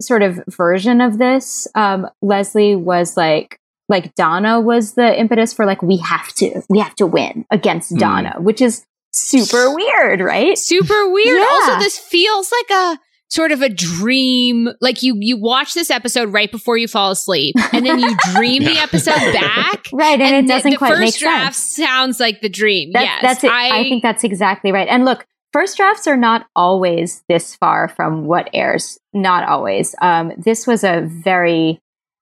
[0.00, 3.58] sort of version of this, um, Leslie was like
[3.88, 7.90] like Donna was the impetus for like we have to we have to win against
[7.90, 7.98] Hmm.
[7.98, 10.56] Donna, which is super weird, right?
[10.58, 11.38] super weird.
[11.38, 11.48] Yeah.
[11.50, 12.98] Also, this feels like a
[13.30, 14.68] sort of a dream.
[14.80, 18.64] Like you you watch this episode right before you fall asleep, and then you dream
[18.64, 19.86] the episode back.
[19.92, 21.76] Right, and, it doesn't the, quite first make draft sense.
[21.76, 22.92] sounds like the dream.
[22.92, 23.50] That- yes, that's it.
[23.50, 24.86] I, think that's exactly right.
[24.86, 28.98] And look, first drafts are not always this far from what airs.
[29.12, 29.94] Not always.
[30.00, 31.80] Um, this was a very,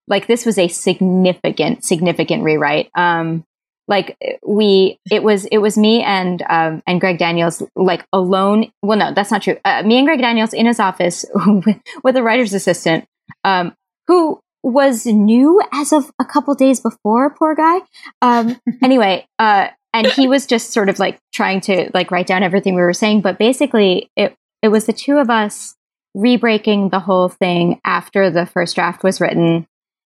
[0.09, 2.91] like, this was a significant, significant rewrite.
[2.95, 3.45] Um,
[3.89, 8.73] like we, it was, it was me and um, and Greg Daniels like alone.
[8.83, 9.59] Well, no, that's not true.
[9.65, 13.05] Uh, me and Greg Daniels in his office with, with a writer's assistant,
[13.45, 13.75] um,
[14.09, 17.31] who was new as of a couple days before.
[17.31, 17.79] Poor guy.
[18.21, 22.43] Um, anyway, uh, and he was just sort of like trying to like write down
[22.43, 25.75] everything we were saying but basically it it was the two of us
[26.17, 29.67] rebreaking the whole thing after the first draft was written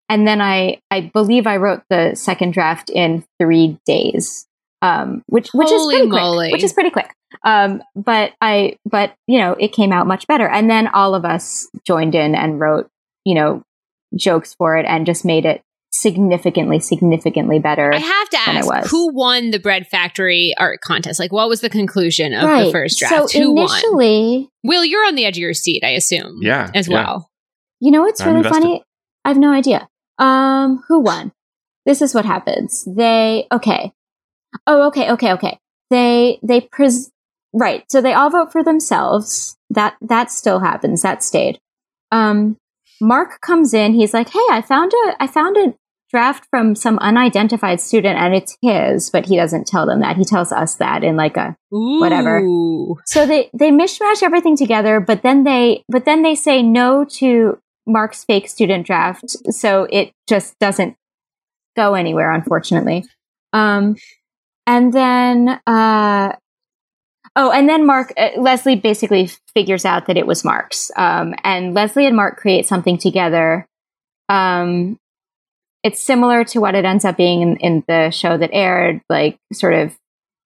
[0.09, 4.47] and then i i believe i wrote the second draft in three days
[4.81, 6.47] um, which which Holy is pretty moly.
[6.47, 7.13] quick, which is pretty quick.
[7.43, 11.25] Um, but I, but you know, it came out much better, and then all of
[11.25, 12.87] us joined in and wrote,
[13.25, 13.63] you know,
[14.15, 15.61] jokes for it, and just made it
[16.01, 17.93] significantly, significantly better.
[17.93, 18.91] I have to than it ask, was.
[18.91, 21.19] who won the Bread Factory art contest?
[21.19, 23.29] Like, what was the conclusion of the first draft?
[23.29, 23.69] So who won?
[23.69, 26.39] initially, Will, you're on the edge of your seat, I assume.
[26.41, 26.93] Yeah, as yeah.
[26.93, 27.29] well.
[27.79, 28.61] You know it's I'm really invested.
[28.61, 28.83] funny?
[29.25, 29.87] I have no idea.
[30.17, 31.31] Um, who won?
[31.85, 32.85] This is what happens.
[32.85, 33.93] They okay.
[34.67, 35.59] Oh, okay, okay, okay.
[35.89, 37.09] They they pres
[37.53, 37.83] right.
[37.89, 39.55] So they all vote for themselves.
[39.69, 41.01] That that still happens.
[41.01, 41.59] That stayed.
[42.11, 42.57] Um,
[43.01, 43.93] Mark comes in.
[43.93, 45.73] He's like, "Hey, I found a I found a
[46.09, 50.17] draft from some unidentified student, and it's his." But he doesn't tell them that.
[50.17, 52.41] He tells us that in like a Whatever.
[53.05, 57.57] So they they mishmash everything together but then they but then they say no to
[57.85, 60.95] mark's fake student draft so it just doesn't
[61.75, 63.03] go anywhere unfortunately
[63.53, 63.95] um
[64.67, 66.35] and then uh
[67.35, 71.73] oh and then mark uh, leslie basically figures out that it was mark's um and
[71.73, 73.65] leslie and mark create something together
[74.27, 74.99] um
[75.83, 79.37] it's similar to what it ends up being in, in the show that aired like
[79.53, 79.95] sort of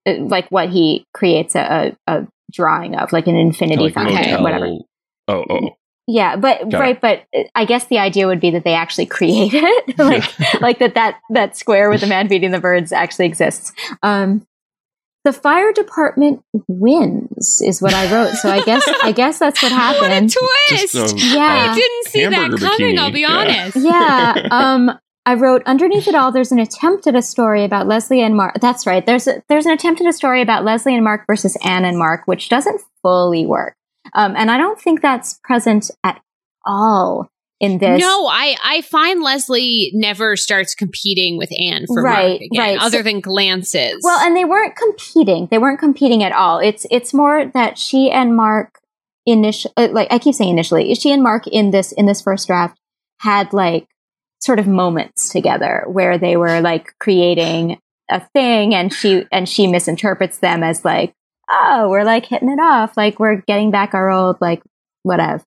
[0.07, 4.17] uh, like what he creates a, a, a drawing of, like an infinity like fountain,
[4.17, 4.35] Okay.
[4.35, 4.67] or whatever.
[5.27, 5.69] Oh, oh,
[6.07, 9.05] Yeah, but Got right, but uh, I guess the idea would be that they actually
[9.07, 13.25] create it, like like that that that square with the man feeding the birds actually
[13.25, 13.71] exists.
[14.03, 14.45] Um,
[15.23, 18.33] the fire department wins, is what I wrote.
[18.35, 20.01] So I guess I guess that's what happened.
[20.01, 20.33] What a happened.
[20.69, 20.93] twist!
[20.93, 21.67] Just, um, Yeah.
[21.71, 23.27] I didn't see that hamburger coming, I'll be yeah.
[23.31, 23.77] honest.
[23.77, 24.47] yeah.
[24.51, 26.31] Um, I wrote underneath it all.
[26.31, 28.55] There's an attempt at a story about Leslie and Mark.
[28.59, 29.05] That's right.
[29.05, 31.97] There's a, there's an attempt at a story about Leslie and Mark versus Anne and
[31.97, 33.75] Mark, which doesn't fully work.
[34.13, 36.19] Um, and I don't think that's present at
[36.65, 37.29] all
[37.61, 38.01] in this.
[38.01, 42.79] No, I, I find Leslie never starts competing with Anne for Right, Mark again, right.
[42.81, 44.01] other So- than glances.
[44.03, 45.47] Well, and they weren't competing.
[45.49, 46.59] They weren't competing at all.
[46.59, 48.79] It's it's more that she and Mark
[49.25, 52.47] initial uh, like I keep saying initially, she and Mark in this in this first
[52.47, 52.77] draft
[53.19, 53.87] had like
[54.43, 57.79] sort of moments together where they were like creating
[58.09, 61.13] a thing and she and she misinterprets them as like
[61.49, 64.61] oh we're like hitting it off like we're getting back our old like
[65.03, 65.43] whatever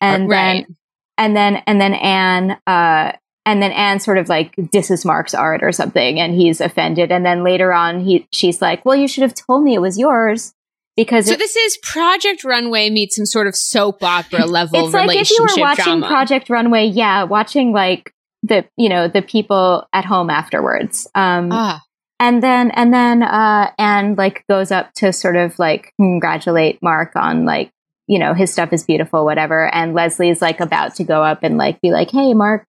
[0.00, 0.66] and right.
[0.66, 0.76] then
[1.18, 3.12] and then and then Anne uh
[3.44, 7.26] and then Anne sort of like disses Mark's art or something and he's offended and
[7.26, 10.54] then later on he she's like well you should have told me it was yours
[10.96, 14.94] because so it- this is Project Runway meets some sort of soap opera level it's
[14.94, 16.08] like if you were watching drama.
[16.08, 21.06] Project Runway yeah watching like the you know the people at home afterwards.
[21.14, 21.82] Um ah,
[22.20, 27.16] and then and then uh Anne like goes up to sort of like congratulate Mark
[27.16, 27.70] on like
[28.06, 29.72] you know his stuff is beautiful whatever.
[29.72, 32.66] And Leslie's like about to go up and like be like hey Mark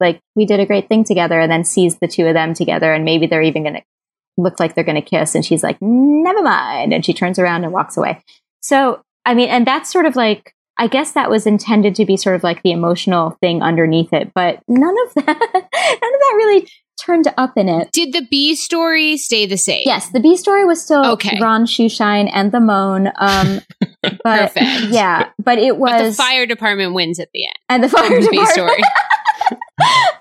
[0.00, 2.92] like we did a great thing together and then sees the two of them together
[2.92, 3.82] and maybe they're even gonna
[4.36, 7.72] look like they're gonna kiss and she's like never mind and she turns around and
[7.72, 8.20] walks away.
[8.60, 12.16] So I mean and that's sort of like I guess that was intended to be
[12.16, 16.34] sort of like the emotional thing underneath it but none of that none of that
[16.36, 16.68] really
[16.98, 19.82] turned up in it did the B story stay the same?
[19.84, 21.38] Yes, the B story was still Okay.
[21.40, 23.08] Ron Shoeshine and the Moan.
[23.16, 23.60] Um,
[24.02, 24.92] but Perfect.
[24.92, 27.54] yeah, but it was But the fire department wins at the end.
[27.68, 28.80] and the fire of the B story.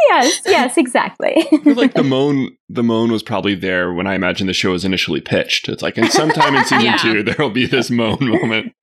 [0.10, 1.48] yes, yes, exactly.
[1.64, 5.22] Like the moan the moan was probably there when I imagine the show was initially
[5.22, 5.70] pitched.
[5.70, 6.98] It's like, and sometime in season Yeah.
[6.98, 8.74] two there will be this moan moment.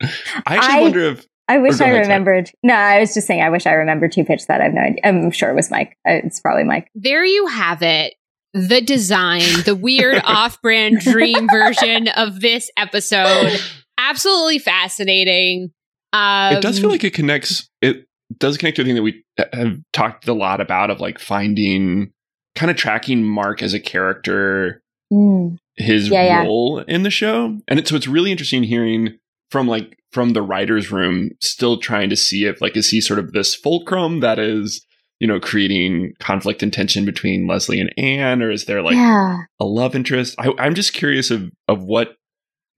[0.47, 2.09] I actually I- wonder if I wish Or go I ahead, Ted.
[2.09, 2.51] remembered.
[2.63, 3.43] No, I was just saying.
[3.43, 4.61] I wish I remembered to pitch that.
[4.61, 5.01] I've no idea.
[5.05, 5.97] I'm sure it was Mike.
[6.09, 6.89] Uh, It's probably Mike.
[6.95, 8.15] There you have it.
[8.55, 13.53] The design, the weird off brand dream version of this episode.
[13.99, 15.71] Absolutely fascinating.
[16.13, 17.69] Um, it does feel like it connects.
[17.81, 18.07] It
[18.39, 22.13] does connect to a thing that we have talked a lot about of like finding,
[22.55, 24.83] kind of tracking Mark as a character,
[25.13, 25.59] Mm.
[25.77, 26.43] his Yeah, yeah.
[26.45, 29.19] role in the show, and it, so it's really interesting hearing
[29.51, 33.19] from like from the writers' room, still trying to see if like is he sort
[33.19, 34.85] of this fulcrum that is
[35.21, 39.39] you know creating conflict and tension between Leslie and Anne, or is there like yeah,
[39.61, 40.35] a love interest.
[40.39, 42.17] I, I'm just curious of of what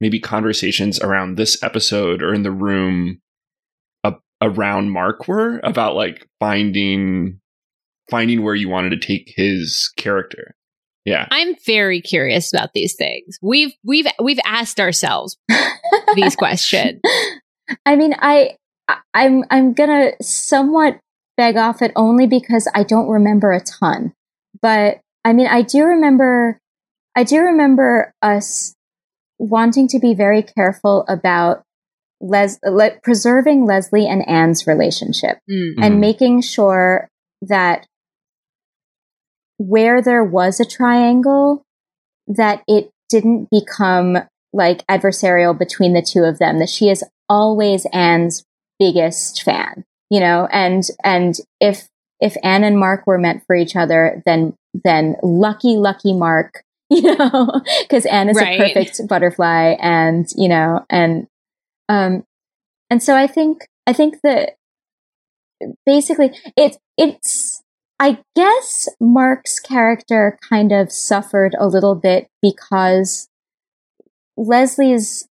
[0.00, 3.20] maybe conversations around this episode or in the room
[4.04, 7.40] a, around Mark were about like finding
[8.10, 10.54] finding where you wanted to take his character.
[11.04, 13.38] Yeah, I'm very curious about these things.
[13.42, 15.36] We've we've we've asked ourselves
[16.14, 17.00] these questions.
[17.86, 18.56] I mean, I,
[18.88, 20.98] I- I'm, I'm gonna somewhat
[21.36, 24.12] beg off it only because I don't remember a ton.
[24.62, 26.58] But I mean, I do remember,
[27.16, 28.74] I do remember us
[29.38, 31.62] wanting to be very careful about
[32.20, 35.74] Les, le- preserving Leslie and Anne's relationship Mm.
[35.82, 35.98] and Mhm.
[36.00, 37.08] making sure
[37.42, 37.86] that
[39.58, 41.62] where there was a triangle,
[42.26, 44.18] that it didn't become
[44.54, 48.44] like adversarial between the two of them, that she is always Anne's
[48.78, 51.88] biggest fan, you know, and, and if,
[52.20, 57.02] if Anne and Mark were meant for each other, then, then lucky, lucky Mark, you
[57.02, 58.60] know, because Anne is right.
[58.60, 61.26] a perfect butterfly and, you know, and,
[61.88, 62.24] um,
[62.90, 64.56] and so I think, I think that
[65.84, 67.62] basically it, it's,
[67.98, 73.28] I guess Mark's character kind of suffered a little bit because
[74.36, 75.28] Leslie's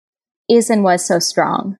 [0.49, 1.77] is and was so strong.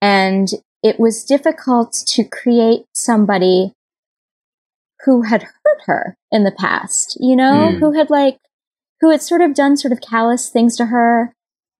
[0.00, 0.48] And
[0.82, 3.72] it was difficult to create somebody
[5.04, 7.78] who had hurt her in the past, you know, mm.
[7.78, 8.38] who had like,
[9.00, 11.34] who had sort of done sort of callous things to her,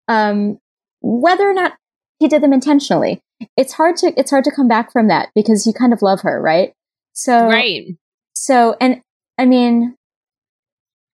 [0.08, 0.58] um,
[1.00, 1.74] whether or not
[2.18, 3.20] he did them intentionally.
[3.56, 6.20] It's hard to, it's hard to come back from that because you kind of love
[6.22, 6.72] her, right?
[7.12, 7.86] So, right.
[8.34, 9.02] So, and
[9.38, 9.96] I mean,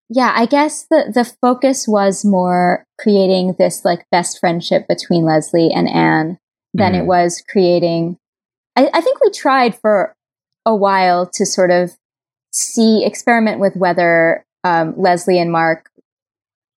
[0.08, 5.70] yeah, I guess the, the focus was more creating this like best friendship between Leslie
[5.74, 6.38] and Anne
[6.72, 7.00] than mm.
[7.00, 8.18] it was creating.
[8.74, 10.14] I, I think we tried for
[10.64, 11.96] a while to sort of
[12.52, 15.90] see, experiment with whether um, Leslie and Mark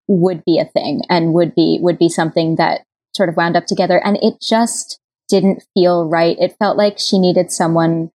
[0.08, 2.82] would be a thing and would be, would be something that
[3.16, 4.02] sort of wound up together.
[4.04, 6.38] And it just didn't feel right.
[6.40, 8.12] It felt like she needed someone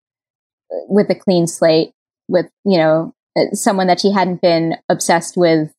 [0.89, 1.93] with a clean slate
[2.29, 5.73] with, you know, uh, Uh, someone that she hadn't been obsessed with.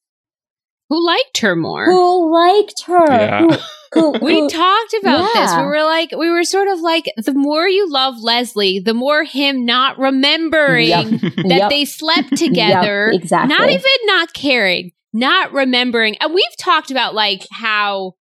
[0.89, 1.85] Who liked her more?
[1.85, 3.05] Who liked her?
[3.07, 3.39] Yeah.
[3.39, 3.49] Who,
[3.93, 5.41] who, who, we talked about yeah.
[5.41, 5.55] this.
[5.55, 9.23] We were like, we were sort of like, the more you love Leslie, the more
[9.23, 11.05] him not remembering yep.
[11.09, 11.69] that yep.
[11.69, 13.09] they slept together.
[13.11, 13.55] Yep, exactly.
[13.55, 16.17] Not even not caring, not remembering.
[16.17, 18.15] And we've talked about like how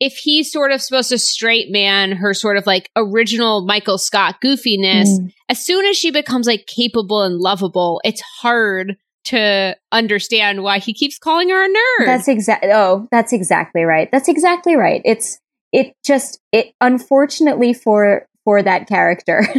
[0.00, 4.36] if he's sort of supposed to straight man her sort of like original Michael Scott
[4.44, 5.32] goofiness, mm.
[5.48, 10.92] as soon as she becomes like capable and lovable, it's hard to understand why he
[10.92, 12.06] keeps calling her a nerd.
[12.06, 14.08] That's exactly oh, that's exactly right.
[14.12, 15.00] That's exactly right.
[15.04, 15.38] It's
[15.72, 19.46] it just it unfortunately for for that character.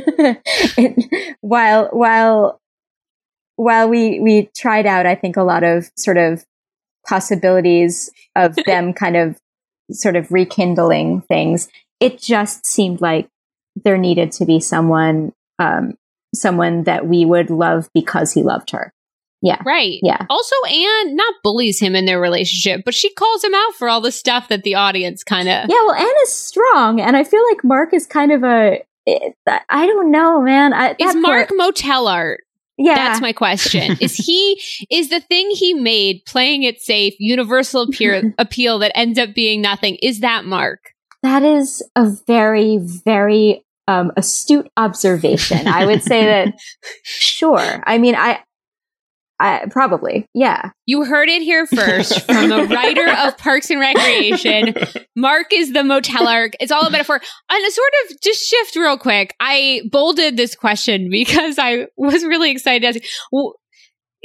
[0.77, 2.61] it, while while
[3.55, 6.45] while we we tried out I think a lot of sort of
[7.07, 9.39] possibilities of them kind of
[9.91, 11.69] sort of rekindling things.
[11.99, 13.27] It just seemed like
[13.83, 15.97] there needed to be someone, um,
[16.33, 18.91] someone that we would love because he loved her.
[19.41, 19.61] Yeah.
[19.63, 19.99] Right.
[20.01, 20.25] Yeah.
[20.29, 24.01] Also, Anne not bullies him in their relationship, but she calls him out for all
[24.01, 25.69] the stuff that the audience kind of.
[25.69, 25.81] Yeah.
[25.85, 26.99] Well, Anne is strong.
[26.99, 28.83] And I feel like Mark is kind of a.
[29.69, 30.73] I don't know, man.
[30.73, 32.44] I, is Mark part, motel art?
[32.77, 32.95] Yeah.
[32.95, 33.97] That's my question.
[34.01, 39.17] is he, is the thing he made playing it safe, universal appeal, appeal that ends
[39.17, 40.79] up being nothing, is that Mark?
[41.23, 45.67] That is a very, very um, astute observation.
[45.67, 46.53] I would say that,
[47.03, 47.83] sure.
[47.85, 48.39] I mean, I,
[49.39, 50.71] I, probably, yeah.
[50.85, 54.73] You heard it here first from the writer of Parks and Recreation.
[55.15, 56.53] Mark is the motel arc.
[56.59, 57.19] It's all a metaphor.
[57.49, 59.35] And a sort of just shift real quick.
[59.41, 63.05] I bolded this question because I was really excited.
[63.31, 63.55] Well,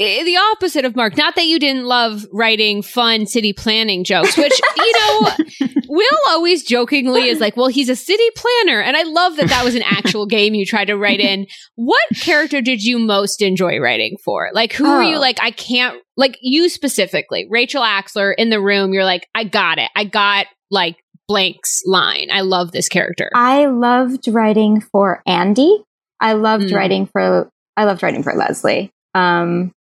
[0.01, 1.17] the opposite of Mark.
[1.17, 5.31] Not that you didn't love writing fun city planning jokes, which, you know,
[5.91, 8.81] Will always jokingly is like, well, he's a city planner.
[8.81, 11.49] And I love that that was an actual game you tried to write in.
[11.75, 14.51] What character did you most enjoy writing for?
[14.53, 14.99] Like, who oh.
[14.99, 19.27] were you like, I can't, like you specifically, Rachel Axler in the room, you're like,
[19.35, 19.91] I got it.
[19.97, 22.29] I got like Blank's line.
[22.33, 23.29] I love this character.
[23.35, 25.83] I loved writing for Andy.
[26.21, 26.75] I loved mm.
[26.77, 28.93] writing for, I loved writing for Leslie.
[29.15, 29.73] Um,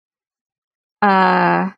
[1.03, 1.71] uh,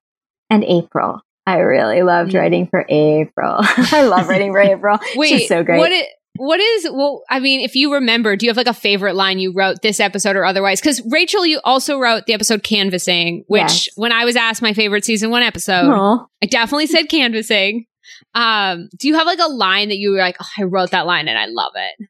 [0.48, 1.20] and April.
[1.46, 2.38] I really loved mm.
[2.38, 3.56] writing for April.
[3.60, 4.98] I love writing for April.
[5.16, 5.78] Wait, She's so great.
[5.78, 6.04] What is,
[6.36, 9.38] what is, well, I mean, if you remember, do you have like a favorite line
[9.38, 10.80] you wrote this episode or otherwise?
[10.80, 13.88] Because Rachel, you also wrote the episode Canvassing, which yes.
[13.96, 16.26] when I was asked my favorite season one episode, Aww.
[16.42, 17.86] I definitely said Canvassing.
[18.34, 21.06] Um, do you have like a line that you were like, oh, I wrote that
[21.06, 22.08] line and I love it?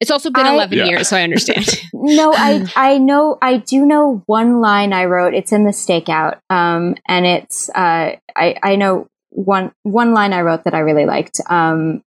[0.00, 0.84] It's also been I, 11 yeah.
[0.86, 1.66] years, so I understand.
[1.92, 5.34] no, I, I know, I do know one line I wrote.
[5.34, 6.40] It's in the stakeout.
[6.48, 11.04] Um, and it's, uh, I, I know one, one line I wrote that I really
[11.04, 12.02] liked, um,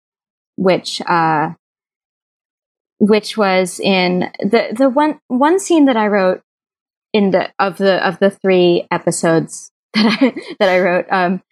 [0.56, 1.50] which, uh,
[2.98, 6.40] which was in the, the one, one scene that I wrote
[7.12, 11.42] in the, of the, of the three episodes that I, that I wrote, um,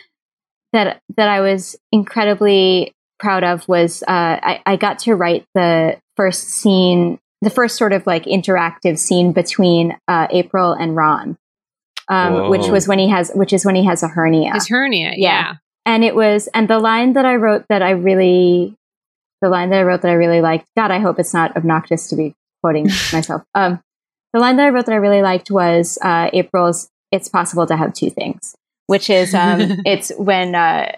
[0.72, 5.96] that, that I was incredibly proud of was, uh, I, I got to write the,
[6.20, 11.38] first scene, the first sort of like interactive scene between uh, April and Ron,
[12.08, 14.52] um, which was when he has, which is when he has a hernia.
[14.52, 15.16] His hernia, yeah.
[15.16, 15.54] yeah.
[15.86, 18.74] And it was, and the line that I wrote that I really,
[19.40, 20.66] the line that I wrote that I really liked.
[20.76, 23.42] God, I hope it's not obnoxious to be quoting myself.
[23.54, 23.80] Um,
[24.34, 27.78] the line that I wrote that I really liked was uh, April's "It's possible to
[27.78, 28.54] have two things,"
[28.88, 30.92] which is um, it's when uh,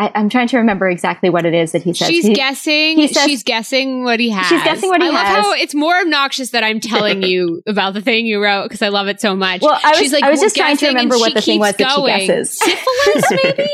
[0.00, 2.08] I, am trying to remember exactly what it is that he says.
[2.08, 2.96] She's he, guessing.
[2.96, 4.46] He says, she's guessing what he has.
[4.46, 5.44] She's guessing what he I has.
[5.44, 8.80] love how it's more obnoxious that I'm telling you about the thing you wrote because
[8.80, 9.60] I love it so much.
[9.60, 11.76] Well, I was, she's like, I was just trying to remember what the thing was
[11.76, 12.58] keeps that she guesses.
[12.58, 13.70] Syphilis, maybe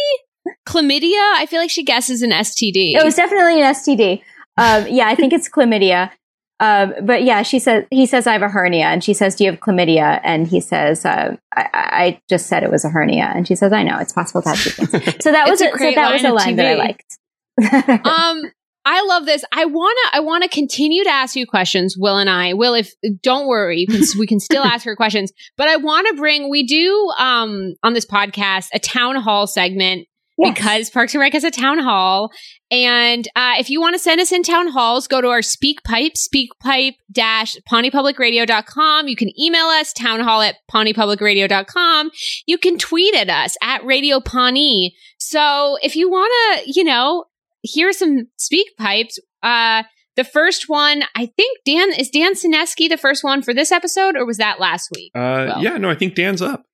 [0.66, 1.32] chlamydia.
[1.36, 2.94] I feel like she guesses an STD.
[2.94, 4.22] It was definitely an STD.
[4.58, 6.10] Um, yeah, I think it's chlamydia.
[6.58, 9.44] Um, but yeah, she says he says I have a hernia, and she says, "Do
[9.44, 13.30] you have chlamydia?" And he says, uh, I, "I just said it was a hernia,"
[13.34, 15.68] and she says, "I know it's possible to have two things." So that was a
[15.68, 17.18] a, so that was a line that I liked.
[18.06, 18.50] um
[18.88, 19.44] I love this.
[19.52, 22.54] I wanna I wanna continue to ask you questions, Will and I.
[22.54, 25.32] Will, if don't worry, you can, we can still ask her questions.
[25.56, 26.48] But I want to bring.
[26.48, 30.06] We do um on this podcast a town hall segment
[30.38, 30.54] Yes.
[30.54, 32.30] because Parks and Rec has a town hall.
[32.70, 35.82] And uh, if you want to send us in town halls, go to our speak
[35.84, 39.08] pipe, speakpipe dash pawneepublicradio.com.
[39.08, 42.10] You can email us town hall at pawneepublicradio.com.
[42.46, 44.94] You can tweet at us at Radio Pawnee.
[45.18, 46.32] So if you want
[46.64, 47.24] to, you know,
[47.62, 49.84] hear some speak pipes, uh,
[50.16, 54.16] the first one, I think Dan is Dan Sineski the first one for this episode,
[54.16, 55.12] or was that last week?
[55.14, 55.62] Uh, Well.
[55.62, 56.64] yeah, no, I think Dan's up.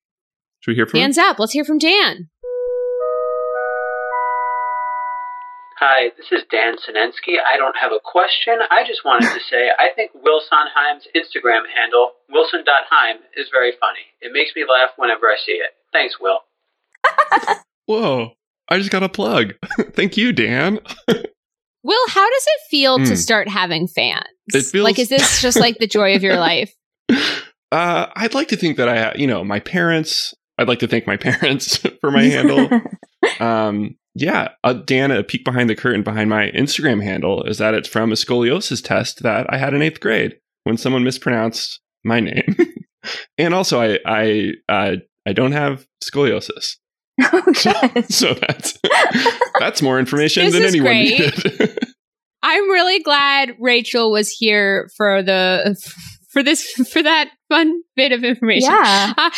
[0.61, 1.39] Should we hear from Dan's up.
[1.41, 2.29] Let's hear from Dan.
[5.85, 7.43] Hi, this is Dan Sinensky.
[7.45, 8.55] I don't have a question.
[8.70, 14.07] I just wanted to say I think Will Sondheim's Instagram handle, wilson.heim, is very funny.
[14.20, 15.70] It makes me laugh whenever I see it.
[15.93, 16.39] Thanks, Will.
[17.87, 18.30] Whoa,
[18.68, 19.55] I just got a plug.
[19.93, 20.78] Thank you, Dan.
[21.83, 23.05] Will, how does it feel Hmm.
[23.07, 24.22] to start having fans?
[24.55, 26.72] It feels- like, is this just like the joy of your life?
[27.72, 30.33] Uh, I'd like to think that I, you know, my parents.
[30.59, 32.68] I'd like to thank my parents for my handle.
[33.41, 37.75] Um, yeah, uh, Dan, a peek behind the curtain behind my Instagram handle is that
[37.75, 42.21] it's from a scoliosis test that I had in eighth grade when someone mispronounced my
[42.21, 42.57] name,
[43.39, 44.97] and also I I uh,
[45.27, 46.77] I don't have scoliosis,
[47.23, 48.11] oh, good.
[48.13, 48.79] so that's
[49.59, 51.19] that's more information This than anyone great.
[51.19, 51.79] needed.
[52.43, 55.77] I'm really glad Rachel was here for the
[56.33, 58.71] for this for that fun bit of information.
[58.71, 59.15] Yeah.
[59.17, 59.31] Uh,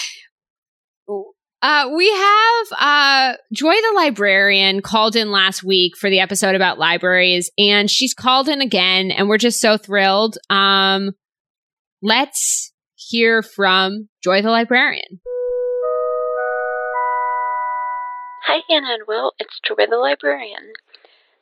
[1.65, 7.51] we have uh, Joy the librarian called in last week for the episode about libraries,
[7.57, 10.37] and she's called in again, and we're just so thrilled.
[10.51, 11.13] Um,
[12.03, 15.21] let's hear from Joy the librarian.
[18.47, 19.33] Hi, Hannah and Will.
[19.39, 20.75] It's Joy the Librarian.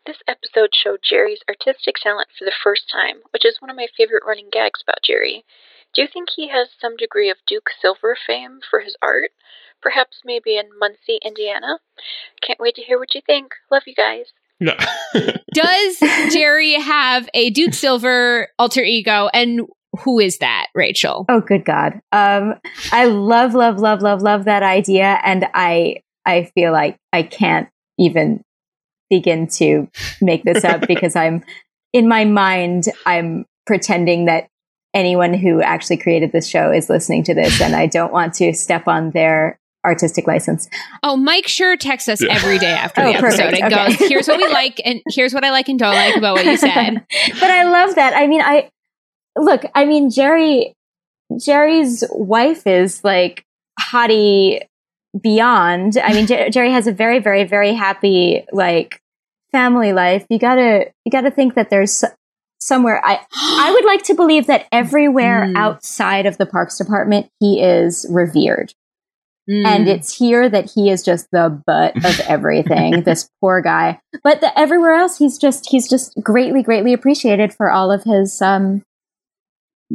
[0.06, 3.88] This episode showed Jerry's artistic talent for the first time, which is one of my
[3.96, 5.44] favorite running gags about Jerry.
[5.94, 9.32] Do you think he has some degree of Duke Silver fame for his art?
[9.82, 11.78] Perhaps maybe in Muncie, Indiana?
[12.40, 13.52] Can't wait to hear what you think.
[13.70, 14.32] Love you guys.
[14.60, 14.74] No.
[15.52, 15.98] Does
[16.32, 19.62] Jerry have a Duke Silver alter ego, and
[20.00, 21.26] who is that, Rachel?
[21.28, 22.00] Oh, good God.
[22.12, 22.54] Um,
[22.92, 25.18] I love, love, love, love, love that idea.
[25.24, 27.68] And I, I feel like I can't
[27.98, 28.42] even
[29.10, 29.88] begin to
[30.20, 31.44] make this up because I'm
[31.92, 34.48] in my mind, I'm pretending that
[34.94, 38.52] anyone who actually created this show is listening to this and I don't want to
[38.52, 40.68] step on their artistic license.
[41.02, 42.34] Oh, Mike Schur texts us Yeah.
[42.34, 43.62] every day after Oh, the episode perfect.
[43.62, 43.86] and Okay.
[43.96, 46.44] goes, "Here's what we like, and here's what I like and don't like about what
[46.46, 47.04] you said."
[47.40, 48.14] but I love that.
[48.14, 48.68] I mean, I
[49.36, 50.74] look, I mean, Jerry,
[51.40, 53.44] Jerry's wife is like
[53.80, 54.60] hottie
[55.20, 55.96] beyond.
[55.98, 59.00] I mean, Jer- Jerry has a very, very, very happy like
[59.50, 60.24] family life.
[60.30, 62.04] You gotta, you gotta think that there's
[62.60, 63.00] somewhere.
[63.04, 65.56] I, I would like to believe that everywhere Hmm.
[65.64, 68.72] outside of the Parks Department, he is revered.
[69.50, 69.66] Mm.
[69.66, 73.02] And it's here that he is just the butt of everything.
[73.02, 77.70] this poor guy, but the, everywhere else, he's just he's just greatly, greatly appreciated for
[77.70, 78.82] all of his um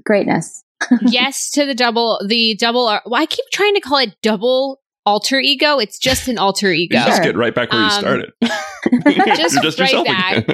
[0.06, 0.64] greatness.
[1.02, 2.86] yes to the double, the double.
[3.06, 5.80] Well, I keep trying to call it double alter ego.
[5.80, 6.98] It's just an alter You ego.
[6.98, 8.32] just get right back where you Um, started.
[8.44, 10.46] just You're just right back.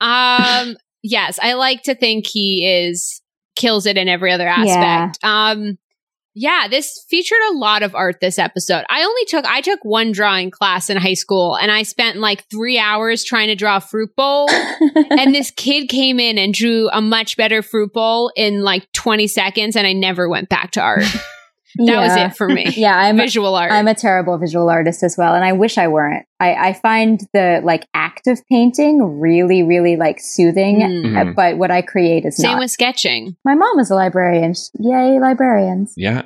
[0.00, 3.20] Um, yes, I like to think he is
[3.56, 5.18] kills it in every other aspect.
[5.22, 5.78] Um,
[6.38, 8.84] yeah, this featured a lot of art this episode.
[8.88, 12.48] I only took I took one drawing class in high school and I spent like
[12.48, 14.48] 3 hours trying to draw a fruit bowl
[15.10, 19.26] and this kid came in and drew a much better fruit bowl in like 20
[19.26, 21.02] seconds and I never went back to art.
[21.76, 22.66] That was it for me.
[22.76, 23.70] Yeah, I'm Visual art.
[23.72, 26.24] I'm a terrible visual artist as well, and I wish I weren't.
[26.40, 31.16] I, I find the like act of painting really, really like soothing, Mm.
[31.16, 31.34] uh, Mhm.
[31.34, 32.42] but what I create is not.
[32.44, 32.60] Same not.
[32.60, 33.36] with sketching.
[33.44, 34.54] My mom is a librarian.
[34.78, 35.92] Yay, librarians!
[35.96, 36.22] Yeah.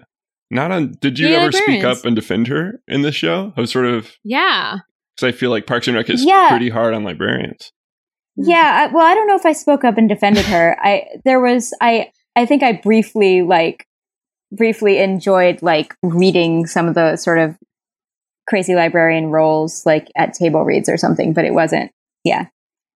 [0.51, 0.93] Not on.
[1.01, 3.53] Did you Yeah, ever speak up and defend her in this show?
[3.57, 4.79] I was sort of Yeah.
[5.17, 6.49] because I feel like Parks and Rec is Yeah.
[6.51, 7.73] pretty hard on librarians.
[8.37, 10.77] Yeah, I, well, I don't know if I spoke up and defended her.
[10.81, 13.87] I there was I I think I briefly like
[14.53, 17.57] briefly enjoyed like reading some of the sort of
[18.49, 21.91] crazy librarian roles like at table reads or something, but it wasn't.
[22.25, 22.47] Yeah.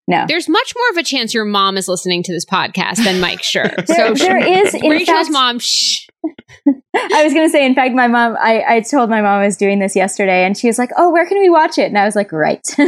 [0.07, 0.27] No.
[0.29, 3.41] There's much more of a chance your mom is listening to this podcast than Mike
[3.43, 3.75] Schur.
[3.87, 5.59] There- there is, in Rachel's fact- mom.
[5.61, 6.07] Shh.
[6.97, 9.47] I was going to say, in fact, my mom, I, I told my mom I
[9.47, 11.87] was doing this yesterday and she was like, Oh, where can we watch it?
[11.87, 12.65] And I was like, Right.
[12.67, 12.87] so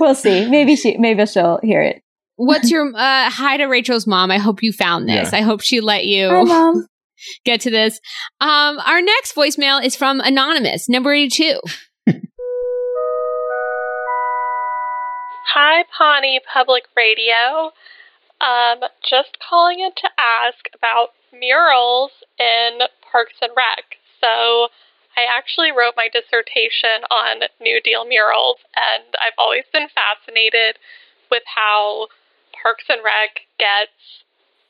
[0.00, 0.48] we'll see.
[0.48, 2.02] Maybe she, maybe she'll hear it.
[2.40, 4.30] What's your uh, hi to Rachel's mom?
[4.30, 5.30] I hope you found this.
[5.32, 5.38] Yeah.
[5.38, 6.86] I hope she let you Hi, mom.
[7.44, 8.00] get to this.
[8.40, 11.60] Um, our next voicemail is from Anonymous, number 82.
[15.52, 17.72] Hi, Pawnee Public Radio.
[18.40, 22.78] Um, just calling in to ask about murals in
[23.12, 23.98] Parks and Rec.
[24.20, 24.68] So,
[25.16, 30.78] I actually wrote my dissertation on New Deal murals, and I've always been fascinated
[31.30, 32.06] with how
[32.62, 34.24] Parks and Rec gets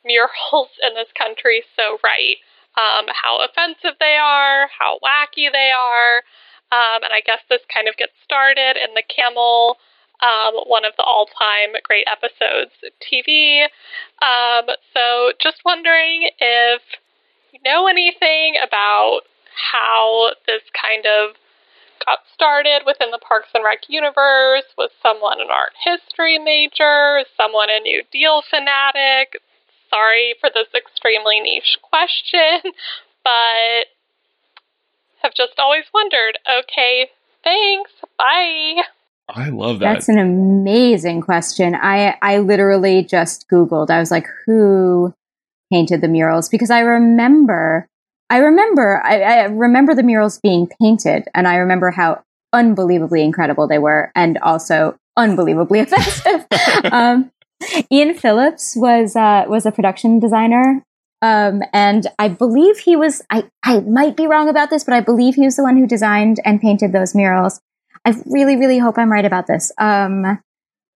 [0.05, 2.37] murals in this country so right.
[2.79, 6.23] Um, how offensive they are, how wacky they are.
[6.71, 9.77] Um, and I guess this kind of gets started in the Camel
[10.23, 13.65] um, one of the all time great episodes TV.
[14.23, 16.83] Um, so just wondering if
[17.53, 19.23] you know anything about
[19.73, 21.35] how this kind of
[22.05, 24.65] got started within the Parks and Rec universe.
[24.77, 27.23] Was someone an art history major?
[27.37, 29.41] Someone a New Deal fanatic?
[29.91, 32.73] Sorry for this extremely niche question,
[33.25, 33.91] but
[35.23, 36.39] have just always wondered.
[36.47, 37.09] Okay,
[37.45, 37.91] thanks.
[38.19, 38.83] Bye.
[39.29, 39.95] I love that.
[39.95, 41.75] That's an amazing question.
[41.75, 43.91] I I literally just googled.
[43.91, 45.15] I was like, who
[45.73, 46.49] painted the murals?
[46.49, 47.87] Because I remember,
[48.31, 52.23] I remember, I, I remember the murals being painted, and I remember how
[52.53, 56.47] unbelievably incredible they were, and also unbelievably offensive.
[56.93, 57.31] um,
[57.93, 60.83] Ian Phillips was uh, was a production designer.
[61.23, 65.01] Um, and I believe he was, I, I might be wrong about this, but I
[65.01, 67.61] believe he was the one who designed and painted those murals.
[68.07, 69.71] I really, really hope I'm right about this.
[69.77, 70.39] Um,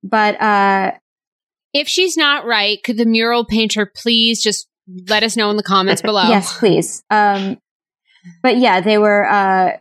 [0.02, 0.92] but uh,
[1.74, 4.66] If she's not right, could the mural painter please just
[5.08, 6.28] let us know in the comments below?
[6.28, 7.02] yes, please.
[7.10, 7.58] Um,
[8.42, 9.26] but yeah, they were.
[9.28, 9.76] Uh,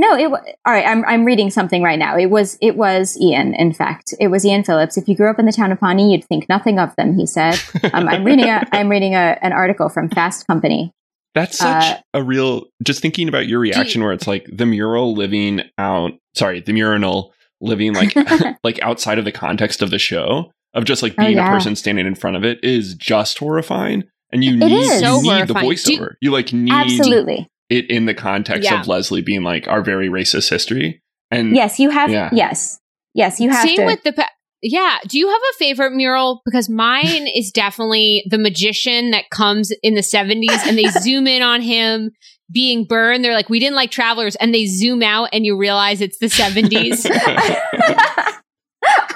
[0.00, 0.30] no, it.
[0.30, 2.16] wa- All right, I'm I'm reading something right now.
[2.16, 3.54] It was it was Ian.
[3.54, 4.96] In fact, it was Ian Phillips.
[4.96, 7.14] If you grew up in the town of Pawnee, you'd think nothing of them.
[7.18, 7.58] He said.
[7.92, 10.92] Um, I'm reading a I'm reading a, an article from Fast Company.
[11.34, 12.66] That's such Uh, a real.
[12.84, 16.12] Just thinking about your reaction, where it's like the mural living out.
[16.36, 18.14] Sorry, the mural living like
[18.64, 21.48] like outside of the context of the show of just like Oh, being yeah.
[21.48, 24.04] a person standing in front of it is just horrifying.
[24.30, 24.86] And you It need, is.
[24.86, 25.68] you So need the horrifying.
[25.70, 26.08] Do- voiceover.
[26.20, 27.48] you like need Absolutely.
[27.70, 28.80] it in the context Yeah.
[28.80, 31.02] of Leslie being like our very racist history.
[31.30, 32.10] And Yes, you have.
[32.10, 32.30] Yeah.
[32.32, 32.78] Yes,
[33.14, 33.84] yes, you have Same to.
[33.86, 34.12] with the.
[34.12, 34.28] Pa-
[34.62, 34.96] yeah.
[35.06, 36.40] Do you have a favorite mural?
[36.44, 41.42] Because mine is definitely the magician that comes in the 70s and they zoom in
[41.42, 42.10] on him
[42.50, 43.22] being burned.
[43.24, 44.34] They're like, we didn't like travelers.
[44.36, 47.06] And they zoom out and you realize it's the 70s.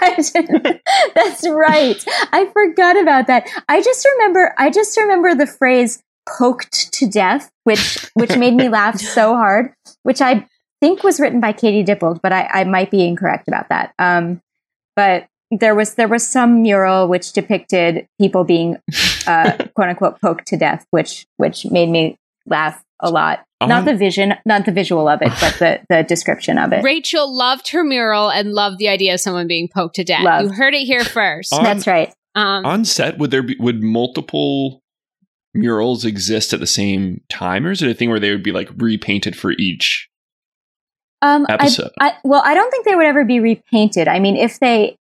[1.14, 2.04] That's right.
[2.32, 3.48] I forgot about that.
[3.68, 4.54] I just remember.
[4.58, 9.72] I just remember the phrase "poked to death," which which made me laugh so hard.
[10.02, 10.46] Which I
[10.80, 13.94] think was written by Katie Dippold, but I, I might be incorrect about that.
[13.98, 14.40] Um,
[14.96, 18.78] but there was there was some mural which depicted people being
[19.26, 23.44] uh, quote unquote poked to death, which which made me laugh a lot.
[23.60, 26.82] On- Not the vision, not the visual of it, but the the description of it.
[26.82, 30.24] Rachel loved her mural and loved the idea of someone being poked to death.
[30.24, 30.46] Loved.
[30.50, 31.52] You heard it here first.
[31.52, 32.12] On- That's right.
[32.34, 34.80] Um, on set, would there be would multiple
[35.54, 38.52] murals exist at the same time, or is it a thing where they would be
[38.52, 40.08] like repainted for each
[41.20, 41.90] Um, I, episode?
[42.00, 44.08] I, well, I don't think they would ever be repainted.
[44.08, 44.96] I mean, if they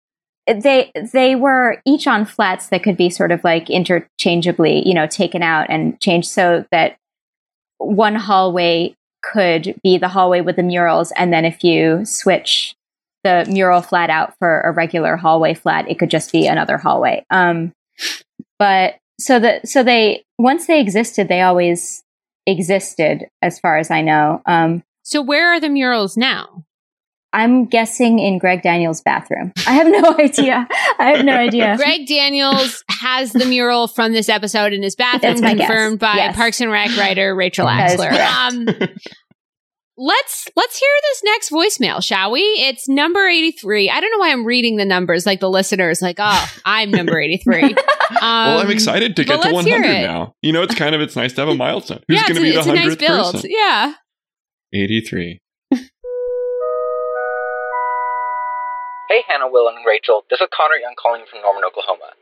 [0.48, 5.06] they they were each on flats that could be sort of like interchangeably, you know,
[5.06, 6.96] taken out and changed so that
[7.78, 12.74] one hallway could be the hallway with the murals, and then if you switch
[13.24, 17.24] the mural flat out for a regular hallway flat, it could just be another hallway.
[17.30, 17.72] Um,
[18.58, 22.04] but so the so they once they existed, they always
[22.46, 24.40] existed, as far as I know.
[24.46, 26.64] Um, so where are the murals now?
[27.32, 29.52] I'm guessing in Greg Daniels' bathroom.
[29.66, 30.66] I have no idea.
[30.98, 31.76] I have no idea.
[31.76, 35.68] Greg Daniels has the mural from this episode in his bathroom, That's my guess.
[35.68, 36.36] confirmed by Yes.
[36.36, 38.12] Parks and Rec writer Rachel Axler.
[38.12, 38.66] Um,
[39.96, 42.40] let's let's hear this next voicemail, shall we?
[42.40, 43.90] It's number eighty three.
[43.90, 47.20] I don't know why I'm reading the numbers like the listeners, like, oh, I'm number
[47.20, 47.74] eighty three.
[48.10, 50.34] Um, well, I'm excited to get to 100 now.
[50.40, 52.00] You know, it's kind of it's nice to have a milestone.
[52.08, 53.34] Who's yeah, going to be the it's a nice 100th build.
[53.34, 53.50] person?
[53.52, 53.92] Yeah.
[54.72, 55.40] 83.
[59.08, 60.24] Hey, Hannah, Will, and Rachel.
[60.30, 62.12] This is Connor Young calling from Norman, Oklahoma.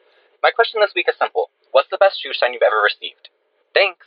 [0.42, 3.28] My question this week is simple What's the best shoe shine you've ever received?
[3.74, 4.06] Thanks.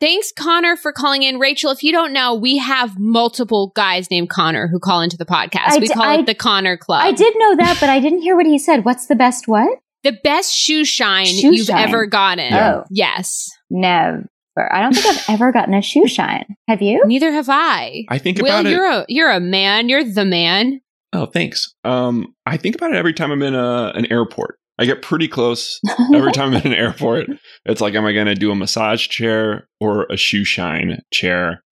[0.00, 1.38] Thanks, Connor, for calling in.
[1.38, 5.26] Rachel, if you don't know, we have multiple guys named Connor who call into the
[5.26, 5.72] podcast.
[5.72, 7.02] I we d- call I- it the Connor Club.
[7.04, 8.84] I did know that, but I didn't hear what he said.
[8.86, 9.78] What's the best what?
[10.02, 11.86] The best shoe shine Shoe you've shine.
[11.86, 12.54] ever gotten.
[12.54, 12.84] Oh.
[12.90, 13.50] Yes.
[13.68, 14.26] Never.
[14.56, 16.56] I don't think I've ever gotten a shoe shine.
[16.66, 17.02] Have you?
[17.06, 18.04] Neither have I.
[18.08, 18.72] I think Will, about it.
[18.72, 19.88] you're a you're a man.
[19.90, 20.80] You're the man.
[21.12, 21.74] Oh, thanks.
[21.84, 24.56] Um, I think about it every time I'm in a, an airport.
[24.78, 25.78] I get pretty close
[26.14, 27.26] every time I'm in an airport.
[27.66, 31.62] It's like, am I going to do a massage chair or a shoe shine chair?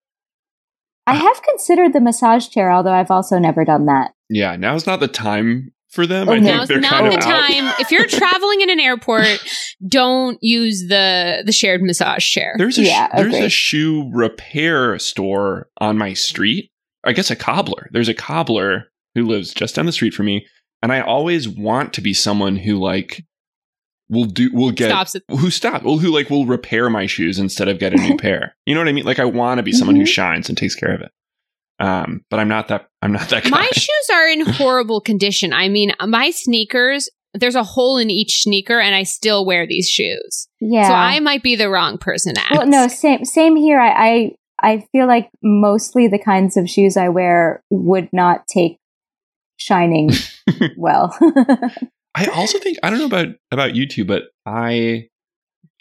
[1.06, 4.10] I have considered the massage chair, although I've also never done that.
[4.28, 6.28] Yeah, now's not the time for them.
[6.28, 6.66] Oh, I no.
[6.66, 7.48] think Now's not kind the of out.
[7.48, 7.74] time.
[7.80, 9.24] if you're traveling in an airport,
[9.88, 12.54] don't use the the shared massage chair.
[12.58, 16.70] There's a Yeah, sh- there's a shoe repair store on my street.
[17.04, 17.88] I guess a cobbler.
[17.90, 18.88] There's a cobbler
[19.18, 20.46] who lives just down the street from me,
[20.82, 23.24] and I always want to be someone who like
[24.08, 25.22] will do will get Stops it.
[25.30, 28.56] who stop well who like will repair my shoes instead of get a new pair.
[28.64, 29.04] You know what I mean?
[29.04, 30.08] Like I want to be someone who Mhm.
[30.08, 31.10] shines and takes care of it.
[31.80, 32.88] Um, but I'm not that.
[33.02, 33.50] I'm not that guy.
[33.50, 35.52] My shoes are in horrible condition.
[35.52, 37.08] I mean, my sneakers.
[37.34, 40.48] There's a hole in each sneaker, and I still wear these shoes.
[40.60, 40.88] Yeah.
[40.88, 42.50] So I might be the wrong person to ask.
[42.52, 43.78] well, no, same same here.
[43.78, 48.77] I, I I feel like mostly the kinds of shoes I wear would not take
[49.58, 50.10] shining
[50.78, 51.14] well.
[52.14, 55.08] I also think I don't know about about you two, but I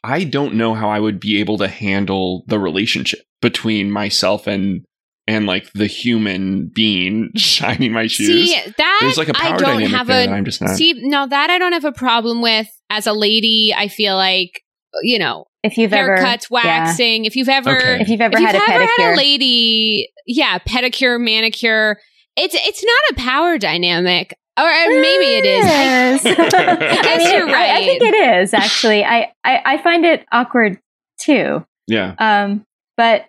[0.04, 4.84] I don't know how I would be able to handle the relationship between myself and
[5.30, 8.52] and like the human being shining my shoes.
[8.52, 10.62] See that There's like a I power don't dynamic have there a that I'm just
[10.62, 10.76] not.
[10.76, 10.94] see.
[10.98, 12.68] No, that I don't have a problem with.
[12.90, 14.62] As a lady, I feel like
[15.04, 17.26] you know if you've ever haircuts, waxing.
[17.26, 18.02] If you've ever Okay.
[18.02, 21.98] if you've ever if you've had a ever pedicure, had a lady, yeah, pedicure, manicure.
[22.38, 25.66] It's it's not a power dynamic, or uh, maybe it is.
[25.66, 26.26] I, Yes.
[26.26, 29.04] I guess mean, you're I- I, think it is actually.
[29.04, 30.80] I, I I find it awkward
[31.20, 31.66] too.
[31.88, 32.16] yeah.
[32.20, 32.64] Um,
[32.96, 33.26] but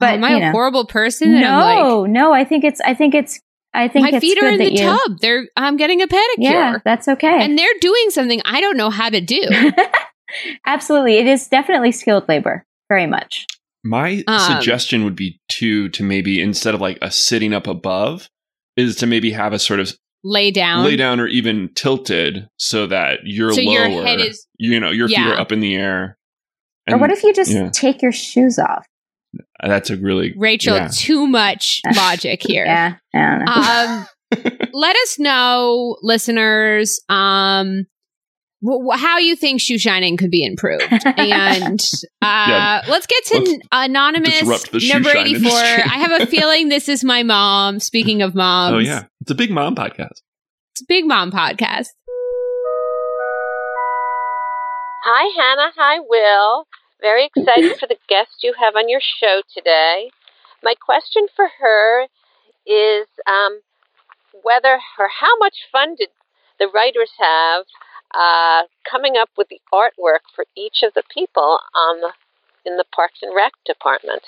[0.00, 0.50] but am I you a know.
[0.52, 1.34] horrible person?
[1.34, 2.32] And like, no, no.
[2.32, 2.80] I think it's.
[2.80, 3.40] I think it's.
[3.74, 5.18] I think my it's feet good are in the you, tub.
[5.20, 7.44] They're I'm getting a pedicure, Yeah, that's okay.
[7.44, 9.42] and they're doing something I don't know how to do.
[10.66, 12.64] Absolutely, it is definitely skilled labor.
[12.88, 13.46] Very much.
[13.84, 18.28] My Um, suggestion would be to to maybe instead of like a sitting up above,
[18.76, 19.92] is to maybe have a sort of
[20.24, 20.84] Lay down.
[20.84, 23.86] lay down or even tilted so that you're So lower.
[23.88, 26.18] your head is- you know your feet are up in the air.
[26.90, 27.68] or what if you just yeah.
[27.70, 28.84] take your shoes off?
[29.62, 30.88] That's a really Rachel, Yeah.
[30.92, 32.64] too much logic here.
[32.64, 34.40] Yeah, I um,
[34.72, 37.86] let us know, listeners, um, w- w-
[38.94, 40.84] how you think shoe shining could be improved.
[41.16, 41.80] And
[42.22, 42.82] uh, Yeah.
[42.88, 45.50] let's get to Let's anonymous disrupt the shoe number 84.
[45.52, 47.80] I have a feeling this is my mom.
[47.80, 50.22] Speaking of moms, oh yeah, it's a big mom podcast.
[50.72, 51.88] it's a big mom podcast.
[55.08, 55.72] Hi, Hannah.
[55.76, 56.66] Hi, Will.
[57.00, 60.10] Very excited for the guest you have on your show today.
[60.62, 62.06] My question for her
[62.66, 63.60] is um,
[64.42, 66.08] whether or how much fun did
[66.58, 67.64] the writers have
[68.14, 72.12] uh, coming up with the artwork for each of the people the,
[72.64, 74.22] in the Parks and Rec department.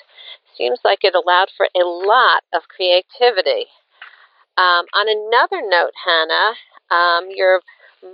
[0.57, 3.67] Seems like it allowed for a lot of creativity.
[4.57, 6.55] Um, on another note, Hannah,
[6.91, 7.61] um, your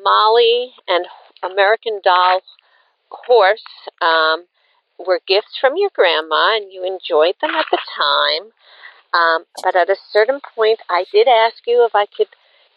[0.04, 1.06] Molly and
[1.44, 2.42] American Doll
[3.10, 3.66] horse
[4.02, 4.46] um,
[5.00, 8.52] were gifts from your grandma, and you enjoyed them at the time.
[9.14, 12.28] Um, but at a certain point, I did ask you if I could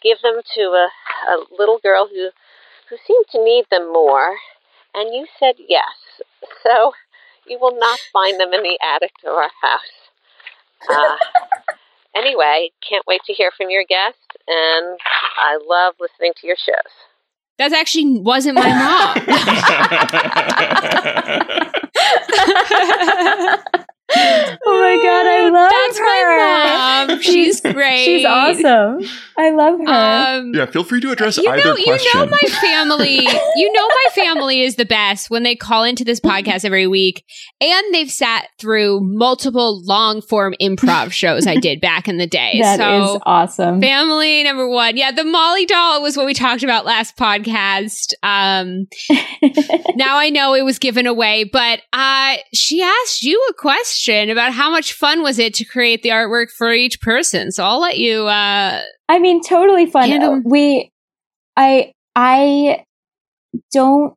[0.01, 0.89] give them to a,
[1.27, 2.29] a little girl who
[2.89, 4.37] who seemed to need them more,
[4.93, 5.83] and you said yes.
[6.63, 6.93] So
[7.47, 9.81] you will not find them in the attic of our house.
[10.89, 11.15] Uh,
[12.15, 14.99] anyway, can't wait to hear from your guests, and
[15.37, 16.93] I love listening to your shows.
[17.57, 19.15] That actually wasn't my mom.
[24.15, 25.77] oh my god, I love her.
[25.87, 26.05] That's her.
[26.05, 27.21] my mom.
[27.21, 28.05] She's great.
[28.05, 28.99] She's awesome.
[29.37, 30.39] I love her.
[30.39, 33.21] Um, yeah, feel free to address you either know, you know, my family.
[33.55, 37.23] you know, my family is the best when they call into this podcast every week,
[37.61, 42.59] and they've sat through multiple long form improv shows I did back in the day.
[42.61, 43.19] That is so.
[43.25, 43.81] awesome.
[43.81, 44.97] Family number one.
[44.97, 48.13] Yeah, the Molly doll was what we talked about last podcast.
[48.23, 48.87] Um,
[49.95, 54.53] now I know it was given away, but uh, she asked you a question about
[54.53, 57.51] how much fun was it to create the artwork for each person.
[57.51, 58.27] So I'll let you.
[58.27, 60.09] Uh, I mean, totally fun.
[60.09, 60.89] Hand 'em- We,
[61.57, 62.83] I, I
[63.71, 64.13] don't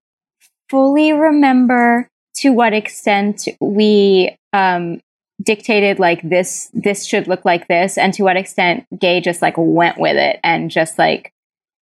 [0.71, 5.01] fully remember to what extent we um,
[5.43, 6.71] dictated like this.
[6.73, 10.39] This should look like this, and to what extent Gay just like went with it
[10.45, 11.33] and just like,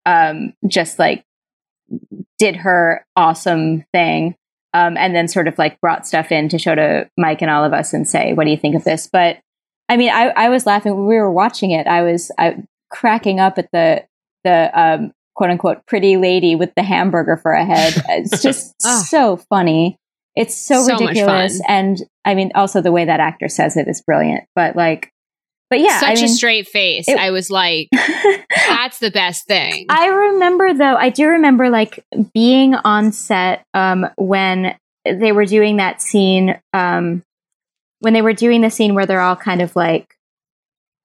[0.07, 1.25] um, just like
[2.39, 4.35] did her awesome thing.
[4.75, 7.65] Um, and then sort of like brought stuff in to show to Mike and all
[7.65, 9.39] of us and say, "What do you think of this?" But
[9.89, 11.87] I mean, I, I was laughing when we were watching it.
[11.87, 14.05] I was I, cracking up at the
[14.45, 17.95] the um, quote unquote pretty lady with the hamburger for a head.
[18.09, 19.05] It's just Ah.
[19.09, 19.97] so funny.
[20.37, 24.01] It's so, So ridiculous, and I mean, also the way that actor says it is
[24.01, 24.45] brilliant.
[24.55, 25.11] But like,
[25.71, 27.09] but yeah, Such I a mean, straight face.
[27.09, 27.89] it- I was like,
[28.69, 29.87] that's the best thing.
[29.89, 35.77] I remember though, I do remember like being on set um, when they were doing
[35.77, 37.23] that scene, um,
[38.01, 40.15] when they were doing the scene where they're all kind of like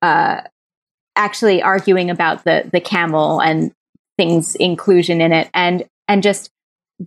[0.01, 0.41] uh,
[1.15, 3.71] actually arguing about the the camel and
[4.17, 6.49] things inclusion in it, and and just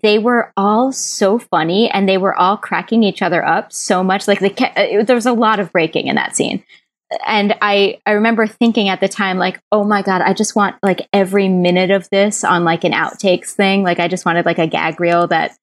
[0.03, 4.29] they were all so funny and they were all cracking each other up so much.
[4.29, 6.63] Like the ca- uh, there was a lot of breaking in that scene
[7.27, 10.77] and I I remember thinking at the time like oh my god I just want
[10.83, 13.83] like every minute of this on like an outtakes thing.
[13.83, 15.57] Like I just wanted like a gag reel that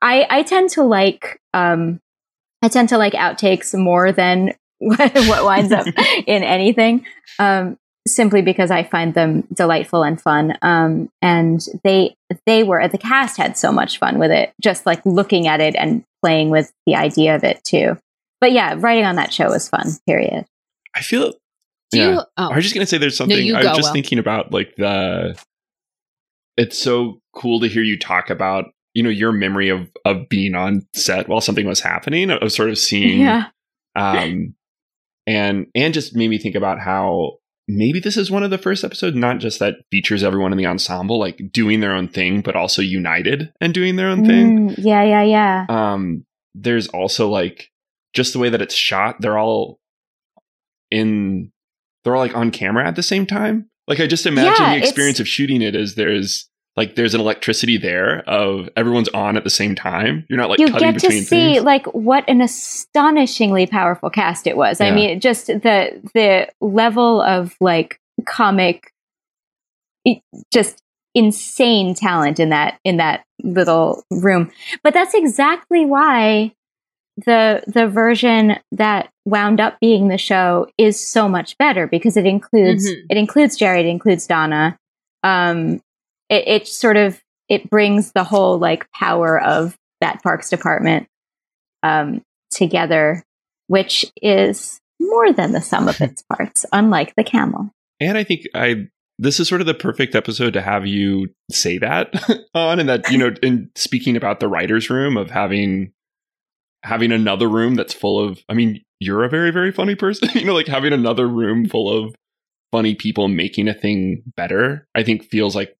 [0.00, 2.00] I I tend to like um
[2.62, 5.86] I tend to like outtakes more than what, what winds up
[6.26, 7.06] in anything
[7.38, 10.58] um simply because I find them delightful and fun.
[10.60, 15.04] Um and they they were the cast had so much fun with it just like
[15.06, 17.96] looking at it and playing with the idea of it too.
[18.42, 20.44] But yeah writing on that show was fun period
[20.94, 21.32] I feel
[21.90, 22.10] Do yeah.
[22.12, 22.20] you?
[22.36, 23.92] Oh, I was just gonna say there's something you I was just Will.
[23.92, 25.36] thinking about like the
[26.56, 30.54] it's so cool to hear you talk about you know your memory of of being
[30.54, 33.46] on set while something was happening of sort of seeing yeah
[33.96, 34.54] um
[35.26, 37.32] and and just made me think about how
[37.68, 40.66] maybe this is one of the first episodes not just that features everyone in the
[40.66, 44.74] ensemble like doing their own thing but also united and doing their own thing Mm,
[44.78, 45.66] yeah, yeah, yeah.
[45.68, 47.70] um there's also like
[48.12, 49.78] just the way that it's shot they're all
[50.92, 51.50] in
[52.04, 54.78] they're all like on camera at the same time like i just imagine Yeah, the
[54.78, 59.44] experience of shooting it as there's like there's an electricity there of everyone's on at
[59.44, 62.40] the same time you're not like you cutting get to see things like what an
[62.40, 64.80] astonishingly powerful cast it was.
[64.80, 68.92] I mean, just the the level of like comic,
[70.52, 70.82] just
[71.14, 74.50] insane talent in that in that little room.
[74.82, 76.54] But that's exactly why
[77.18, 82.26] the the version that wound up being the show is so much better because it
[82.26, 83.02] includes Mhm.
[83.10, 84.76] it includes Jerry, it includes Donna.
[85.22, 85.80] Um,
[86.28, 91.06] it, it sort of it brings the whole like power of that parks department
[91.82, 93.22] um, together,
[93.66, 97.70] which is more than the sum of its parts, unlike the camel.
[98.00, 98.86] and i think i
[99.18, 102.12] this is sort of the perfect episode to have you say that
[102.54, 105.92] on and that you know in speaking about the writers room of having
[106.82, 110.44] having another room that's full of i mean you're a very very funny person you
[110.44, 112.14] know like having another room full of
[112.70, 115.74] funny people making a thing better i think feels like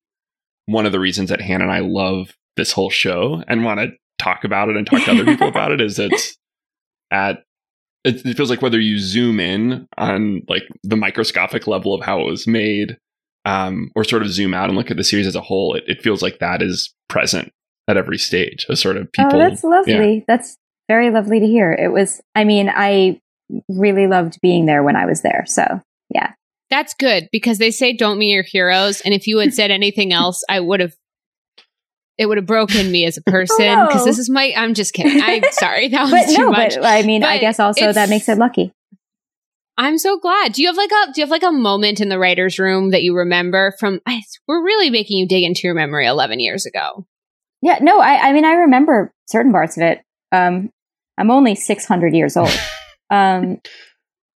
[0.67, 3.89] one of the reasons that hannah and i love this whole show and want to
[4.19, 6.37] talk about it and talk to other people about it is it's
[7.11, 7.43] at
[8.05, 12.21] it, it feels like whether you zoom in on like the microscopic level of how
[12.21, 12.99] it was made
[13.45, 15.83] um, or sort of zoom out and look at the series as a whole it,
[15.87, 17.53] it feels like that is present
[17.89, 20.25] at every stage a sort of people oh, that's lovely.
[20.29, 20.57] That's
[20.89, 21.73] very lovely to hear.
[21.73, 22.21] It was.
[22.35, 23.21] I mean, I
[23.69, 25.45] really loved being there when I was there.
[25.47, 25.81] So
[26.11, 26.33] yeah.
[26.71, 30.13] That's good because they say don't meet your heroes, and if you had said anything
[30.13, 30.95] else, I would have.
[32.19, 34.05] It would have broken me as a person oh, because no.
[34.05, 34.53] this is my.
[34.57, 35.21] I'm just kidding.
[35.23, 35.89] I'm sorry.
[35.89, 36.75] That was But too no, much.
[36.75, 38.73] but I mean, I guess also that makes it lucky.
[39.79, 40.53] I'm so glad.
[40.53, 42.91] Do you have like a Do you have like a moment in the writers' room
[42.91, 44.01] that you remember from?
[44.07, 47.07] I, we're really making you dig into your memory 11 years ago.
[47.63, 50.03] Yeah, no, I, I mean, I remember certain parts of it.
[50.33, 50.71] Um,
[51.19, 52.51] I'm only 600 years old.
[53.11, 53.61] Um,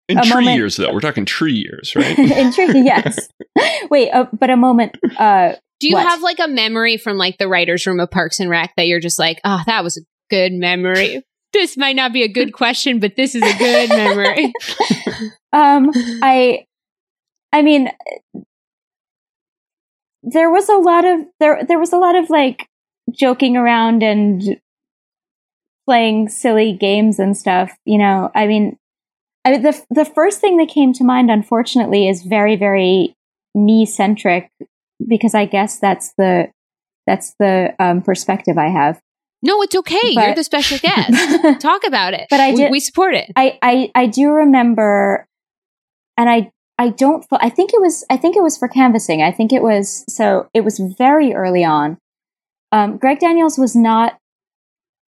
[0.07, 3.27] in a tree moment- years though we're talking tree years right in tree, yes.
[3.89, 4.95] Wait, uh, but a moment.
[5.17, 6.05] Uh, Do you What?
[6.05, 8.99] have like a memory from like the writers' room of Parks and Rec that you're
[8.99, 11.23] just like, oh, that was a good memory.
[11.53, 14.53] This might not be a good question, but this is a good memory.
[15.53, 15.89] um,
[16.21, 16.65] I,
[17.51, 17.89] I mean,
[20.21, 21.63] there was a lot of there.
[21.67, 22.67] There was a lot of like
[23.11, 24.59] joking around and
[25.87, 27.71] playing silly games and stuff.
[27.85, 28.77] You know, I mean,
[29.45, 33.15] I mean, the the first thing that came to mind, unfortunately, is very very
[33.55, 34.49] me centric
[35.07, 36.49] because I guess that's the
[37.07, 38.99] that's the um, perspective I have.
[39.41, 39.99] No, it's okay.
[40.03, 41.61] You're the special guest.
[41.61, 42.27] Talk about it.
[42.29, 43.31] But I did- we support it.
[43.35, 45.25] I, I I do remember,
[46.17, 47.25] and I I don't.
[47.31, 48.03] I think it was.
[48.09, 49.21] I think it was for canvassing.
[49.21, 50.03] I think it was.
[50.09, 51.97] So it was very early on.
[52.71, 54.17] Um, Greg Daniels was not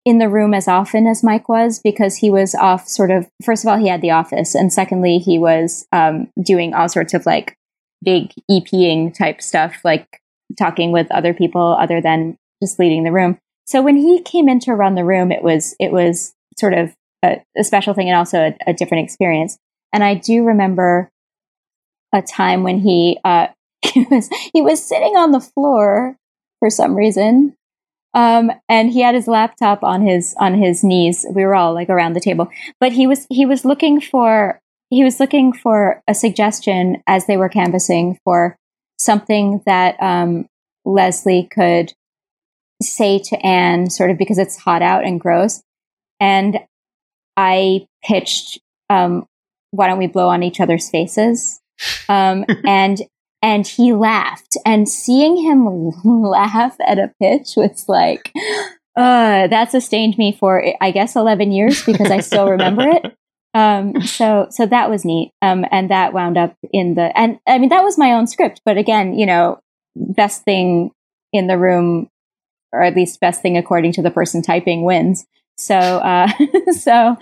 [0.10, 2.88] in the room as often as Mike was because he was off.
[2.88, 3.30] Sort of.
[3.44, 7.14] First of all, he had the office, and secondly, he was um, doing all sorts
[7.14, 7.56] of like
[8.04, 10.20] big EPing type stuff, like
[10.58, 13.38] talking with other people other than just leading the room.
[13.68, 16.94] so when he came in to run the room, it was it was sort of
[17.24, 19.58] a, a special thing and also a, a, different experience.
[19.94, 21.10] And I do remember
[22.14, 23.48] a time when he uh,
[23.82, 26.18] he was he was sitting on the floor
[26.60, 27.56] for some reason,
[28.14, 31.26] um, and he had his laptop on his on his knees.
[31.32, 32.50] We were all like around the table,
[32.80, 34.60] but he was he was looking for
[34.90, 38.58] he was looking for a suggestion as they were canvassing for
[38.98, 40.48] something that um,
[40.86, 41.94] Leslie could
[42.82, 45.62] say to Anne, sort of because it's hot out and gross.
[46.20, 46.60] And
[47.38, 48.60] I pitched,
[48.90, 49.28] um,
[49.72, 51.62] "Why don't we blow on each other's faces?"
[52.08, 53.02] Um, and
[53.42, 54.58] and he laughed.
[54.66, 55.66] And seeing him
[56.04, 58.32] laugh at a pitch was like,
[58.96, 63.16] uh, that sustained me for I guess eleven years because I still remember it.
[63.56, 65.32] Um, so so that was neat.
[65.42, 68.62] Um, and that wound up in the and I mean that was my own script,
[68.64, 69.60] but again, you know,
[69.96, 70.92] best thing
[71.34, 72.10] in the room,
[72.72, 75.26] or at least best thing according to the person typing wins.
[75.58, 76.30] So uh,
[76.80, 77.18] so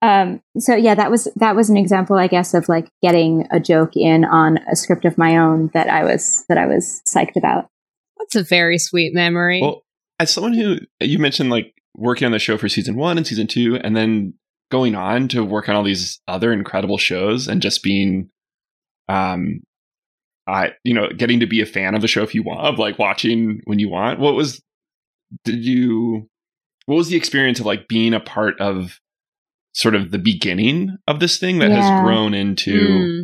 [0.00, 3.58] um, so yeah, that was that was an example, I guess, of like getting a
[3.58, 7.36] joke in on a script of my own that I was that I was psyched
[7.36, 7.68] about.
[8.18, 9.60] That's a very sweet memory.
[9.60, 9.82] Well,
[10.20, 13.48] as someone who you mentioned, like working on the show for season one and season
[13.48, 14.34] two, and then
[14.70, 18.30] going on to work on all these other incredible shows and just being
[19.08, 19.60] um
[20.46, 22.78] I you know getting to be a fan of the show if you want of
[22.78, 24.62] like watching when you want what was
[25.44, 26.28] did you
[26.86, 29.00] what was the experience of like being a part of
[29.78, 31.80] sort of the beginning of this thing that yeah.
[31.80, 33.22] has grown into mm.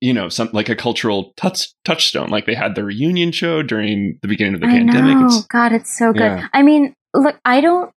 [0.00, 4.18] you know some like a cultural touch touchstone like they had the reunion show during
[4.22, 5.40] the beginning of the I pandemic know.
[5.48, 6.48] god it's so good yeah.
[6.52, 7.92] i mean look i don't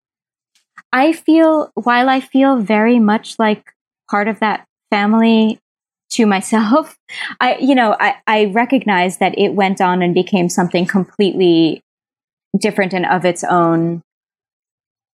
[0.93, 3.73] I feel, while I feel very much like
[4.11, 5.59] part of that family
[6.13, 6.97] to myself,
[7.41, 11.83] I, you know, I, I recognize that it went on and became something completely
[12.59, 14.03] different and of its own,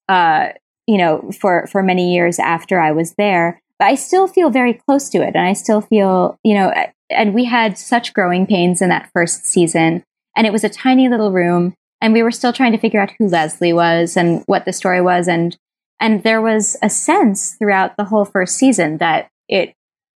[0.08, 0.50] uh,
[0.86, 3.60] you know, for, for many years after I was there.
[3.78, 5.34] But I still feel very close to it.
[5.34, 6.72] And I still feel, you know,
[7.10, 10.04] and we had such growing pains in that first season.
[10.36, 13.12] And it was a tiny little room and we were still trying to figure out
[13.16, 15.28] who Leslie was and what the story was.
[15.28, 15.56] And,
[16.00, 19.72] and there was a sense throughout the whole first season that it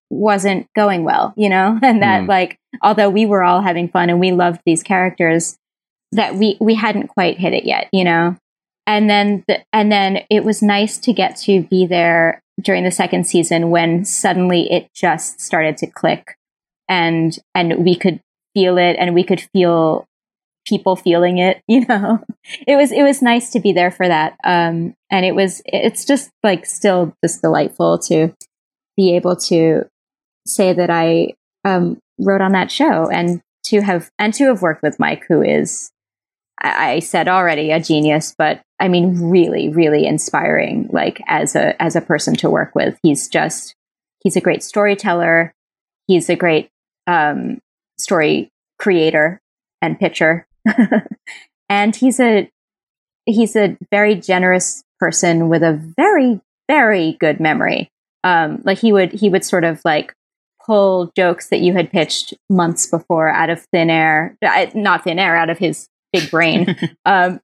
[0.09, 2.29] wasn't going well, you know, and that mm.
[2.29, 5.59] like, although we were all having fun and we loved these characters,
[6.13, 8.37] that we, we hadn't quite hit it yet, you know?
[8.87, 12.91] And then, the, and then it was nice to get to be there during the
[12.91, 16.37] second season when suddenly it just started to click
[16.89, 18.21] and, and we could
[18.55, 20.07] feel it and we could feel
[20.67, 22.21] people feeling it you know?
[22.67, 26.05] It was it was nice to be there for that um and it was it's
[26.05, 28.35] just like still just delightful to
[28.97, 29.85] be able to
[30.47, 31.33] say that i
[31.65, 35.43] um wrote on that show and to have and to have worked with mike who
[35.43, 35.91] is
[36.61, 41.81] I, I said already a genius but i mean really really inspiring like as a
[41.83, 43.75] as a person to work with he's just
[44.23, 45.53] he's a great storyteller
[46.07, 46.69] he's a great
[47.07, 47.59] um
[47.99, 49.41] story creator
[49.83, 50.47] and pitcher
[51.69, 52.49] and he's a
[53.27, 57.91] he's a very generous person with a very very good memory.
[58.23, 60.15] Um, like he would he would sort of like
[60.65, 64.37] pull jokes that you had pitched months before out of thin air,
[64.75, 66.75] not thin air, out of his big brain.
[67.05, 67.41] um,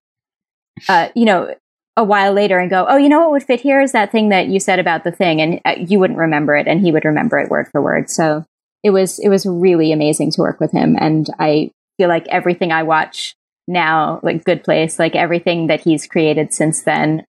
[0.89, 1.55] uh, you know,
[1.97, 4.31] a while later and go, oh, you know what would fit here is that thing
[4.31, 7.05] that you said about the thing, and uh, you wouldn't remember it, and he would
[7.05, 8.09] remember it word for word.
[8.11, 8.45] So
[8.83, 12.73] it was it was really amazing to work with him, and I feel like everything
[12.73, 13.35] I watch
[13.69, 17.25] now, like Good Place, like everything that he's created since then,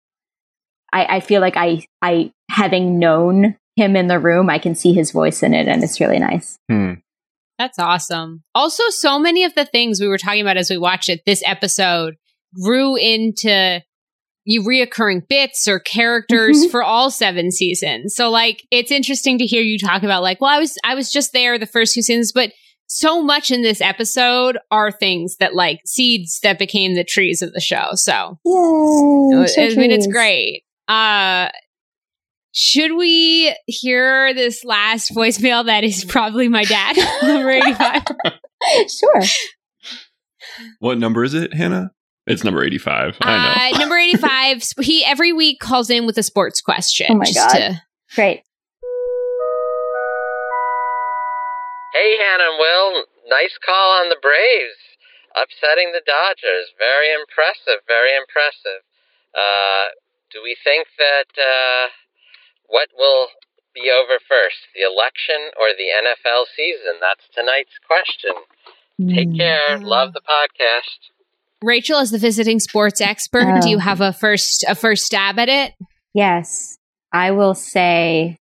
[0.91, 4.93] I, I feel like I, I, having known him in the room, I can see
[4.93, 6.57] his voice in it, and it's really nice.
[6.69, 6.93] Hmm.
[7.57, 8.43] That's awesome.
[8.55, 11.43] Also, so many of the things we were talking about as we watched it, this
[11.45, 12.15] episode
[12.53, 13.81] grew into
[14.45, 18.15] you reoccurring bits or characters for all seven seasons.
[18.15, 21.11] So like it's interesting to hear you talk about like, well, I was I was
[21.11, 22.51] just there the first two seasons, but
[22.87, 27.53] so much in this episode are things that like seeds that became the trees of
[27.53, 27.89] the show.
[27.93, 30.63] So, Yay, I mean, it's great.
[30.87, 31.49] Uh,
[32.51, 38.03] should we hear this last voicemail that is probably my dad, number 85?
[38.89, 39.21] sure.
[40.79, 41.91] What number is it, Hannah?
[42.29, 43.17] It's number 85.
[43.21, 43.75] I know.
[43.75, 44.63] Uh, number 85.
[44.81, 47.07] he every week calls in with a sports question.
[47.09, 47.53] Oh my God.
[47.53, 47.81] To-
[48.13, 48.43] Great.
[51.93, 53.03] Hey, Hannah and Will.
[53.27, 54.77] Nice call on the Braves.
[55.33, 56.69] Upsetting the Dodgers.
[56.77, 57.81] Very impressive.
[57.89, 58.85] Very impressive.
[59.33, 59.93] Uh,
[60.31, 61.89] do we think that uh,
[62.69, 63.29] what will
[63.73, 67.01] be over first, the election or the NFL season?
[67.01, 68.37] That's tonight's question.
[69.09, 69.79] Take care.
[69.79, 71.09] Love the podcast.
[71.63, 73.61] Rachel, as the visiting sports expert, Oh.
[73.61, 75.73] do you have a first a first stab at it?
[76.13, 76.77] Yes,
[77.11, 78.37] I will say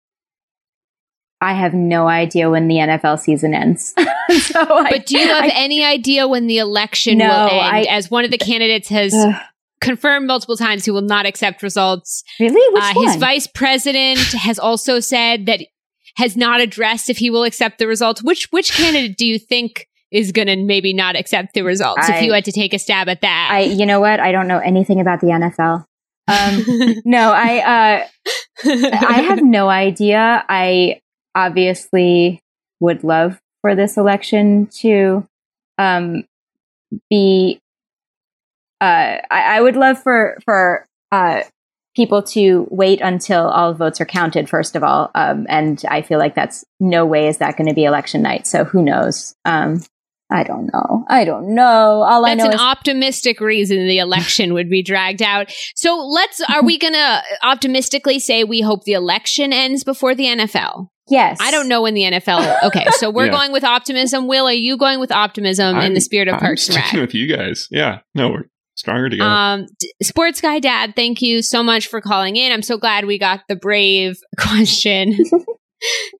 [1.40, 3.92] I have no idea when the NFL season ends.
[4.42, 7.76] so I, But do you have I- any idea when the election No, will end?
[7.76, 9.34] I- as one of the candidates has Ugh,
[9.80, 12.22] confirmed multiple times he will not accept results.
[12.40, 12.80] really?
[12.80, 15.60] Uh, his vice president has also said that
[16.16, 18.22] has not addressed if he will accept the results.
[18.22, 22.08] Which which candidate do you think is going to maybe not accept the results?
[22.08, 24.20] I- if you had to take a stab at that, I, you know what?
[24.20, 25.84] I don't know anything about the NFL.
[26.28, 28.06] Um, no, I, uh,
[28.64, 30.44] I have no idea.
[30.48, 31.00] I
[31.34, 32.40] obviously
[32.80, 35.26] would love for this election to
[35.78, 36.24] um,
[37.10, 37.60] be.
[38.80, 41.42] Uh, I, I would love for for uh,
[41.94, 44.48] people to wait until all votes are counted.
[44.48, 47.74] First of all, um, and I feel like that's no way is that going to
[47.74, 48.46] be election night.
[48.46, 49.34] So who knows?
[49.44, 49.80] Um,
[50.30, 51.04] I don't know.
[51.08, 52.02] I don't know.
[52.02, 55.52] All I That's know an is optimistic reason the election would be dragged out.
[55.76, 60.24] So let's, are we going to optimistically say we hope the election ends before the
[60.24, 60.88] NFL?
[61.08, 61.38] yes.
[61.40, 62.64] I don't know when the NFL.
[62.64, 62.86] Okay.
[62.98, 63.30] So we're Yeah.
[63.32, 64.26] going with optimism.
[64.26, 66.98] Will, are you going with optimism in I'm- the spirit of I'm Parks and sticking
[66.98, 67.06] Rec?
[67.08, 67.68] with you guys.
[67.70, 69.30] Yeah, no, we're stronger together.
[69.30, 72.50] Um, D- Sports Guy Dad, thank you so much for calling in.
[72.50, 75.16] I'm so glad we got the brave question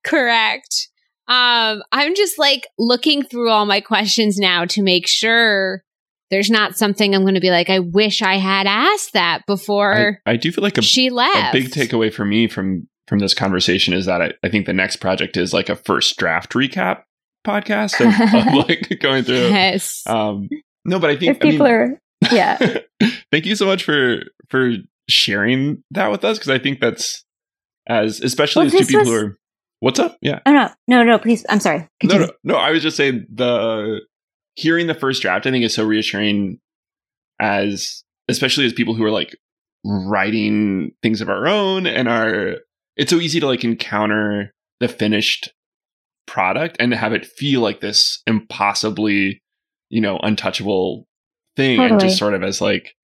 [0.05, 0.89] correct.
[1.29, 5.83] Um, I'm just like looking through all my questions now to make sure
[6.31, 10.21] there's not something I'm going to be like, I wish I had asked that before
[10.27, 13.35] I, I do feel like a, she a big takeaway for me from from this
[13.35, 17.03] conversation is that I, I think the next project is like a first draft recap
[17.47, 19.49] podcast of, of like going through.
[19.49, 20.03] Yes.
[20.07, 20.49] Um,
[20.85, 22.01] no, but I think If people I are,
[22.33, 22.79] yeah.
[23.31, 24.73] thank you so much for for
[25.09, 27.25] sharing that with us because I think that's
[27.89, 29.39] as especially Well, as two this people who are.
[29.81, 30.17] What's up?
[30.23, 30.41] Yeah.
[30.47, 31.19] Oh no, no, no!
[31.19, 31.81] Please, I'm sorry.
[31.81, 32.27] No, Continue.
[32.45, 32.57] no, no.
[32.57, 34.01] I was just saying the
[34.55, 35.47] hearing the first draft.
[35.47, 36.59] I think is so reassuring,
[37.41, 39.37] as especially as people who are like
[39.85, 42.57] writing things of our own and are.
[42.97, 45.53] It's so easy to like encounter the finished
[46.27, 49.43] product and to have it feel like this impossibly,
[49.91, 51.07] you know, untouchable
[51.55, 52.96] thing, and just sort of as like.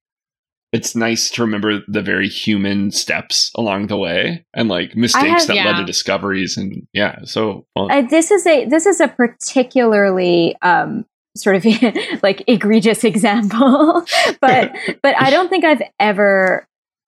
[0.72, 5.48] It's nice to remember the very human steps along the way and like mistakes have-
[5.48, 7.90] that led to discoveries and yeah, so fun.
[7.90, 11.04] Uh, this is a this is a particularly um,
[11.36, 11.66] sort of
[12.22, 14.04] like egregious example,
[14.40, 14.72] but
[15.02, 16.66] but I don't think I've ever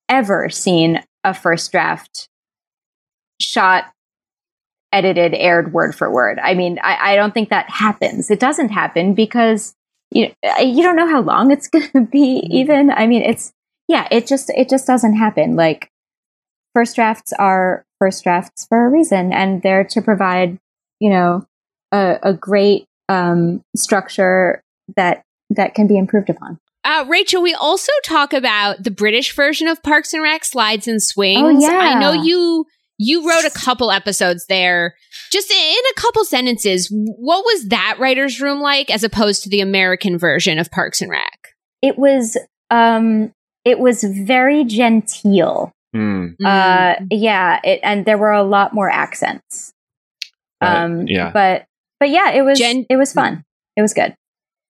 [0.09, 2.29] ever seen a first draft
[3.41, 3.87] shot
[4.93, 8.69] edited aired word for word i mean i, I don't think that happens it doesn't
[8.69, 9.75] happen because
[10.15, 13.53] you, you don't know how long it's going to be even i mean it's
[13.89, 15.91] yeah it just it just doesn't happen like
[16.73, 20.59] first drafts are first drafts for a reason and they're to provide
[21.01, 21.47] you know
[21.93, 24.63] a, a great um, structure
[24.97, 29.69] that that can be improved upon Uh, Rachel, we also talk about the British version
[29.69, 31.41] of Parks and Rec, Slides and Swings.
[31.43, 31.79] Oh, yeah.
[31.79, 32.67] I know you
[32.99, 34.95] you wrote a couple episodes there.
[35.33, 35.57] Just in
[35.97, 40.59] a couple sentences, what was that writer's room like as opposed to the American version
[40.59, 41.39] of Parks and Rec?
[41.83, 42.39] it was
[42.71, 43.31] um
[43.65, 46.35] it was very genteel Mm.
[46.45, 49.73] uh yeah it, and there were a lot more accents
[50.61, 51.31] Uh, um yeah.
[51.31, 51.67] but
[52.01, 53.45] but yeah it was Gen- it was fun
[53.77, 54.15] it was good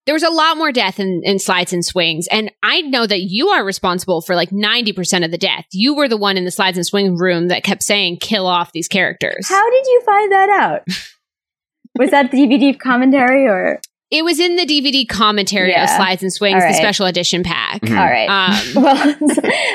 [0.07, 2.27] there was a lot more death in, in slides and swings.
[2.31, 5.65] And I know that you are responsible for like 90% of the death.
[5.73, 8.73] You were the one in the slides and swing room that kept saying, kill off
[8.73, 9.49] these characters.
[9.49, 10.83] how did you find that out
[11.99, 16.63] was that dvd commentary or it was in the DVD commentary of slides and swings,
[16.63, 17.81] All the special edition pack.
[17.81, 17.99] Mhm.
[17.99, 18.29] all right
[18.77, 19.17] Um, well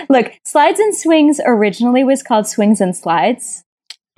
[0.09, 3.63] look slides and swings originally was called swings and slides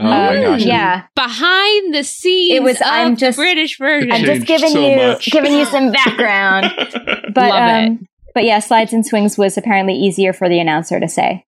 [0.01, 0.65] Oh my Um, gosh.
[0.65, 4.11] yeah behind the scenes It was- of I'm the just- British version.
[4.11, 5.25] i'm just giving so you much.
[5.31, 6.71] giving you some background
[7.33, 7.87] but Love it.
[7.89, 11.45] um but yeah slides and swings was apparently easier for the announcer to say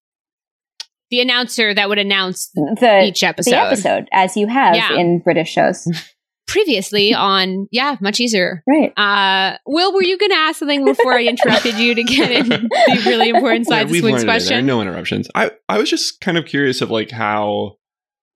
[1.12, 3.52] the announcer that would announce the each episode.
[3.52, 4.94] the episode as you have Yeah.
[4.96, 5.88] in british shows
[6.46, 8.64] Previously on, yeah, much easier.
[8.68, 12.32] right Uh, Will, were you going to ask something before I interrupted you to get
[12.32, 14.66] in the really important Yeah, slides and swings learned it question?
[14.66, 15.30] No interruptions.
[15.34, 17.78] I I was just kind of curious of like how,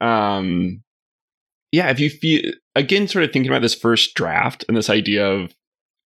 [0.01, 0.83] um,
[1.71, 5.27] yeah, if you feel again, sort of thinking about this first draft and this idea
[5.27, 5.53] of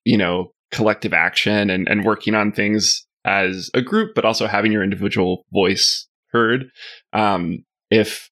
[0.05, 4.71] you know collective action and and working on things as a group, but also having
[4.71, 6.71] your individual voice heard.
[7.13, 8.29] Um, if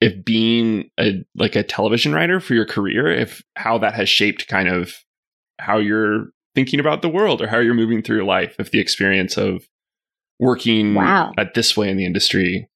[0.00, 4.48] if being a like a television writer for your career, if how that has shaped
[4.48, 4.94] kind of
[5.58, 8.80] how you're thinking about the world or how you're moving through your life, if the
[8.80, 9.62] experience of
[10.40, 11.32] working Wow.
[11.38, 12.68] at this way in the industry,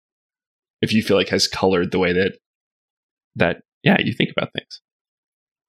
[0.85, 2.39] if you feel like has colored the way that
[3.35, 4.81] that yeah you think about things.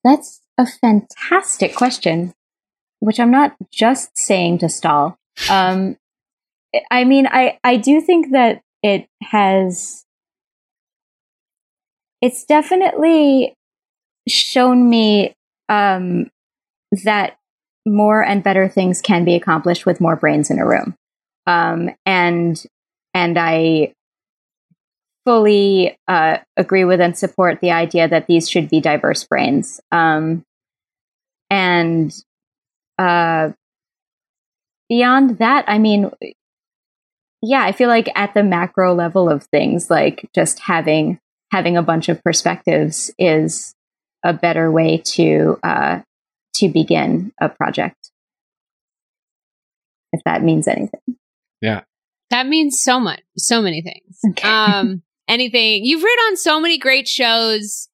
[0.03, 2.33] That's a fantastic question.
[2.99, 5.17] which I'm not just saying to stall.
[5.49, 5.97] Um,
[6.89, 10.05] I mean, I, I do think that it has,
[12.21, 13.53] it's definitely
[14.27, 15.35] shown me
[15.69, 16.29] um,
[17.03, 17.37] that
[17.85, 20.95] more and better things can be accomplished with more brains in a room.
[21.45, 22.61] Um, and
[23.13, 23.93] and I
[25.25, 29.81] fully uh, agree with and support the idea that these should be diverse brains.
[29.91, 30.45] Um,
[31.49, 32.13] and
[32.97, 33.51] uh,
[34.87, 36.11] beyond that, I mean,
[37.41, 41.19] yeah, I feel like at the macro level of things, like just having
[41.51, 43.75] having a bunch of perspectives is
[44.23, 45.99] a better way to uh,
[46.55, 48.11] to begin a project.
[50.11, 51.17] If that means anything.
[51.61, 51.81] Yeah.
[52.31, 54.19] That means so much, so many things.
[54.31, 54.47] Okay.
[54.47, 57.89] Um, anything you've written on so many great shows.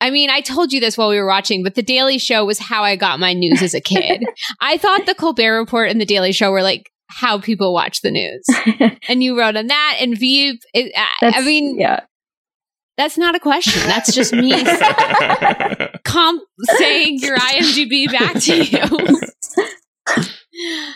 [0.00, 2.58] I mean, I told you this while we were watching, but The Daily Show was
[2.58, 4.24] how I got my news as a kid.
[4.60, 8.10] I thought The Colbert Report and The Daily Show were like how people watch the
[8.10, 8.44] news.
[9.08, 10.62] and you wrote on that and Veep.
[10.72, 12.00] It, I, I mean, yeah.
[12.96, 13.82] that's not a question.
[13.86, 14.52] That's just me
[16.04, 16.42] comp
[16.78, 19.19] saying your IMDb back to you.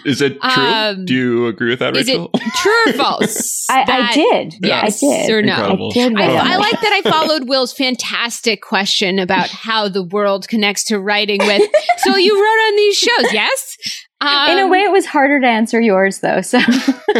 [0.04, 0.64] Is it true?
[0.64, 2.16] Um, Do you agree with that, Is it
[2.56, 3.66] true or false?
[3.70, 4.54] I, I did.
[4.62, 5.30] Yes I did.
[5.30, 5.52] or no?
[5.54, 5.90] Incredible.
[5.90, 6.16] I did.
[6.16, 10.98] I, I like that I followed Will's fantastic question about how the world connects to
[10.98, 11.62] writing with.
[11.98, 13.76] So you wrote on these shows, yes?
[14.20, 16.40] Um, In a way, it was harder to answer yours, though.
[16.40, 16.58] So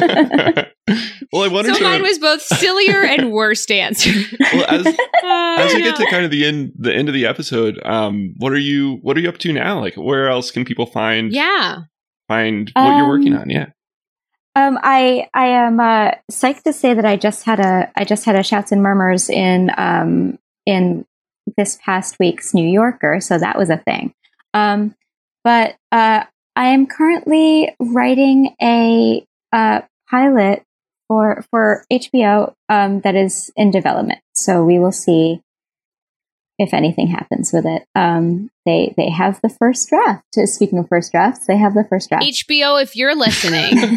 [1.33, 1.85] well, I wanted so to.
[1.85, 4.11] mine was both sillier and worst answer.
[4.53, 4.91] well, as, Uh,
[5.59, 8.35] as we I get to kind of the end, the end of the episode, um,
[8.39, 9.81] what are you, what are you up to now?
[9.81, 11.81] Like, where else can people find yeah,
[12.29, 13.51] find what you're working Um, on?
[13.51, 13.67] Yeah.
[14.57, 18.25] Um, I I am uh, psyched to say that I just had a I just
[18.25, 21.05] had a shouts and murmurs in um, in
[21.57, 24.15] this past week's New Yorker, so that was a thing.
[24.55, 24.95] Um,
[25.43, 26.25] but uh,
[26.57, 30.63] I am currently writing a uh, pilot
[31.09, 34.21] for for HBO um, that is in development.
[34.35, 35.41] So we will see
[36.59, 37.85] if anything happens with it.
[37.95, 40.25] Um, they they have the first draft.
[40.47, 42.25] Speaking of first drafts, they have the first draft.
[42.25, 43.97] HBO, if you're listening,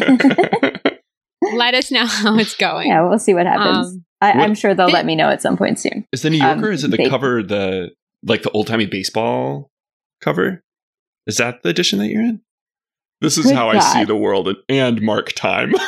[1.54, 2.88] let us know how it's going.
[2.88, 3.88] yeah, we'll see what happens.
[3.88, 6.04] Um, I, What- I'm sure they'll Did- let me know at some point soon.
[6.12, 6.72] Is the New um, Yorker?
[6.72, 7.90] is it the they- cover the
[8.24, 9.70] like the old timey baseball
[10.20, 10.62] cover?
[11.26, 12.40] Is that the edition that you're in?
[13.20, 15.72] This is Good how I see the world and, and mark time.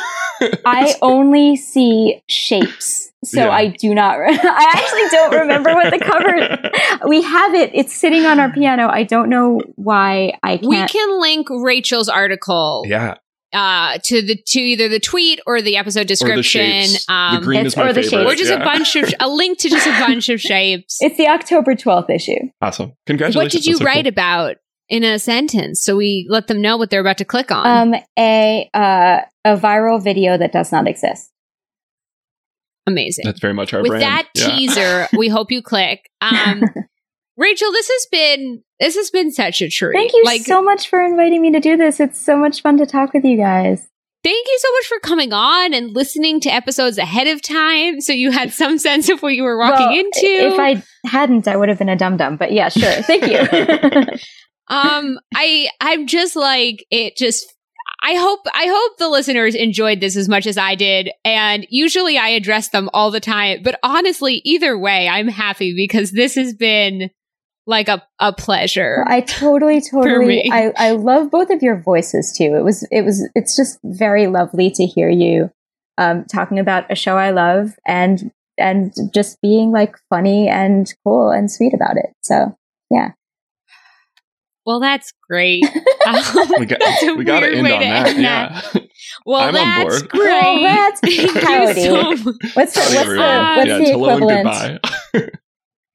[0.65, 3.49] I only see shapes, so Yeah.
[3.49, 4.15] I do not.
[4.19, 6.69] Re- I actually don't remember what the cover.
[7.07, 7.71] We have it.
[7.73, 8.87] It's sitting on our piano.
[8.87, 10.67] I don't know why I can't.
[10.67, 13.15] we can link Rachel's article yeah,
[13.53, 16.85] uh, to the to either the tweet or the episode description.
[16.85, 17.09] shapes.
[17.09, 18.25] Um, the green is my or the favorite.
[18.27, 18.61] or just yeah.
[18.61, 20.97] a bunch of a link to just a bunch of shapes.
[21.01, 22.39] It's the October 12th issue.
[22.61, 22.93] Awesome!
[23.07, 23.35] Congratulations!
[23.35, 24.09] What did you That's so write cool.
[24.09, 24.55] about
[24.89, 27.93] in a sentence so we let them know what they're about to click on?
[27.93, 31.31] Um, a uh, a viral video that does not exist.
[32.87, 33.23] Amazing.
[33.25, 34.03] That's very much our With brand.
[34.03, 34.55] that Yeah.
[34.55, 36.09] teaser, we hope you click.
[36.19, 36.63] Um,
[37.37, 39.95] Rachel, this has been this has been such a treat.
[39.95, 41.99] Thank you Like, so much for inviting me to do this.
[41.99, 43.87] It's so much fun to talk with you guys.
[44.23, 48.13] thank you so much for coming on and listening to episodes ahead of time, so
[48.13, 50.25] you had some sense of what you were walking Well, into.
[50.53, 52.37] If I hadn't, I would have been a dum dum.
[52.37, 52.91] But yeah, sure.
[53.03, 53.39] Thank you.
[54.69, 57.53] um i i'm just like it just
[58.01, 62.17] i hope i hope the listeners enjoyed this as much as i did and usually
[62.17, 66.53] i address them all the time but honestly either way i'm happy because this has
[66.53, 67.09] been
[67.67, 70.49] like a, a pleasure I totally, totally.
[70.51, 72.55] I, I love both of your voices too.
[72.55, 75.51] It was, it was, it's just very lovely to hear you
[75.97, 81.31] um, talking about a show I love and and just being like funny and cool
[81.31, 82.11] and sweet about it.
[82.23, 82.55] So
[82.89, 83.11] yeah,
[84.65, 85.63] well that's great
[86.07, 86.15] Um,
[86.59, 88.07] We got, That's a we got to end way on to that.
[88.07, 88.61] end Yeah.
[89.25, 90.09] well I'm on that's board.
[90.11, 90.99] great Well, that's
[91.45, 91.81] howdy.
[91.83, 93.17] so what's the what's everyone.
[93.27, 94.85] the what's yeah, the it's hello and equivalent?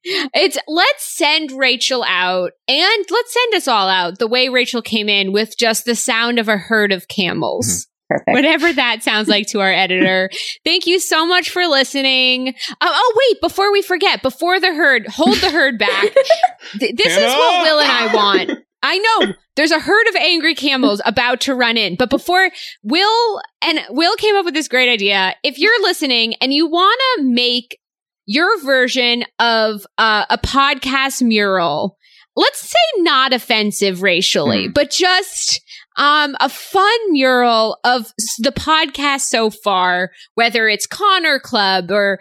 [0.09, 5.09] It's let's send Rachel out and let's send us all out the way Rachel came
[5.09, 7.89] in with just the sound of a herd of camels.
[8.09, 8.31] Perfect.
[8.31, 10.31] Whatever that sounds like to our editor.
[10.65, 12.55] Thank you so much for listening.
[12.71, 16.03] Oh, oh, wait, before we forget, before the herd, hold the herd back.
[16.79, 18.51] Th- this is what Will and I want.
[18.83, 22.51] I know there's a herd of angry camels about to run in, but before
[22.85, 25.35] Will and Will came up with this great idea.
[25.43, 27.79] If you're listening and you want to make
[28.27, 31.97] your version of uh, a podcast mural,
[32.37, 34.73] let's say not offensive racially, Hmm.
[34.73, 35.61] but just
[35.97, 42.19] um, a fun mural of the podcast so far, whether it's Connor Club or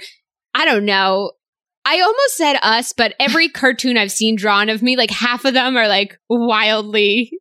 [0.54, 1.32] I don't know.
[1.88, 5.54] I almost said us, but every cartoon I've seen drawn of me, like half of
[5.54, 7.32] them are like wildly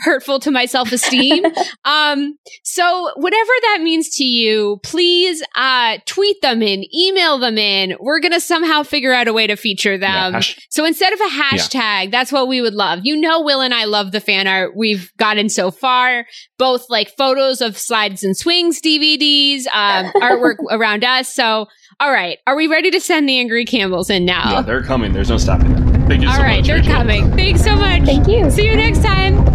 [0.00, 1.44] hurtful to my self-esteem.
[1.84, 7.96] um, so whatever that means to you, please uh tweet them in, email them in.
[8.00, 10.10] We're gonna somehow figure out a way to feature them.
[10.10, 13.00] Yeah, hash- so instead of a hashtag, that's what we would love.
[13.02, 16.26] You know, Will and I love the fan art we've gotten so far,
[16.58, 21.32] both like photos of slides and swings DVDs, um, artwork around us.
[21.34, 21.66] So,
[22.00, 24.50] all right, are we ready to send the angry Campbells in now?
[24.52, 25.12] Yeah, they're coming.
[25.12, 26.06] There's no stopping them.
[26.08, 26.66] Thank you so all right, much.
[26.66, 26.92] they're Rachel.
[26.92, 27.30] coming.
[27.36, 28.02] Thanks so much.
[28.02, 28.50] Thank you.
[28.50, 29.49] See you next time.